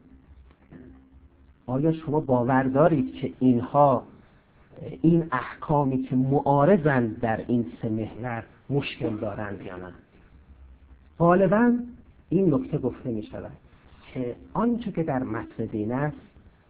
آیا 1.66 1.92
شما 1.92 2.20
باور 2.20 2.64
دارید 2.64 3.14
که 3.14 3.34
اینها 3.40 4.04
این 5.02 5.28
احکامی 5.32 6.04
که 6.04 6.16
معارضند 6.16 7.20
در 7.20 7.46
این 7.48 7.66
سه 7.82 7.90
محور 7.90 8.44
مشکل 8.70 9.18
دارند 9.18 9.62
یا 9.62 9.78
نه. 9.78 9.94
غالبا 11.20 11.74
این 12.30 12.54
نکته 12.54 12.78
گفته 12.78 13.10
می 13.10 13.24
شود 13.24 13.52
که 14.14 14.36
آنچه 14.54 14.92
که 14.92 15.04
در 15.04 15.24
متن 15.24 15.66
دین 15.66 15.92
است 15.92 16.18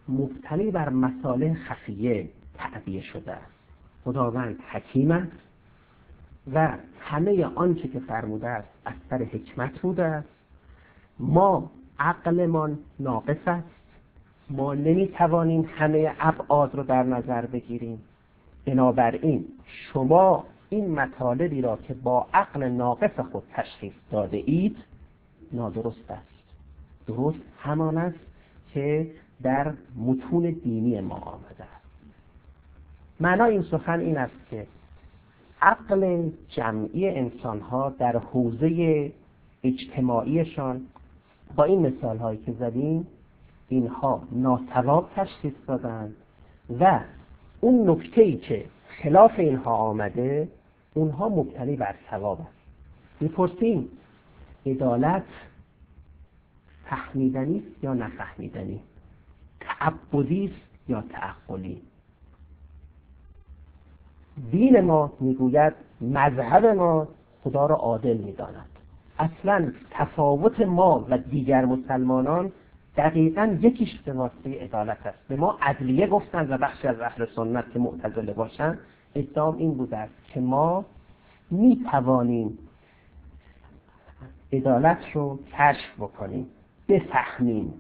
مبتنی 0.10 0.72
بر 0.72 0.90
مساله 0.90 1.54
خفیه 1.54 2.30
تعبیه 2.58 3.02
شده 3.02 3.32
است. 3.32 3.52
خداوند 4.04 4.60
حکیم 4.72 5.12
است 5.12 5.32
و 6.54 6.78
همه 7.00 7.46
آنچه 7.46 7.88
که 7.88 8.00
فرموده 8.00 8.48
است 8.48 8.68
از 8.86 8.94
سر 9.10 9.24
حکمت 9.24 9.80
بوده 9.80 10.04
است. 10.04 10.28
ما 11.20 11.72
عقلمان 12.00 12.80
ناقص 13.00 13.48
است. 13.48 13.85
ما 14.50 14.74
نمی‌توانیم 14.74 15.70
همه 15.76 16.12
ابعاد 16.20 16.76
رو 16.76 16.84
در 16.84 17.04
نظر 17.04 17.46
بگیریم. 17.46 18.02
بنابراین 18.66 19.46
شما 19.66 20.44
این 20.70 21.00
مطالبی 21.00 21.62
را 21.62 21.78
که 21.78 21.94
با 21.94 22.28
عقل 22.34 22.64
ناقص 22.64 23.20
خود 23.32 23.44
تشخیص 23.54 23.94
داده 24.12 24.38
اید 24.38 24.78
نادرست 25.52 26.12
است. 26.12 26.36
درست 27.08 27.40
همان 27.60 27.98
است 27.98 28.20
که 28.74 29.12
در 29.44 29.74
متون 30.06 30.44
دینی 30.64 31.02
ما 31.02 31.16
آمده 31.16 31.64
است. 31.64 31.86
معنای 33.20 33.52
این 33.52 33.64
سخن 33.64 34.00
این 34.00 34.18
است 34.18 34.50
که 34.50 34.68
عقل 35.62 36.30
جمعی 36.50 37.10
انسان 37.10 37.60
ها 37.60 37.90
در 37.90 38.18
حوزه 38.18 39.12
اجتماعیشان 39.64 40.82
با 41.56 41.64
این 41.64 41.80
مثال 41.88 42.18
هایی 42.18 42.40
که 42.46 42.52
زدیم 42.52 43.08
اینها 43.70 44.24
ناسواب 44.32 45.10
تشخیص 45.16 45.54
دادند 45.68 46.16
و 46.80 47.00
اون 47.62 47.90
نکته 47.90 48.22
ای 48.22 48.38
که 48.38 48.66
خلاف 48.88 49.32
اینها 49.38 49.76
آمده 49.76 50.50
اونها 50.94 51.30
مبتنی 51.30 51.76
بر 51.76 51.96
ثواب 52.10 52.42
است. 52.42 52.50
می‌پرسیم 53.20 53.90
عدالت 54.66 55.24
فهمیدنی 56.86 57.64
یا 57.84 57.94
نفهمیدنی؟ 57.94 58.80
تعبدی 59.60 60.46
است 60.46 60.90
یا 60.90 61.02
تعقلی؟ 61.02 61.82
دین 64.52 64.82
ما 64.82 65.14
می‌گوید 65.20 65.74
مذهب 66.02 66.66
ما 66.66 67.08
خدا 67.44 67.66
را 67.66 67.76
عادل 67.76 68.18
می‌داند. 68.18 68.70
اصلا 69.20 69.72
تفاوت 69.92 70.62
ما 70.62 71.06
و 71.10 71.18
دیگر 71.18 71.66
مسلمانان 71.66 72.52
دقیقا 72.98 73.58
یکیش 73.62 74.00
به 74.00 74.14
واسطه 74.14 74.64
عدالت 74.64 75.06
است. 75.06 75.28
به 75.28 75.36
ما 75.36 75.58
عدلیه 75.62 76.08
گفتن 76.08 76.54
و 76.54 76.58
بخشی 76.58 76.88
از 76.88 77.00
اهل 77.00 77.26
سنت 77.36 77.72
که 77.74 77.80
معتزله 77.80 78.34
باشن 78.34 78.78
ادعام 79.16 79.58
این 79.58 79.74
بوده 79.74 79.98
است 79.98 80.14
که 80.34 80.40
ما 80.40 80.86
می 81.52 81.86
توانیم 81.92 82.58
عدالت 84.54 84.98
رو 85.14 85.40
کشف 85.54 85.96
بکنیم 86.00 86.48
بفهمیم 86.90 87.74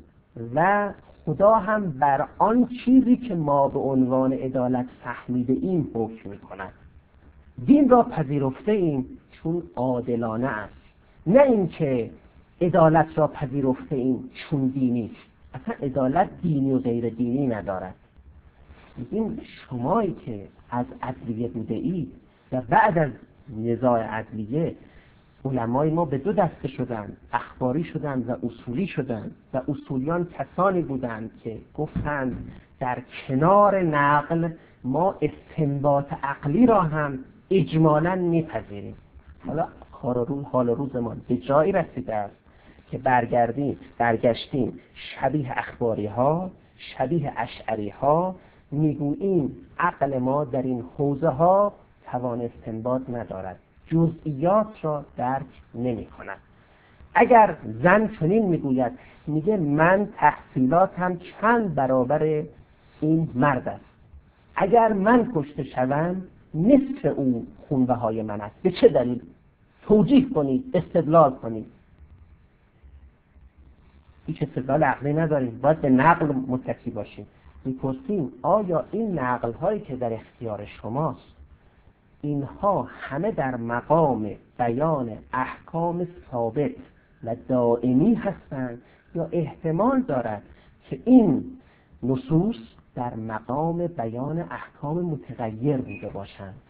و 0.56 0.92
خدا 1.26 1.56
هم 1.56 1.92
بر 1.92 2.28
آن 2.38 2.70
چیزی 2.86 3.18
که 3.18 3.36
ما 3.36 3.68
به 3.68 3.80
عنوان 3.80 4.34
عدالت 4.34 4.86
فهمیده 5.04 5.54
این 5.54 5.92
حکم 5.94 6.30
می 6.30 6.38
کند 6.38 6.74
دین 7.66 7.90
را 7.90 8.04
پذیرفته 8.04 8.72
ایم 8.72 9.06
چون 9.32 9.64
عادلانه 9.76 10.48
است. 10.48 10.74
نه 11.28 11.42
اینکه 11.42 12.12
عدالت 12.62 13.18
را 13.18 13.28
پذیرفته 13.28 13.96
ایم 13.96 14.30
چون 14.34 14.68
دینی 14.68 15.12
اصلا 15.54 15.76
عدالت 15.82 16.30
دینی 16.42 16.72
و 16.74 16.80
غیر 16.80 17.10
دینی 17.10 17.48
ندارد. 17.48 17.96
میگیم 18.98 19.42
شمایی 19.44 20.16
که 20.26 20.48
از 20.72 20.86
عدلیه 21.02 21.48
بوده 21.48 21.74
ای 21.74 22.08
و 22.52 22.62
بعد 22.62 22.98
از 22.98 23.12
نزاع 23.58 24.02
عدلیه 24.02 24.76
علمای 25.46 25.90
ما 25.90 26.06
به 26.06 26.18
دو 26.18 26.34
دسته 26.34 26.68
شدند 26.68 27.18
اخباری 27.34 27.84
شدند 27.84 28.30
و 28.30 28.48
اصولی 28.48 28.88
شدند 28.88 29.36
و 29.54 29.62
اصولیان 29.68 30.28
کسانی 30.28 30.82
بودند 30.82 31.32
که 31.44 31.58
گفتند 31.78 32.52
در 32.80 33.02
کنار 33.28 33.82
نقل 33.82 34.50
ما 34.84 35.16
استنباط 35.22 36.14
عقلی 36.24 36.66
را 36.66 36.82
هم 36.82 37.20
اجمالا 37.52 38.16
میپذیریم. 38.16 38.96
حالا 39.48 39.68
حال 40.52 40.68
روز 40.68 40.96
ما 40.96 41.16
به 41.28 41.38
جایی 41.38 41.72
رسیده 41.72 42.16
است. 42.16 42.45
که 42.92 42.98
برگردیم 42.98 43.80
برگشتیم 43.98 44.80
شبیه 44.94 45.52
اخباری 45.52 46.06
ها 46.06 46.52
شبیه 46.78 47.34
اشعری 47.38 47.90
ها 47.90 48.36
می‌گوییم 48.72 49.58
عقل 49.80 50.18
ما 50.18 50.44
در 50.44 50.62
این 50.62 50.84
حوزه 50.98 51.30
ها 51.30 51.74
توان 52.06 52.42
استنباط 52.42 53.02
ندارد 53.10 53.60
جزئیات 53.88 54.68
را 54.82 55.06
درک 55.18 55.46
نمی 55.76 56.06
کند 56.06 56.38
اگر 57.16 57.56
زن 57.84 58.10
چنین 58.20 58.46
می‌گوید 58.46 58.92
میگه 59.28 59.58
من 59.58 60.10
تحصیلاتم 60.18 61.18
چند 61.18 61.76
برابر 61.76 62.44
این 63.02 63.30
مرد 63.36 63.68
است. 63.68 63.86
اگر 64.56 64.94
من 64.94 65.32
کشته 65.36 65.64
شوم 65.64 66.22
نصف 66.54 67.06
او 67.16 67.48
خونبه 67.70 67.94
های 67.94 68.22
من 68.22 68.42
است. 68.42 68.56
به 68.64 68.72
چه 68.72 68.88
دلیل؟ 68.88 69.22
توجیه 69.82 70.30
کنید 70.30 70.64
استدلال 70.74 71.32
کنید. 71.32 71.66
هیچ 74.28 74.44
استدلال 74.44 74.84
عقلی 74.84 75.14
نداریم. 75.14 75.60
باید 75.62 75.82
به 75.82 75.90
نقل 75.90 76.26
متکی 76.26 76.92
باشیم. 76.92 77.28
می‌پرسیم 77.66 78.32
آیا 78.42 78.86
این 78.92 79.20
نقل 79.20 79.52
هایی 79.52 79.80
که 79.80 79.96
در 79.96 80.14
اختیار 80.14 80.66
شماست 80.66 81.36
اینها 82.22 82.84
همه 82.84 83.32
در 83.32 83.56
مقام 83.56 84.30
بیان 84.58 85.18
احکام 85.34 86.08
ثابت 86.32 86.72
و 87.24 87.36
دائمی 87.48 88.14
هستند 88.14 88.82
یا 89.16 89.30
احتمال 89.32 90.02
دارد 90.02 90.42
که 90.90 91.00
این 91.06 91.58
نصوص 92.04 92.56
در 92.96 93.16
مقام 93.16 93.88
بیان 93.88 94.40
احکام 94.40 95.02
متغیر 95.02 95.78
بوده 95.78 96.10
باشند؟ 96.10 96.62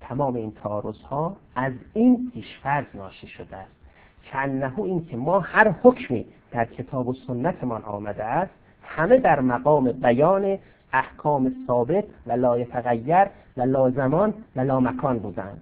تمام 0.00 0.34
این 0.34 0.52
تعارض 0.52 1.00
ها 1.00 1.36
از 1.56 1.72
این 1.94 2.30
پیشفرض 2.34 2.84
ناشی 2.94 3.26
شده 3.26 3.56
است. 3.56 3.83
انه 4.32 4.78
این 4.78 5.06
که 5.06 5.16
ما 5.16 5.40
هر 5.40 5.74
حکمی 5.82 6.26
در 6.50 6.64
کتاب 6.64 7.08
و 7.08 7.12
سنتمان 7.26 7.82
آمده 7.82 8.24
است 8.24 8.52
همه 8.82 9.18
در 9.18 9.40
مقام 9.40 9.92
بیان 9.92 10.58
احکام 10.92 11.52
ثابت 11.66 12.04
و 12.26 12.32
لا 12.32 12.58
یتغیر 12.58 13.26
و 13.56 13.62
لا 13.62 13.90
زمان 13.90 14.34
و 14.56 14.60
لا 14.60 14.80
مکان 14.80 15.18
بودند 15.18 15.60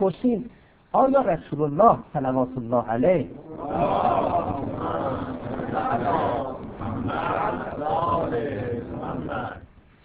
پرسیم 0.00 0.50
آیا 0.92 1.20
رسول 1.20 1.62
الله 1.62 1.98
صلوات 2.12 2.48
الله 2.56 2.88
علیه؟ 2.88 3.26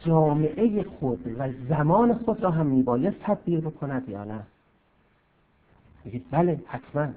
جامعه 0.05 0.83
خود 0.83 1.35
و 1.39 1.49
زمان 1.69 2.13
خود 2.13 2.43
را 2.43 2.51
هم 2.51 2.65
میبایست 2.65 3.17
تدبیر 3.23 3.59
بکند 3.59 4.09
یا 4.09 4.23
نه؟ 4.23 4.39
بله 6.31 6.59
حتما. 6.67 7.07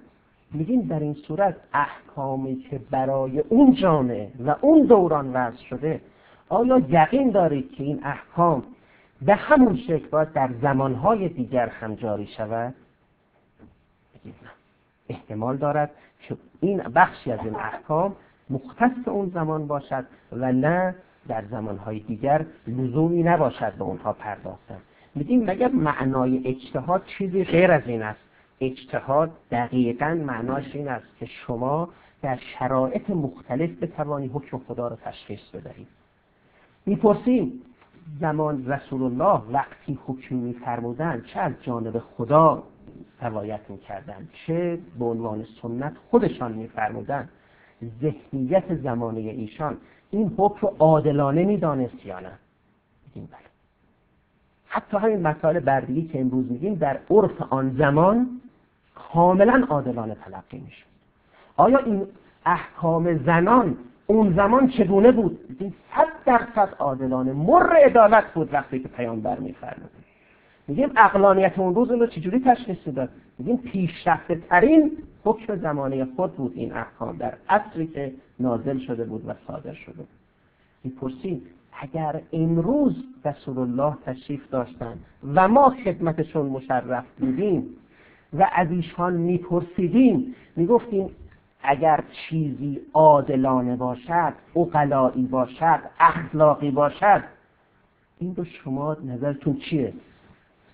میگیم 0.52 0.80
در 0.80 1.00
این 1.00 1.14
صورت 1.14 1.56
احکامی 1.72 2.56
که 2.56 2.80
برای 2.90 3.38
اون 3.38 3.74
جامعه 3.74 4.30
و 4.46 4.54
اون 4.60 4.86
دوران 4.86 5.32
وضع 5.32 5.56
شده 5.56 6.00
آیا 6.48 6.82
یقین 6.88 7.30
دارید 7.30 7.72
که 7.72 7.84
این 7.84 8.00
احکام 8.04 8.62
به 9.22 9.34
همون 9.34 9.76
شکل 9.76 10.08
باید 10.08 10.32
در 10.32 10.50
زمانهای 10.62 11.28
دیگر 11.28 11.68
هم 11.68 11.94
جاری 11.94 12.26
شود؟ 12.26 12.74
احتمال 15.08 15.56
دارد 15.56 15.90
که 16.22 16.36
این 16.60 16.78
بخشی 16.78 17.32
از 17.32 17.40
این 17.44 17.54
احکام 17.54 18.16
مختص 18.50 19.08
اون 19.08 19.30
زمان 19.34 19.66
باشد 19.66 20.04
و 20.32 20.52
نه 20.52 20.94
در 21.28 21.44
زمانهای 21.50 21.98
دیگر 21.98 22.46
لزومی 22.66 23.22
نباشد 23.22 23.72
به 23.72 23.84
اونها 23.84 24.12
پرداختن. 24.12 24.78
میگیم 25.14 25.44
مگر 25.44 25.68
معنای 25.68 26.42
اجتهاد 26.44 27.02
چیزی 27.06 27.44
غیر 27.44 27.72
از 27.72 27.82
این 27.86 28.02
است؟ 28.02 28.27
اجتهاد 28.60 29.30
دقیقا 29.50 30.18
معناش 30.26 30.74
این 30.74 30.88
است 30.88 31.06
که 31.18 31.26
شما 31.26 31.88
در 32.22 32.36
شرایط 32.36 33.10
مختلف 33.10 33.70
بتوانی 33.70 34.26
حکم 34.26 34.58
خدا 34.58 34.88
را 34.88 34.96
تشخیص 34.96 35.50
بدهید. 35.54 35.88
می‌پرسیم 36.86 37.52
زمان 38.20 38.66
رسول 38.66 39.02
الله 39.02 39.42
وقتی 39.52 39.98
حکم 40.06 40.34
میفرمودن 40.34 41.22
چه 41.26 41.40
از 41.40 41.52
جانب 41.62 41.98
خدا 41.98 42.62
روایت 43.22 43.60
می‌کردن 43.68 44.28
چه 44.32 44.78
به 44.98 45.04
عنوان 45.04 45.46
سنت 45.62 45.92
خودشان 46.10 46.52
میفرمودن 46.52 47.28
ذهنیت 48.00 48.74
زمانه 48.74 49.20
ایشان 49.20 49.76
این 50.10 50.34
حکم 50.36 50.58
رو 50.60 50.76
عادلانه 50.78 51.44
می‌دانست 51.44 52.06
یا 52.06 52.20
نه؟ 52.20 52.32
بله. 53.14 53.48
حتی 54.66 54.96
همین 54.96 55.22
مسائل 55.22 55.60
بردگی 55.60 56.02
که 56.02 56.20
امروز 56.20 56.52
میگیم 56.52 56.74
در 56.74 56.98
عرف 57.10 57.42
آن 57.42 57.76
زمان 57.78 58.40
کاملا 59.12 59.66
عادلانه 59.70 60.14
تلقی 60.14 60.58
میشه 60.58 60.84
آیا 61.56 61.78
این 61.78 62.06
احکام 62.46 63.18
زنان 63.18 63.76
اون 64.06 64.34
زمان 64.34 64.68
چگونه 64.68 65.12
بود؟ 65.12 65.56
این 65.60 65.74
صد 65.94 66.08
درصد 66.26 66.74
عادلانه. 66.78 67.32
مر 67.32 67.76
عدالت 67.76 68.24
بود 68.34 68.54
وقتی 68.54 68.78
که 68.78 68.88
پیامبر 68.88 69.38
میفرمود. 69.38 69.90
میگیم 70.68 70.90
اقلانیت 70.96 71.58
اون 71.58 71.74
روز 71.74 71.90
اون 71.90 72.00
رو 72.00 72.06
چجوری 72.06 72.40
تشخیص 72.40 72.88
داد؟ 72.96 73.08
میگیم 73.38 73.56
پیشرفته 73.56 74.34
ترین 74.34 74.92
حکم 75.24 75.56
زمانه 75.56 76.04
خود 76.16 76.32
بود 76.32 76.52
این 76.54 76.72
احکام. 76.72 77.16
در 77.16 77.34
عصری 77.48 77.86
که 77.86 78.12
نازل 78.40 78.78
شده 78.78 79.04
بود 79.04 79.28
و 79.28 79.34
صادر 79.46 79.74
شده 79.74 80.04
می‌پرسیم 80.84 81.42
اگر 81.80 82.20
امروز 82.32 83.04
رسول 83.24 83.58
الله 83.58 83.96
تشریف 84.06 84.50
داشتن 84.50 84.98
و 85.34 85.48
ما 85.48 85.74
خدمتشون 85.84 86.46
مشرف 86.46 87.04
بودیم 87.18 87.66
و 88.32 88.50
از 88.52 88.70
ایشان 88.70 89.12
میپرسیدیم. 89.12 90.34
می‌گفتیم 90.56 91.10
اگر 91.62 92.04
چیزی 92.12 92.80
عادلانه 92.94 93.76
باشد 93.76 94.32
اقلایی 94.56 95.26
باشد 95.26 95.80
اخلاقی 96.00 96.70
باشد 96.70 97.24
این 98.18 98.36
رو 98.36 98.44
شما 98.44 98.96
نظرتون 99.04 99.56
چیه؟ 99.56 99.92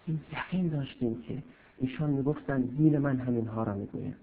این 0.07 0.21
یقین 0.33 0.69
داشتیم 0.69 1.23
که 1.29 1.35
ایشان 1.79 2.11
می‌گفتن 2.11 2.61
دین 2.61 2.99
من 2.99 3.17
همینها 3.17 3.63
را 3.63 3.75
می‌گوید 3.75 4.15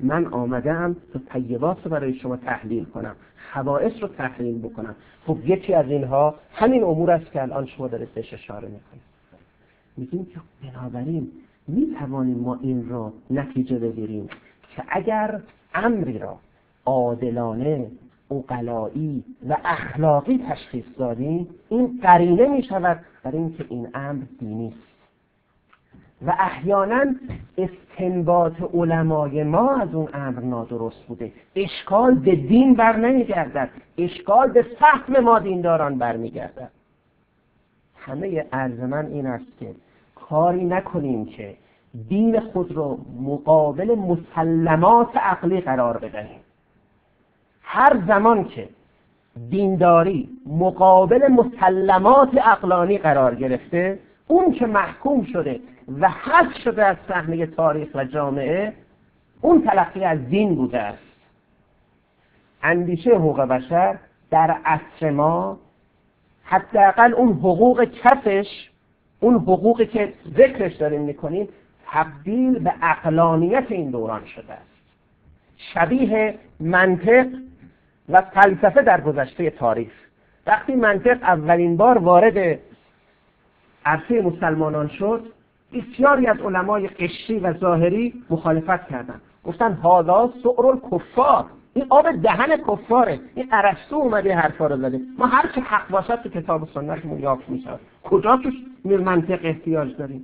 من 0.00 0.26
آمدم 0.26 0.96
تا 1.12 1.20
طیبات 1.32 1.84
رو 1.84 1.90
برای 1.90 2.14
شما 2.14 2.36
تحلیل 2.36 2.84
کنم 2.84 3.16
خواص 3.52 3.92
رو 4.00 4.08
تحلیل 4.08 4.58
بکنم. 4.58 4.94
خب 5.26 5.38
یکی 5.44 5.74
از 5.74 5.86
اینها 5.86 6.34
همین 6.52 6.82
امور 6.84 7.10
است 7.10 7.32
که 7.32 7.42
الان 7.42 7.66
شما 7.66 7.88
دارید 7.88 8.14
بهش 8.14 8.34
اشاره 8.34 8.68
می‌کنید. 8.68 9.02
میگیم 9.96 10.24
که 10.24 10.40
بنابراین 10.62 11.30
می‌توانیم 11.68 12.38
ما 12.38 12.58
این 12.62 12.88
را 12.88 13.12
نتیجه 13.30 13.78
بگیریم 13.78 14.28
که 14.76 14.82
اگر 14.88 15.40
امری 15.74 16.18
را 16.18 16.38
عادلانه 16.86 17.86
اقلایی 18.30 19.24
و 19.48 19.56
اخلاقی 19.64 20.44
تشخیص 20.48 20.84
دادیم 20.98 21.48
این 21.68 21.98
قرینه 22.02 22.48
می 22.48 22.62
شود 22.62 23.00
برای 23.22 23.38
اینکه 23.38 23.64
این 23.68 23.88
امر 23.94 24.22
دینی 24.38 24.68
است. 24.68 24.88
و 26.26 26.34
احیانا 26.38 27.04
استنباط 27.58 28.52
علمای 28.74 29.44
ما 29.44 29.76
از 29.76 29.94
اون 29.94 30.08
امر 30.14 30.40
نادرست 30.40 31.02
بوده. 31.08 31.32
اشکال 31.56 32.14
به 32.14 32.36
دین 32.36 32.74
بر 32.74 32.96
نمیگردد 32.96 33.70
اشکال 33.98 34.50
به 34.50 34.62
فهم 34.62 35.20
ما 35.20 35.38
دینداران 35.38 35.98
برمیگردد. 35.98 36.70
همه 37.96 38.46
عرض 38.52 38.80
من 38.80 39.06
این 39.06 39.26
است 39.26 39.58
که 39.60 39.74
کاری 40.28 40.64
نکنیم 40.64 41.26
که 41.26 41.56
دین 42.08 42.40
خود 42.40 42.72
را 42.72 42.98
مقابل 43.20 43.94
مسلمات 43.94 45.16
عقلی 45.16 45.60
قرار 45.60 45.98
بدهیم. 45.98 46.40
هر 47.62 48.02
زمان 48.06 48.44
که 48.44 48.68
دینداری 49.50 50.28
مقابل 50.46 51.28
مسلمات 51.28 52.38
عقلانی 52.38 52.98
قرار 52.98 53.34
گرفته 53.34 53.98
اون 54.26 54.52
که 54.52 54.66
محکوم 54.66 55.24
شده 55.24 55.60
و 56.00 56.08
حذف 56.08 56.58
شده 56.64 56.84
از 56.84 56.96
صحنه 57.08 57.46
تاریخ 57.46 57.88
و 57.94 58.04
جامعه 58.04 58.72
اون 59.40 59.62
تلقی 59.62 60.04
از 60.04 60.28
دین 60.28 60.54
بوده 60.54 60.78
است. 60.78 61.02
اندیشه 62.62 63.10
حقوق 63.10 63.40
بشر 63.40 63.98
در 64.30 64.56
عصر 64.64 65.10
ما 65.10 65.58
حداقل 66.44 67.14
اون 67.14 67.32
حقوق 67.32 67.84
کفش 67.84 68.70
اون 69.20 69.34
حقوقی 69.34 69.86
که 69.86 70.12
ذکرش 70.36 70.74
داریم 70.74 71.00
می‌کنیم 71.00 71.48
تبدیل 71.86 72.58
به 72.58 72.74
اقلانیت 72.82 73.66
این 73.68 73.90
دوران 73.90 74.24
شده 74.24 74.52
است. 74.52 74.78
شبیه 75.56 76.38
منطق 76.60 77.26
و 78.08 78.20
فلسفه 78.20 78.82
در 78.82 79.00
گذشته 79.00 79.50
تاریخ. 79.50 79.92
وقتی 80.46 80.74
منطق 80.74 81.22
اولین 81.22 81.76
بار 81.76 81.98
وارد 81.98 82.58
عرصه 83.84 84.22
مسلمانان 84.22 84.88
شد 84.88 85.24
بسیاری 85.72 86.26
از 86.26 86.40
علمای 86.40 86.88
قشری 86.88 87.38
و 87.38 87.52
ظاهری 87.52 88.14
مخالفت 88.30 88.88
کردند. 88.88 89.20
گفتن 89.44 89.72
حالا 89.72 90.30
سعر 90.42 90.76
کفار 90.92 91.44
این 91.74 91.86
آب 91.88 92.22
دهن 92.22 92.56
کفاره. 92.56 93.20
این 93.34 93.48
ارسطو 93.52 93.96
اومده 93.96 94.34
حرفا 94.34 94.66
رو 94.66 94.76
زده. 94.76 95.00
ما 95.18 95.26
هر 95.26 95.50
چه 95.54 95.60
حق 95.60 95.88
باشد 95.88 96.22
تو 96.22 96.28
کتاب 96.28 96.62
و 96.62 96.66
سنتمون 96.74 97.18
یافت 97.18 97.48
می‌شود. 97.48 97.80
کجا 98.04 98.36
توش 98.36 98.54
منطق 98.84 99.40
احتیاج 99.42 99.96
داریم؟ 99.96 100.22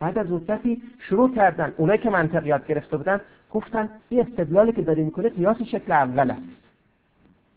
بعد 0.00 0.18
از 0.18 0.30
مدتی 0.30 0.82
شروع 0.98 1.34
کردن. 1.34 1.72
اونایی 1.76 1.98
که 1.98 2.10
منطق 2.10 2.46
یاد 2.46 2.66
گرفته 2.66 2.96
بودن 2.96 3.20
گفتن 3.52 3.88
این 4.08 4.20
استدلالی 4.20 4.72
که 4.72 4.82
داری 4.82 5.02
می‌کنه 5.02 5.28
قیاس 5.28 5.62
شکل 5.62 5.92
اول 5.92 6.30
است. 6.30 6.42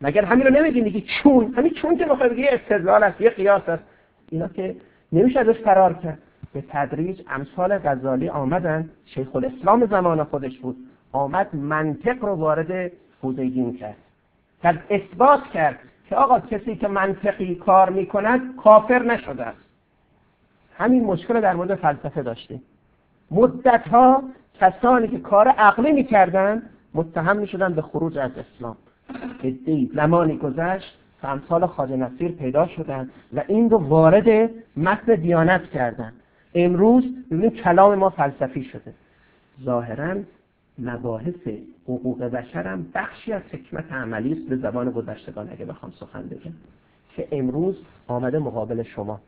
مگر 0.02 0.26
همین 0.26 0.48
رو 0.48 0.54
نمیگی؟ 0.54 0.82
میگی 0.82 1.06
چون. 1.24 1.54
همین 1.58 1.74
چون 1.74 1.98
که 1.98 2.06
بخوای 2.06 2.30
بگی 2.30 2.48
استدلال 2.48 3.04
است 3.04 3.22
یه 3.22 3.30
قیاس 3.30 3.70
است. 3.70 3.84
اینا 4.30 4.48
که 4.48 4.76
نمیشه 5.12 5.40
ازش 5.40 5.60
فرار 5.60 5.94
کرد. 5.94 6.18
به 6.54 6.64
تدریج 6.70 7.22
امثال 7.30 7.78
غزالی 7.78 8.30
آمدن. 8.30 8.90
شیخ 9.06 9.36
الاسلام 9.36 9.86
زمان 9.86 10.24
خودش 10.24 10.58
بود. 10.60 10.76
آمد 11.12 11.56
منطق 11.56 12.26
رو 12.26 12.36
وارد 12.36 12.92
دین 13.34 13.78
کرد 13.78 13.98
کرد 14.64 14.84
اثبات 14.90 15.44
کرد 15.54 15.80
که 16.10 16.16
آقا 16.16 16.40
کسی 16.40 16.76
که 16.76 16.88
منطقی 16.88 17.56
کار 17.56 17.90
می‌کند 17.90 18.56
کافر 18.56 19.04
نشده 19.04 19.46
است. 19.46 19.70
همین 20.78 21.04
مشکل 21.04 21.42
در 21.42 21.54
مورد 21.54 21.76
فلسفه 21.76 22.22
داشتیم. 22.22 22.62
مدت 23.32 23.88
ها 23.88 24.24
کسانی 24.60 25.08
که 25.08 25.20
کار 25.20 25.48
عقلی 25.48 25.92
می‌کردن 25.92 26.64
متهم 26.94 27.38
می‌شدن 27.38 27.74
به 27.74 27.82
خروج 27.82 28.18
از 28.18 28.32
اسلام. 28.38 28.78
ادهی 29.44 29.92
زمانی 29.96 30.38
گذشت 30.38 30.98
و 31.24 31.28
امثال 31.28 31.64
نصیر 31.90 32.32
پیدا 32.32 32.68
شدن 32.68 33.10
و 33.34 33.44
این 33.48 33.70
رو 33.70 33.78
وارد 33.78 34.50
متن 34.78 35.16
دیانت 35.16 35.70
کردن. 35.70 36.14
امروز 36.56 37.04
ببینیم 37.32 37.50
کلام 37.50 37.96
ما 37.96 38.10
فلسفی 38.10 38.64
شده. 38.64 38.94
ظاهرا 39.64 40.16
مباحث 40.80 41.48
حقوق 41.84 42.24
بشر 42.24 42.68
هم 42.68 42.86
بخشی 42.96 43.34
از 43.34 43.42
حکمت 43.52 43.92
عملی 43.92 44.34
است 44.34 44.42
به 44.42 44.56
زبان 44.56 44.92
گذشتگان 44.92 45.50
اگه 45.52 45.66
بخوام 45.66 45.92
سخن 45.92 46.22
بگم. 46.22 46.54
که 47.16 47.28
امروز 47.32 47.76
آمده 48.08 48.40
مقابل 48.40 48.84
شما. 48.84 49.20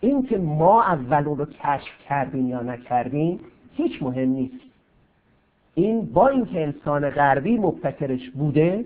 این 0.00 0.26
که 0.26 0.38
ما 0.38 0.82
اول 0.82 1.24
رو 1.24 1.44
کشف 1.44 1.98
کردیم 2.08 2.48
یا 2.48 2.62
نکردیم 2.62 3.40
هیچ 3.72 4.02
مهم 4.02 4.28
نیست. 4.28 4.64
این 5.74 6.06
با 6.06 6.28
اینکه 6.28 6.62
انسان 6.62 7.10
غربی 7.10 7.58
مبتکرش 7.58 8.30
بوده 8.30 8.84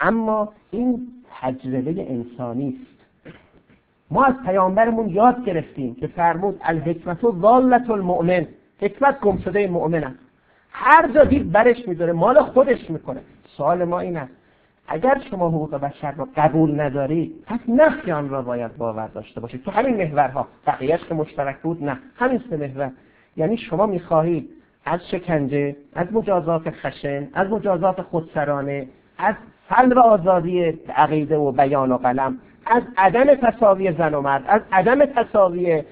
اما 0.00 0.52
این 0.70 1.08
تجربه 1.40 2.10
انسانی 2.12 2.68
است. 2.68 3.34
ما 4.10 4.24
از 4.24 4.34
پیامبرمون 4.46 5.08
یاد 5.08 5.44
گرفتیم 5.44 5.94
که 5.94 6.06
فرمود 6.06 6.60
الحکمت 6.62 7.24
و 7.24 7.40
ضالت 7.40 7.90
المؤمن. 7.90 8.46
حکمت 8.80 9.20
گم 9.20 9.38
شده 9.38 9.66
مؤمن 9.66 10.04
است. 10.04 10.27
هر 10.70 11.08
جا 11.08 11.24
دید 11.24 11.52
برش 11.52 11.88
میداره 11.88 12.12
مال 12.12 12.40
خودش 12.40 12.90
می‌کنه. 12.90 13.20
سوال 13.56 13.84
ما 13.84 14.00
این 14.00 14.16
است 14.16 14.32
اگر 14.88 15.22
شما 15.30 15.48
حقوق 15.48 15.74
بشر 15.74 16.12
را 16.12 16.28
قبول 16.36 16.80
ندارید 16.80 17.44
پس 17.46 17.60
نفی 17.68 18.12
آن 18.12 18.28
را 18.28 18.42
باید 18.42 18.76
باور 18.76 19.06
داشته 19.06 19.40
باشید 19.40 19.64
تو 19.64 19.70
همین 19.70 19.96
محورها 19.96 20.48
بقیهش 20.66 21.00
که 21.08 21.14
مشترک 21.14 21.60
بود 21.60 21.84
نه. 21.84 21.98
همین 22.16 22.42
سه 22.50 22.56
محور. 22.56 22.90
یعنی 23.36 23.56
شما 23.56 23.86
می‌خواهید 23.86 24.50
از 24.84 25.00
شکنجه 25.10 25.76
از 25.94 26.12
مجازات 26.12 26.70
خشن 26.70 27.28
از 27.34 27.50
مجازات 27.50 28.02
خودسرانه 28.02 28.88
از 29.18 29.34
و 29.70 29.98
آزادی 29.98 30.64
عقیده 30.96 31.36
و 31.36 31.52
بیان 31.52 31.92
و 31.92 31.96
قلم 31.96 32.38
از 32.66 32.82
عدم 32.96 33.34
تصاوی 33.34 33.92
زن 33.92 34.14
و 34.14 34.20
مرد 34.20 34.44
از 34.46 34.60
عدم 34.72 35.04
تصاوی 35.04 35.82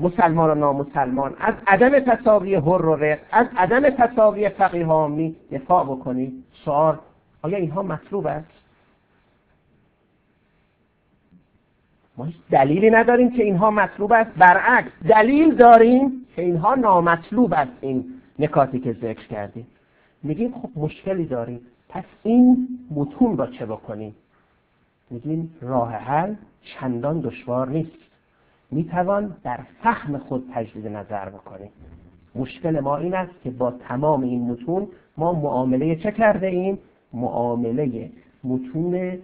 مسلمان 0.00 0.50
و 0.50 0.54
نامسلمان. 0.54 1.34
از 1.40 1.54
عدم 1.66 2.00
تصاوی 2.00 2.54
هر 2.54 2.86
و 2.86 2.96
رق 2.96 3.18
از 3.32 3.46
عدم 3.56 3.90
تصاوی 3.90 4.48
فقیه 4.48 4.86
آمی 4.86 5.36
دفاع 5.52 5.84
بکنید 5.84 6.44
سوال 6.64 6.98
آیا 7.42 7.56
اینها 7.56 7.82
مطلوب 7.82 8.26
است؟ 8.26 8.62
ما 12.16 12.24
هیچ 12.24 12.36
دلیلی 12.50 12.90
نداریم 12.90 13.30
که 13.30 13.42
اینها 13.42 13.70
مطلوب 13.70 14.12
است. 14.12 14.30
برعکس 14.30 14.90
دلیل 15.08 15.54
داریم 15.54 16.26
که 16.36 16.42
اینها 16.42 16.74
نامطلوب 16.74 17.54
است 17.54 17.72
این 17.80 18.04
نکاتی 18.38 18.80
که 18.80 18.92
ذکر 18.92 19.26
کردیم. 19.26 19.66
میگیم 20.22 20.52
خب 20.52 20.70
مشکلی 20.76 21.26
داریم. 21.26 21.60
پس 21.88 22.04
این 22.22 22.68
متون 22.90 23.36
را 23.36 23.46
چه 23.46 23.66
بکنیم؟ 23.66 24.14
میگیم 25.10 25.54
راه 25.60 25.92
حل 25.92 26.34
چندان 26.62 27.20
دشوار 27.20 27.68
نیست. 27.68 28.11
می‌توان 28.72 29.36
در 29.44 29.60
فهم 29.82 30.18
خود 30.18 30.50
تجدید 30.54 30.86
نظر 30.86 31.28
بکنیم. 31.28 31.70
مشکل 32.34 32.80
ما 32.80 32.96
این 32.96 33.14
است 33.14 33.32
که 33.42 33.50
با 33.50 33.70
تمام 33.70 34.22
این 34.22 34.50
متون 34.50 34.88
ما 35.16 35.32
معامله 35.32 35.96
چه 35.96 36.12
کرده 36.12 36.46
ایم؟ 36.46 36.78
معامله 37.12 38.10
متون 38.44 39.18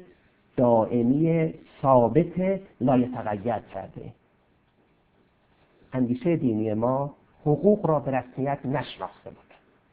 دائمی 0.57 1.55
ثابت 1.83 2.61
لایتغیر 2.81 3.59
کرده 3.59 4.13
اندیشه 5.93 6.37
دینی 6.37 6.75
ما 6.75 7.15
حقوق 7.43 7.87
را 7.87 8.01
به 8.01 8.11
رسمیت 8.11 8.59
نشناخته 8.65 9.31
بود. 9.31 9.39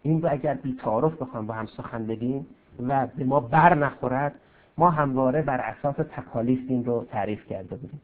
این 0.03 0.22
رو 0.22 0.30
اگر 0.32 0.53
بی 0.53 0.78
تعارف 0.82 1.22
بخوام 1.22 1.47
با 1.47 1.53
هم 1.53 1.66
سخن 1.66 2.08
بگیم 2.08 2.47
و 2.88 3.08
به 3.08 3.24
ما 3.24 3.39
بر 3.39 3.76
نخورد 3.76 4.36
ما 4.78 4.89
همواره 4.89 5.41
بر 5.41 5.62
اساس 5.62 5.95
تکالیف 5.95 6.60
این 6.68 6.86
رو 6.86 7.06
تعریف 7.12 7.47
کرده 7.47 7.76
بودیم. 7.76 8.01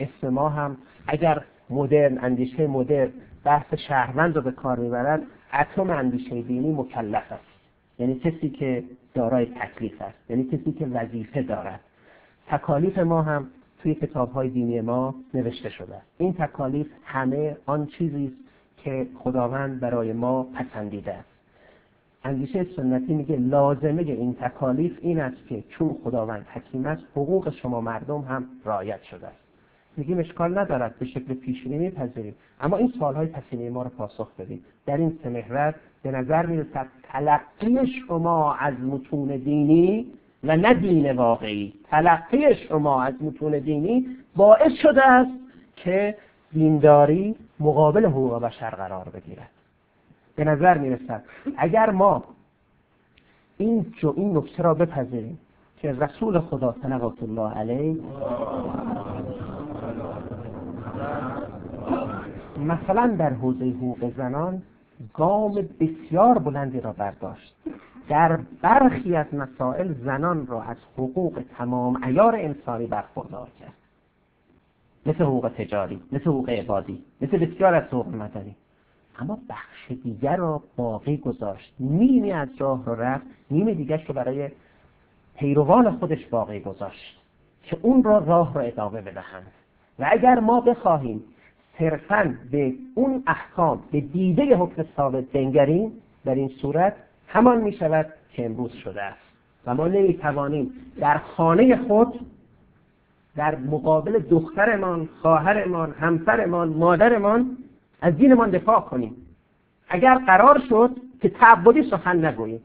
اسم 0.00 0.28
ما 0.28 0.48
هم 0.48 0.76
اگر 1.06 1.42
مدرن 1.70 2.18
اندیشه 2.18 2.66
مدرن 2.66 3.10
بحث 3.44 3.74
شهروند 3.74 4.36
رو 4.36 4.42
به 4.42 4.52
کار 4.52 4.78
می‌برد 4.78 5.22
اتم 5.54 5.90
اندیشه 5.90 6.42
دینی 6.42 6.72
مکلف 6.72 7.32
است. 7.32 7.44
یعنی 7.98 8.14
کسی 8.14 8.50
که 8.50 8.84
دارای 9.14 9.46
تکلیف 9.46 10.02
است 10.02 10.30
یعنی 10.30 10.44
کسی 10.44 10.72
که 10.72 10.86
وظیفه 10.86 11.42
دارد. 11.42 11.80
تکالیف 12.48 12.98
ما 12.98 13.22
هم 13.22 13.48
توی 13.82 13.94
کتاب 13.94 14.32
های 14.32 14.48
دینی 14.48 14.80
ما 14.80 15.14
نوشته 15.34 15.68
شده. 15.68 15.96
این 16.18 16.32
تکالیف 16.32 16.86
همه 17.04 17.56
آن 17.66 17.86
چیزی 17.86 18.26
است 18.26 18.36
که 18.84 19.06
خداوند 19.18 19.80
برای 19.80 20.12
ما 20.12 20.42
پسندیده 20.42 21.14
است. 21.14 21.28
اندیشه 22.24 22.66
سنتی 22.76 23.14
میگه 23.14 23.36
لازمه 23.36 24.02
این 24.02 24.34
تکالیف 24.34 24.98
این 25.00 25.20
است 25.20 25.46
که 25.48 25.64
چون 25.68 25.96
خداوند 26.04 26.46
حکیم 26.52 26.86
است 26.86 27.02
حقوق 27.12 27.50
شما 27.50 27.80
مردم 27.80 28.20
هم 28.20 28.44
رعایت 28.64 29.02
شده 29.02 29.26
است. 29.26 29.41
میگیم 29.96 30.18
اشکال 30.18 30.58
ندارد 30.58 30.98
به 30.98 31.06
شکل 31.06 31.34
پیشینی 31.34 31.78
میپذیریم. 31.78 32.34
اما 32.60 32.76
این 32.76 32.92
سوالهای 32.98 33.26
پسینه 33.26 33.70
ما 33.70 33.82
رو 33.82 33.88
پاسخ 33.88 34.28
بدیم 34.38 34.64
در 34.86 34.96
این 34.96 35.18
سه 35.22 35.74
به 36.02 36.10
نظر 36.10 36.46
می‌رسد 36.46 36.86
تلقی 37.02 37.86
شما 37.86 38.54
از 38.54 38.74
متون 38.80 39.36
دینی 39.36 40.06
و 40.44 40.56
نه 40.56 40.74
دین 40.74 41.12
واقعی. 41.12 41.72
تلقی 41.90 42.54
شما 42.54 43.02
از 43.02 43.14
متون 43.20 43.58
دینی 43.58 44.06
باعث 44.36 44.72
شده 44.82 45.06
است 45.06 45.30
که 45.76 46.16
دینداری 46.52 47.36
مقابل 47.60 48.06
حقوق 48.06 48.42
بشر 48.42 48.70
قرار 48.70 49.08
بگیرد. 49.08 49.50
به 50.36 50.44
نظر 50.44 50.78
می‌رسد 50.78 51.22
اگر 51.56 51.90
ما 51.90 52.24
این 53.58 53.86
جو 54.00 54.14
این 54.16 54.36
نکته 54.36 54.62
را 54.62 54.74
بپذیریم 54.74 55.38
که 55.76 55.92
رسول 55.92 56.38
خدا 56.38 56.74
صلوات 56.82 57.22
الله 57.22 57.54
علیه 57.54 57.96
مثلا 62.62 63.16
در 63.18 63.30
حوزه 63.32 63.64
حقوق 63.64 64.12
زنان 64.16 64.62
گام 65.14 65.68
بسیار 65.80 66.38
بلندی 66.38 66.80
را 66.80 66.92
برداشت. 66.92 67.54
در 68.08 68.38
برخی 68.62 69.16
از 69.16 69.26
مسائل 69.34 69.92
زنان 69.92 70.46
را 70.46 70.62
از 70.62 70.76
حقوق 70.98 71.42
تمام 71.58 72.04
ایار 72.04 72.36
انسانی 72.36 72.86
برخوردار 72.86 73.48
کرد. 73.60 73.72
مثل 75.06 75.24
حقوق 75.24 75.50
تجاری 75.58 76.00
مثل 76.12 76.24
حقوق 76.24 76.50
عبادی 76.50 77.04
مثل 77.20 77.38
بسیار 77.38 77.74
از 77.74 77.84
حقوق 77.84 78.08
مدنی. 78.08 78.56
اما 79.18 79.38
بخش 79.48 79.92
دیگر 80.02 80.36
را 80.36 80.62
باقی 80.76 81.16
گذاشت. 81.16 81.74
نیمی 81.80 82.32
از 82.32 82.48
راه 82.58 82.84
را 82.86 82.94
رفت 82.94 83.26
نیم 83.50 83.74
دیگرش 83.74 84.04
رو 84.08 84.14
برای 84.14 84.50
پیروان 85.36 85.90
خودش 85.90 86.26
باقی 86.26 86.60
گذاشت 86.60 87.20
که 87.62 87.78
اون 87.82 88.02
را 88.02 88.18
راه 88.18 88.54
را 88.54 88.60
ادامه 88.60 89.00
بدهند. 89.00 89.52
و 89.98 90.08
اگر 90.10 90.40
ما 90.40 90.60
بخواهیم 90.60 91.24
صرفا 91.78 92.34
به 92.50 92.72
اون 92.94 93.22
احکام 93.26 93.82
به 93.92 94.00
دیده 94.00 94.56
حکم 94.56 94.84
ثابت 94.96 95.24
بنگریم 95.24 95.92
در 96.24 96.34
این 96.34 96.48
صورت 96.48 96.94
همان 97.28 97.60
می 97.60 97.72
شود 97.72 98.06
که 98.32 98.44
امروز 98.44 98.72
شده 98.72 99.02
است. 99.02 99.20
و 99.66 99.74
ما 99.74 99.88
نمی 99.88 100.14
توانیم 100.14 100.70
در 101.00 101.18
خانه 101.18 101.76
خود 101.76 102.20
در 103.36 103.56
مقابل 103.56 104.18
دخترمان، 104.18 105.08
خواهرمان، 105.22 105.92
همسرمان، 105.92 106.68
مادرمان 106.68 107.56
از 108.00 108.16
دینمان 108.16 108.50
دفاع 108.50 108.80
کنیم. 108.80 109.16
اگر 109.88 110.14
قرار 110.14 110.62
شد 110.68 110.90
که 111.20 111.28
تعبدی 111.28 111.82
سخن 111.82 112.24
نگوییم. 112.24 112.60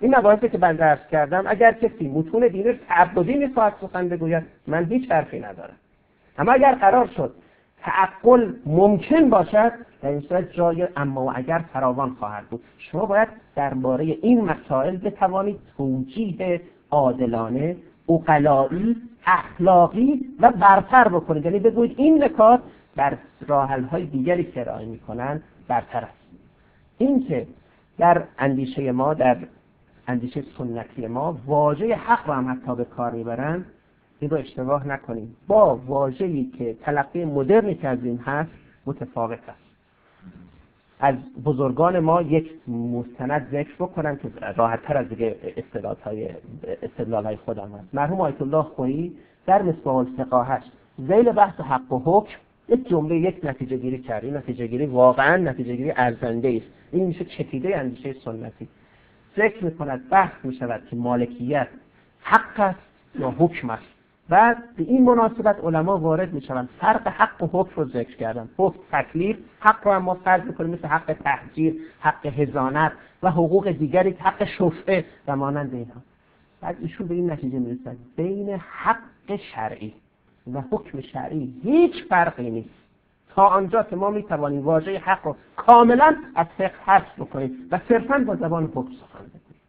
این 0.00 0.16
مباحثی 0.16 0.48
که 0.48 0.58
من 0.58 0.76
درس 0.76 1.06
کردم 1.10 1.44
اگر 1.46 1.72
کسی 1.72 2.08
متون 2.08 2.48
دینی 2.48 2.72
تعبدی 2.72 3.34
می‌خواهد 3.34 3.74
سخن 3.80 4.08
بگوید 4.08 4.42
من 4.66 4.84
هیچ 4.84 5.10
حرفی 5.10 5.40
ندارم. 5.40 5.76
اما 6.38 6.52
اگر 6.52 6.74
قرار 6.74 7.06
شد 7.06 7.34
تعقل 7.86 8.52
ممکن 8.66 9.30
باشد 9.30 9.72
در 10.02 10.08
این 10.08 10.20
صورت 10.20 10.52
جای 10.52 10.88
اما 10.96 11.24
و 11.24 11.32
اگر 11.34 11.64
فراوان 11.72 12.16
خواهد 12.18 12.44
بود. 12.44 12.60
شما 12.78 13.06
باید 13.06 13.28
درباره 13.56 14.04
این 14.04 14.44
مسائل 14.44 14.96
بتوانید 14.96 15.58
توجیه 15.76 16.60
عادلانه 16.90 17.76
اقلایی 18.08 18.96
اخلاقی 19.26 20.20
و 20.40 20.52
برتر 20.52 21.08
بکنید. 21.08 21.44
یعنی 21.44 21.58
بگویید 21.58 21.94
این 21.98 22.24
نکات 22.24 22.60
در 22.96 23.18
راحل 23.46 23.82
های 23.82 24.06
دیگری 24.06 24.44
که 24.44 24.60
ارائه 24.60 24.86
می‌کنن 24.86 25.42
برتر 25.68 25.98
است. 25.98 26.26
اینکه 26.98 27.46
در 27.98 28.22
اندیشه 28.38 28.92
ما 28.92 29.14
در 29.14 29.36
اندیشه 30.08 30.44
سنتی 30.58 31.06
ما 31.06 31.38
واژه 31.46 31.94
حق 31.94 32.28
را 32.28 32.34
هم 32.34 32.52
حتی 32.52 32.76
به 32.76 32.84
کار 32.84 33.12
می‌برند 33.12 33.64
این 34.20 34.30
رو 34.30 34.36
اشتباه 34.36 34.88
نکنیم. 34.88 35.36
با 35.46 35.76
واژه‌ای 35.76 36.44
که 36.58 36.76
تلقی 36.82 37.24
مدرنی 37.24 37.74
که 37.74 37.88
از 37.88 38.04
این 38.04 38.18
هست 38.18 38.50
متفاوت 38.86 39.38
است. 39.48 39.66
از 41.00 41.14
بزرگان 41.44 41.98
ما 41.98 42.22
یک 42.22 42.50
مستند 42.68 43.48
ذکر 43.52 43.74
بکنم 43.74 44.16
که 44.16 44.28
راحت 44.56 44.82
تر 44.82 44.96
از 44.96 45.08
دیگه 45.08 45.36
استدلال 46.82 47.24
های 47.24 47.36
خودم 47.36 47.72
هست. 47.72 47.94
مرحوم 47.94 48.20
آیت 48.20 48.42
الله 48.42 48.62
خویی 48.62 49.16
در 49.46 49.62
مصباح 49.62 49.96
الفقاهش 49.96 50.62
زیل 50.98 51.32
بحث 51.32 51.60
حق 51.60 51.92
و 51.92 51.98
حکم 52.04 52.36
یک 52.68 52.88
جمله 52.88 53.16
یک 53.16 53.40
نتیجه 53.42 53.76
گیری 53.76 53.98
کرد. 53.98 54.24
این 54.24 54.36
نتیجه 54.36 54.66
گیری 54.66 54.86
واقعا 54.86 55.36
نتیجه 55.36 55.76
گیری 55.76 55.92
ارزنده 55.96 56.48
است. 56.48 56.72
این 56.92 57.06
میشه 57.06 57.24
چکیده 57.24 57.76
اندیشه 57.76 58.12
سنتی. 58.12 58.68
ذکر 59.36 59.64
می‌کند 59.64 60.08
بحث 60.08 60.32
می‌شود 60.44 60.82
که 60.90 60.96
مالکیت 60.96 61.68
حق 62.20 62.60
است 62.60 62.78
یا 63.18 63.34
حکم 63.38 63.70
است. 63.70 63.95
بعد 64.28 64.76
به 64.76 64.82
این 64.82 65.04
مناسبت 65.04 65.64
علما 65.64 65.98
وارد 65.98 66.32
می‌شوند. 66.32 66.68
فرق 66.80 67.08
حق 67.08 67.42
و 67.42 67.46
حکم 67.52 67.72
رو 67.76 67.84
ذکر 67.84 68.16
کردن. 68.16 68.48
حکم 68.56 68.78
تکلیف 68.92 69.36
حق 69.60 69.86
رو 69.86 70.00
ما 70.00 70.14
فرض 70.14 70.44
می‌کنیم 70.44 70.70
مثل 70.70 70.88
حق 70.88 71.16
تحجیر 71.24 71.74
حق 72.00 72.26
هزانت 72.26 72.92
و 73.22 73.30
حقوق 73.30 73.70
دیگری 73.70 74.10
حق 74.10 74.44
شفعه 74.44 75.04
و 75.26 75.36
مانند 75.36 75.74
اینها 75.74 76.00
بعد 76.60 76.76
ایشون 76.80 77.06
به 77.06 77.14
این 77.14 77.30
نتیجه 77.30 77.58
می‌رسد 77.58 77.96
بین 78.16 78.60
حق 78.82 79.36
شرعی 79.36 79.94
و 80.54 80.60
حکم 80.70 81.00
شرعی 81.00 81.54
هیچ 81.62 82.04
فرقی 82.08 82.50
نیست. 82.50 82.70
تا 83.28 83.46
آنجا 83.46 83.82
که 83.82 83.96
ما 83.96 84.10
می‌توانیم 84.10 84.64
واژه 84.64 84.98
حق 84.98 85.26
رو 85.26 85.36
کاملا 85.56 86.16
از 86.34 86.46
فقه 86.58 86.72
حذف 86.86 87.20
بکنیم 87.20 87.50
و 87.70 87.80
صرفا 87.88 88.18
با 88.18 88.36
زبان 88.36 88.64
حکم 88.64 88.92
سخن 88.92 89.24
بگوییم. 89.24 89.60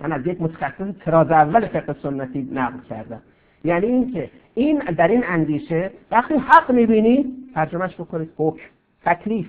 من 0.00 0.12
از 0.12 0.26
یک 0.26 0.42
متخصص 0.42 0.94
تراز 1.04 1.30
اول 1.30 1.66
فقه 1.66 1.96
سنتی 2.02 2.48
نقل 2.52 2.78
کردم. 2.88 3.22
یعنی 3.64 3.86
اینکه 3.86 4.30
این 4.54 4.78
در 4.78 5.08
این 5.08 5.24
اندیشه 5.26 5.90
وقتی 6.10 6.34
حق 6.34 6.70
می‌بینی 6.70 7.24
ترجمهش 7.54 7.94
بکنید. 7.94 8.30
حکم 8.36 8.64
تکلیف. 9.04 9.46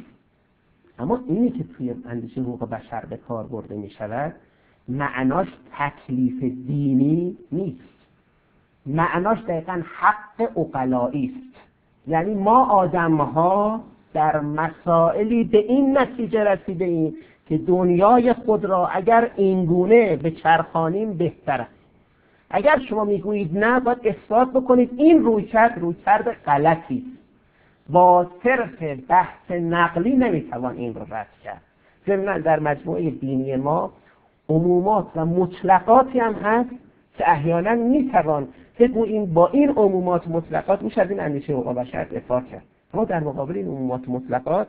اما 0.99 1.20
اینی 1.28 1.49
که 1.49 1.64
توی 1.78 1.95
اندیشه 2.05 2.41
حقوق 2.41 2.70
بشر 2.70 3.05
به 3.05 3.18
کار 3.18 3.43
برده 3.43 3.76
می 3.76 3.89
شود 3.89 4.36
معناش 4.88 5.47
تکلیف 5.78 6.43
دینی 6.43 7.38
نیست. 7.51 8.07
معناش 8.86 9.38
دقیقا 9.47 9.82
حق 9.99 10.57
اقلایی 10.57 11.26
است. 11.26 11.62
یعنی 12.07 12.34
ما 12.34 12.66
آدم 12.66 13.16
ها 13.16 13.84
در 14.14 14.39
مسائلی 14.39 15.43
به 15.43 15.57
این 15.57 15.97
نتیجه 15.97 16.43
رسیده 16.43 16.86
ایم 16.86 17.16
که 17.49 17.57
دنیای 17.57 18.34
خود 18.34 18.66
را 18.66 18.88
اگر 18.88 19.32
اینگونه 19.36 20.16
به 20.16 20.32
چرخانیم 20.32 21.14
بهتر 21.14 21.66
اگر 22.50 22.80
شما 22.89 23.04
می‌گویید 23.04 23.58
نه 23.58 23.80
باید 23.80 23.97
اثبات 24.04 24.50
بکنید 24.52 24.91
این 24.97 25.24
رویکرد 25.24 25.80
رویکرد 25.80 26.32
غلطی 26.45 27.04
با 27.89 28.28
صرف 28.43 28.84
بحث 29.08 29.52
نقلی 29.52 30.16
نمی‌توان 30.16 30.78
این 30.78 30.93
رو 30.93 31.02
رد 31.10 31.28
کرد. 31.43 31.62
ضمنا 32.08 32.38
در 32.38 32.60
مجموعه 32.60 33.10
دینی 33.10 33.56
ما 33.56 33.91
عمومات 34.50 35.08
و 35.16 35.26
مطلقاتی 35.26 36.20
هم 36.20 36.34
هست 36.34 36.70
که 37.18 37.32
احیانا 37.32 37.76
می‌توان 37.76 38.47
بگوییم 38.80 39.26
با 39.26 39.47
این 39.47 39.70
عمومات 39.70 40.28
مطلقات 40.28 40.82
میشه 40.82 41.02
از 41.02 41.10
این 41.10 41.20
اندیشه 41.20 41.54
حقوق 41.54 41.76
بشر 41.76 42.04
دفاع 42.04 42.41
کرد. 42.41 42.64
اما 42.93 43.06
در 43.06 43.20
مقابل 43.20 43.58
این 43.58 43.68
عمومات 43.68 44.10
مطلقات 44.10 44.68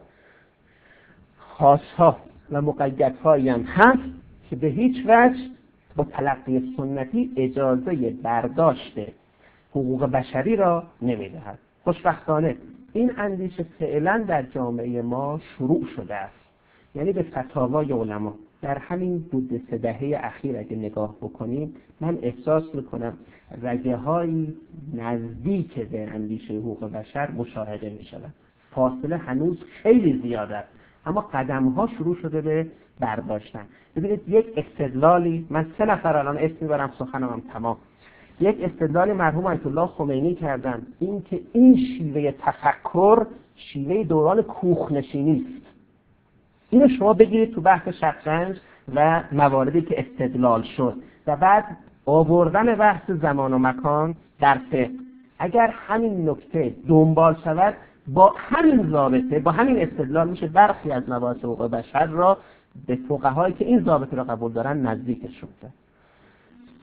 خاصها 1.39 2.16
و 2.51 2.62
مقیدهایی 2.62 3.49
هم 3.49 3.62
هست 3.62 4.03
که 4.51 4.57
به 4.57 4.66
هیچ 4.66 4.97
وجه 5.07 5.41
با 5.97 6.05
تلقی 6.05 6.74
سنتی 6.76 7.32
اجازه 7.36 8.11
برداشت 8.22 8.99
حقوق 9.70 10.05
بشری 10.05 10.57
را 10.57 10.84
نمی‌دهد. 11.03 11.59
خوشبختانه 11.84 12.57
این 12.93 13.12
اندیشه 13.16 13.62
فعلا 13.78 14.24
در 14.28 14.43
جامعه 14.43 15.03
ما 15.03 15.41
شروع 15.57 15.86
شده 15.97 16.14
است. 16.14 16.41
یعنی 16.95 17.12
به 17.12 17.22
فتاوای 17.22 17.93
علما. 17.93 18.34
در 18.62 18.78
همین 18.78 19.18
دو 19.18 19.59
سه 19.70 19.78
دهه 19.78 20.20
اخیر 20.24 20.57
اگه 20.57 20.76
نگاه 20.76 21.16
بکنیم 21.16 21.74
من 22.01 22.18
احساس 22.22 22.74
می‌کنم 22.74 23.18
رگه 23.62 23.97
های 23.97 24.49
نزدیک 24.95 25.74
به 25.74 26.11
اندیشه 26.11 26.55
حقوق 26.55 26.84
بشر 26.84 27.30
مشاهده 27.30 27.91
می 27.91 28.05
شود 28.05 28.34
فاصله 28.70 29.16
هنوز 29.16 29.62
خیلی 29.82 30.20
زیاد 30.22 30.53
است. 30.53 30.68
اما 31.07 31.20
قدم 31.20 31.68
ها 31.68 31.86
شروع 31.86 32.16
شده 32.16 32.40
به 32.40 32.66
برداشتن. 33.01 33.66
ببینید 33.96 34.28
یک 34.28 34.46
استدلالی 34.57 35.46
من 35.51 35.66
سه 35.78 35.84
نفر 35.84 36.16
الان 36.16 36.38
اسم 36.38 36.57
می‌برم 36.61 36.92
سخنم 36.98 37.42
تمام. 37.53 37.76
یک 38.40 38.57
استدلال 38.62 39.12
مرحوم 39.12 39.46
آیت 39.46 39.66
الله 39.66 39.86
خمینی 39.86 40.34
کردن. 40.34 40.82
اینکه 41.01 41.40
این 41.53 41.76
شیوه 41.76 42.34
تفکر 42.38 43.26
شیوه 43.57 44.05
دوران 44.05 44.42
کوخنشینی 44.42 45.46
است. 45.46 45.66
اینو 46.70 46.88
شما 46.88 47.12
بگیرید 47.12 47.55
تو 47.55 47.61
بحث 47.61 47.88
شطرنج 47.88 48.57
و 48.94 49.22
مواردی 49.32 49.82
که 49.82 50.01
استدلال 50.01 50.62
شد. 50.62 50.94
و 51.26 51.36
بعد 51.36 51.64
آوردن 52.07 52.74
بحث 52.74 53.11
زمان 53.11 53.53
و 53.53 53.59
مکان 53.59 54.14
در 54.40 54.59
فقه. 54.70 54.90
اگر 55.38 55.66
همین 55.66 56.30
نکته 56.30 56.74
دنبال 56.88 57.36
شود 57.44 57.74
با 58.09 58.34
همین 58.36 58.90
ضابطه 58.90 59.38
با 59.38 59.51
همین 59.51 59.82
استدلال 59.82 60.28
میشه 60.28 60.46
برخی 60.46 60.92
از 60.92 61.03
مباحث 61.09 61.36
حقوق 61.36 61.70
بشر 61.70 62.07
را 62.07 62.38
به 62.86 62.98
فقهایی 63.09 63.55
که 63.55 63.64
این 63.64 63.84
ضابطه 63.84 64.16
را 64.16 64.24
قبول 64.24 64.53
دارن 64.53 64.86
نزدیکشون 64.86 65.48
کرد. 65.62 65.72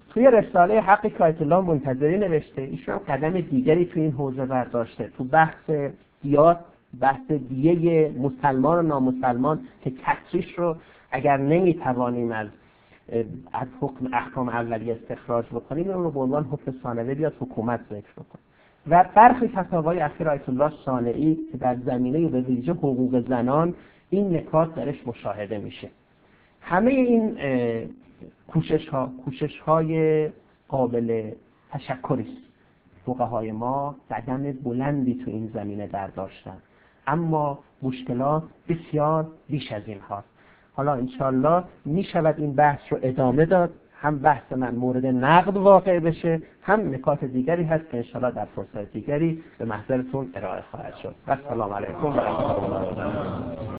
توی 0.10 0.32
رساله 0.32 0.82
حق 0.82 1.22
الله 1.42 1.62
منتظری 1.62 2.18
نوشته 2.18 2.62
ایشون 2.62 2.96
هم 2.96 3.02
قدم 3.08 3.42
دیگری 3.42 3.86
توی 3.86 4.02
این 4.02 4.12
حوزه 4.12 4.46
برداشته. 4.46 5.12
تو 5.18 5.24
بحث 5.24 5.72
دیات 6.22 6.60
بحث 7.00 7.32
دیه 7.32 8.12
مسلمان 8.20 8.80
و 8.80 8.82
نامسلمان 8.88 9.60
که 9.84 9.92
کسریش 9.92 10.60
رو 10.60 10.76
اگر 11.12 11.38
نمی‌توانیم 11.38 12.32
از 12.32 12.48
از 13.54 13.68
حکم 13.82 14.10
احکام 14.14 14.50
اولیه 14.50 14.94
استخراج 14.94 15.46
بکنیم 15.46 15.90
اون 15.90 16.04
رو 16.04 16.12
به 16.12 16.20
عنوان 16.20 16.44
حکم 16.44 16.74
ثانوی 16.84 17.16
بیاد 17.16 17.34
حکومت 17.40 17.80
ذکر 17.90 18.12
بکنیم 18.12 18.47
و 18.90 19.06
برخی 19.16 19.48
فتاوای 19.48 20.00
اخیر 20.00 20.30
آیت 20.30 20.50
الله 20.50 20.72
صانعی 20.86 21.38
که 21.52 21.58
در 21.58 21.76
زمینه 21.76 22.28
به 22.28 22.42
ویژه 22.42 22.72
حقوق 22.72 23.28
زنان 23.28 23.74
این 24.10 24.36
نکات 24.36 24.76
درش 24.76 25.08
مشاهده 25.08 25.58
میشه. 25.58 25.90
همه 26.62 26.92
این 26.92 27.38
کوشش 28.48 28.88
ها 28.90 29.12
کوشش 29.26 29.60
های 29.60 30.30
قابل 30.68 31.32
تشکری 31.72 32.22
است. 32.22 32.48
های 33.20 33.52
ما 33.52 33.96
قدم 34.12 34.52
بلندی 34.52 35.16
تو 35.26 35.32
این 35.32 35.52
زمینه 35.54 35.88
برداشتن. 35.88 36.58
اما 37.08 37.60
مشکلات 37.82 38.44
بسیار 38.70 39.28
بیش 39.50 39.72
از 39.72 39.84
این 39.86 40.00
هاست 40.00 40.28
حالا 40.74 40.94
انشالله 40.94 41.64
می 41.86 42.04
شود 42.04 42.36
این 42.38 42.54
بحث 42.54 42.80
رو 42.90 43.00
ادامه 43.02 43.46
داد. 43.46 43.74
هم 44.02 44.20
بحث 44.20 44.52
من 44.52 44.76
مورد 44.76 45.06
نقد 45.06 45.58
واقع 45.58 46.00
بشه 46.00 46.42
هم 46.62 46.94
نکات 46.94 47.24
دیگری 47.24 47.64
هست 47.64 47.90
که 47.90 47.98
انشالله 47.98 48.32
در 48.32 48.48
فرصت 48.56 48.94
دیگری 48.94 49.44
به 49.58 49.66
محضرتون 49.66 50.30
ارائه 50.36 50.62
خواهد 50.72 50.96
شد. 50.96 51.16
و 51.28 51.38
سلام 51.50 51.74
علیکم 51.74 52.06
و 52.06 53.68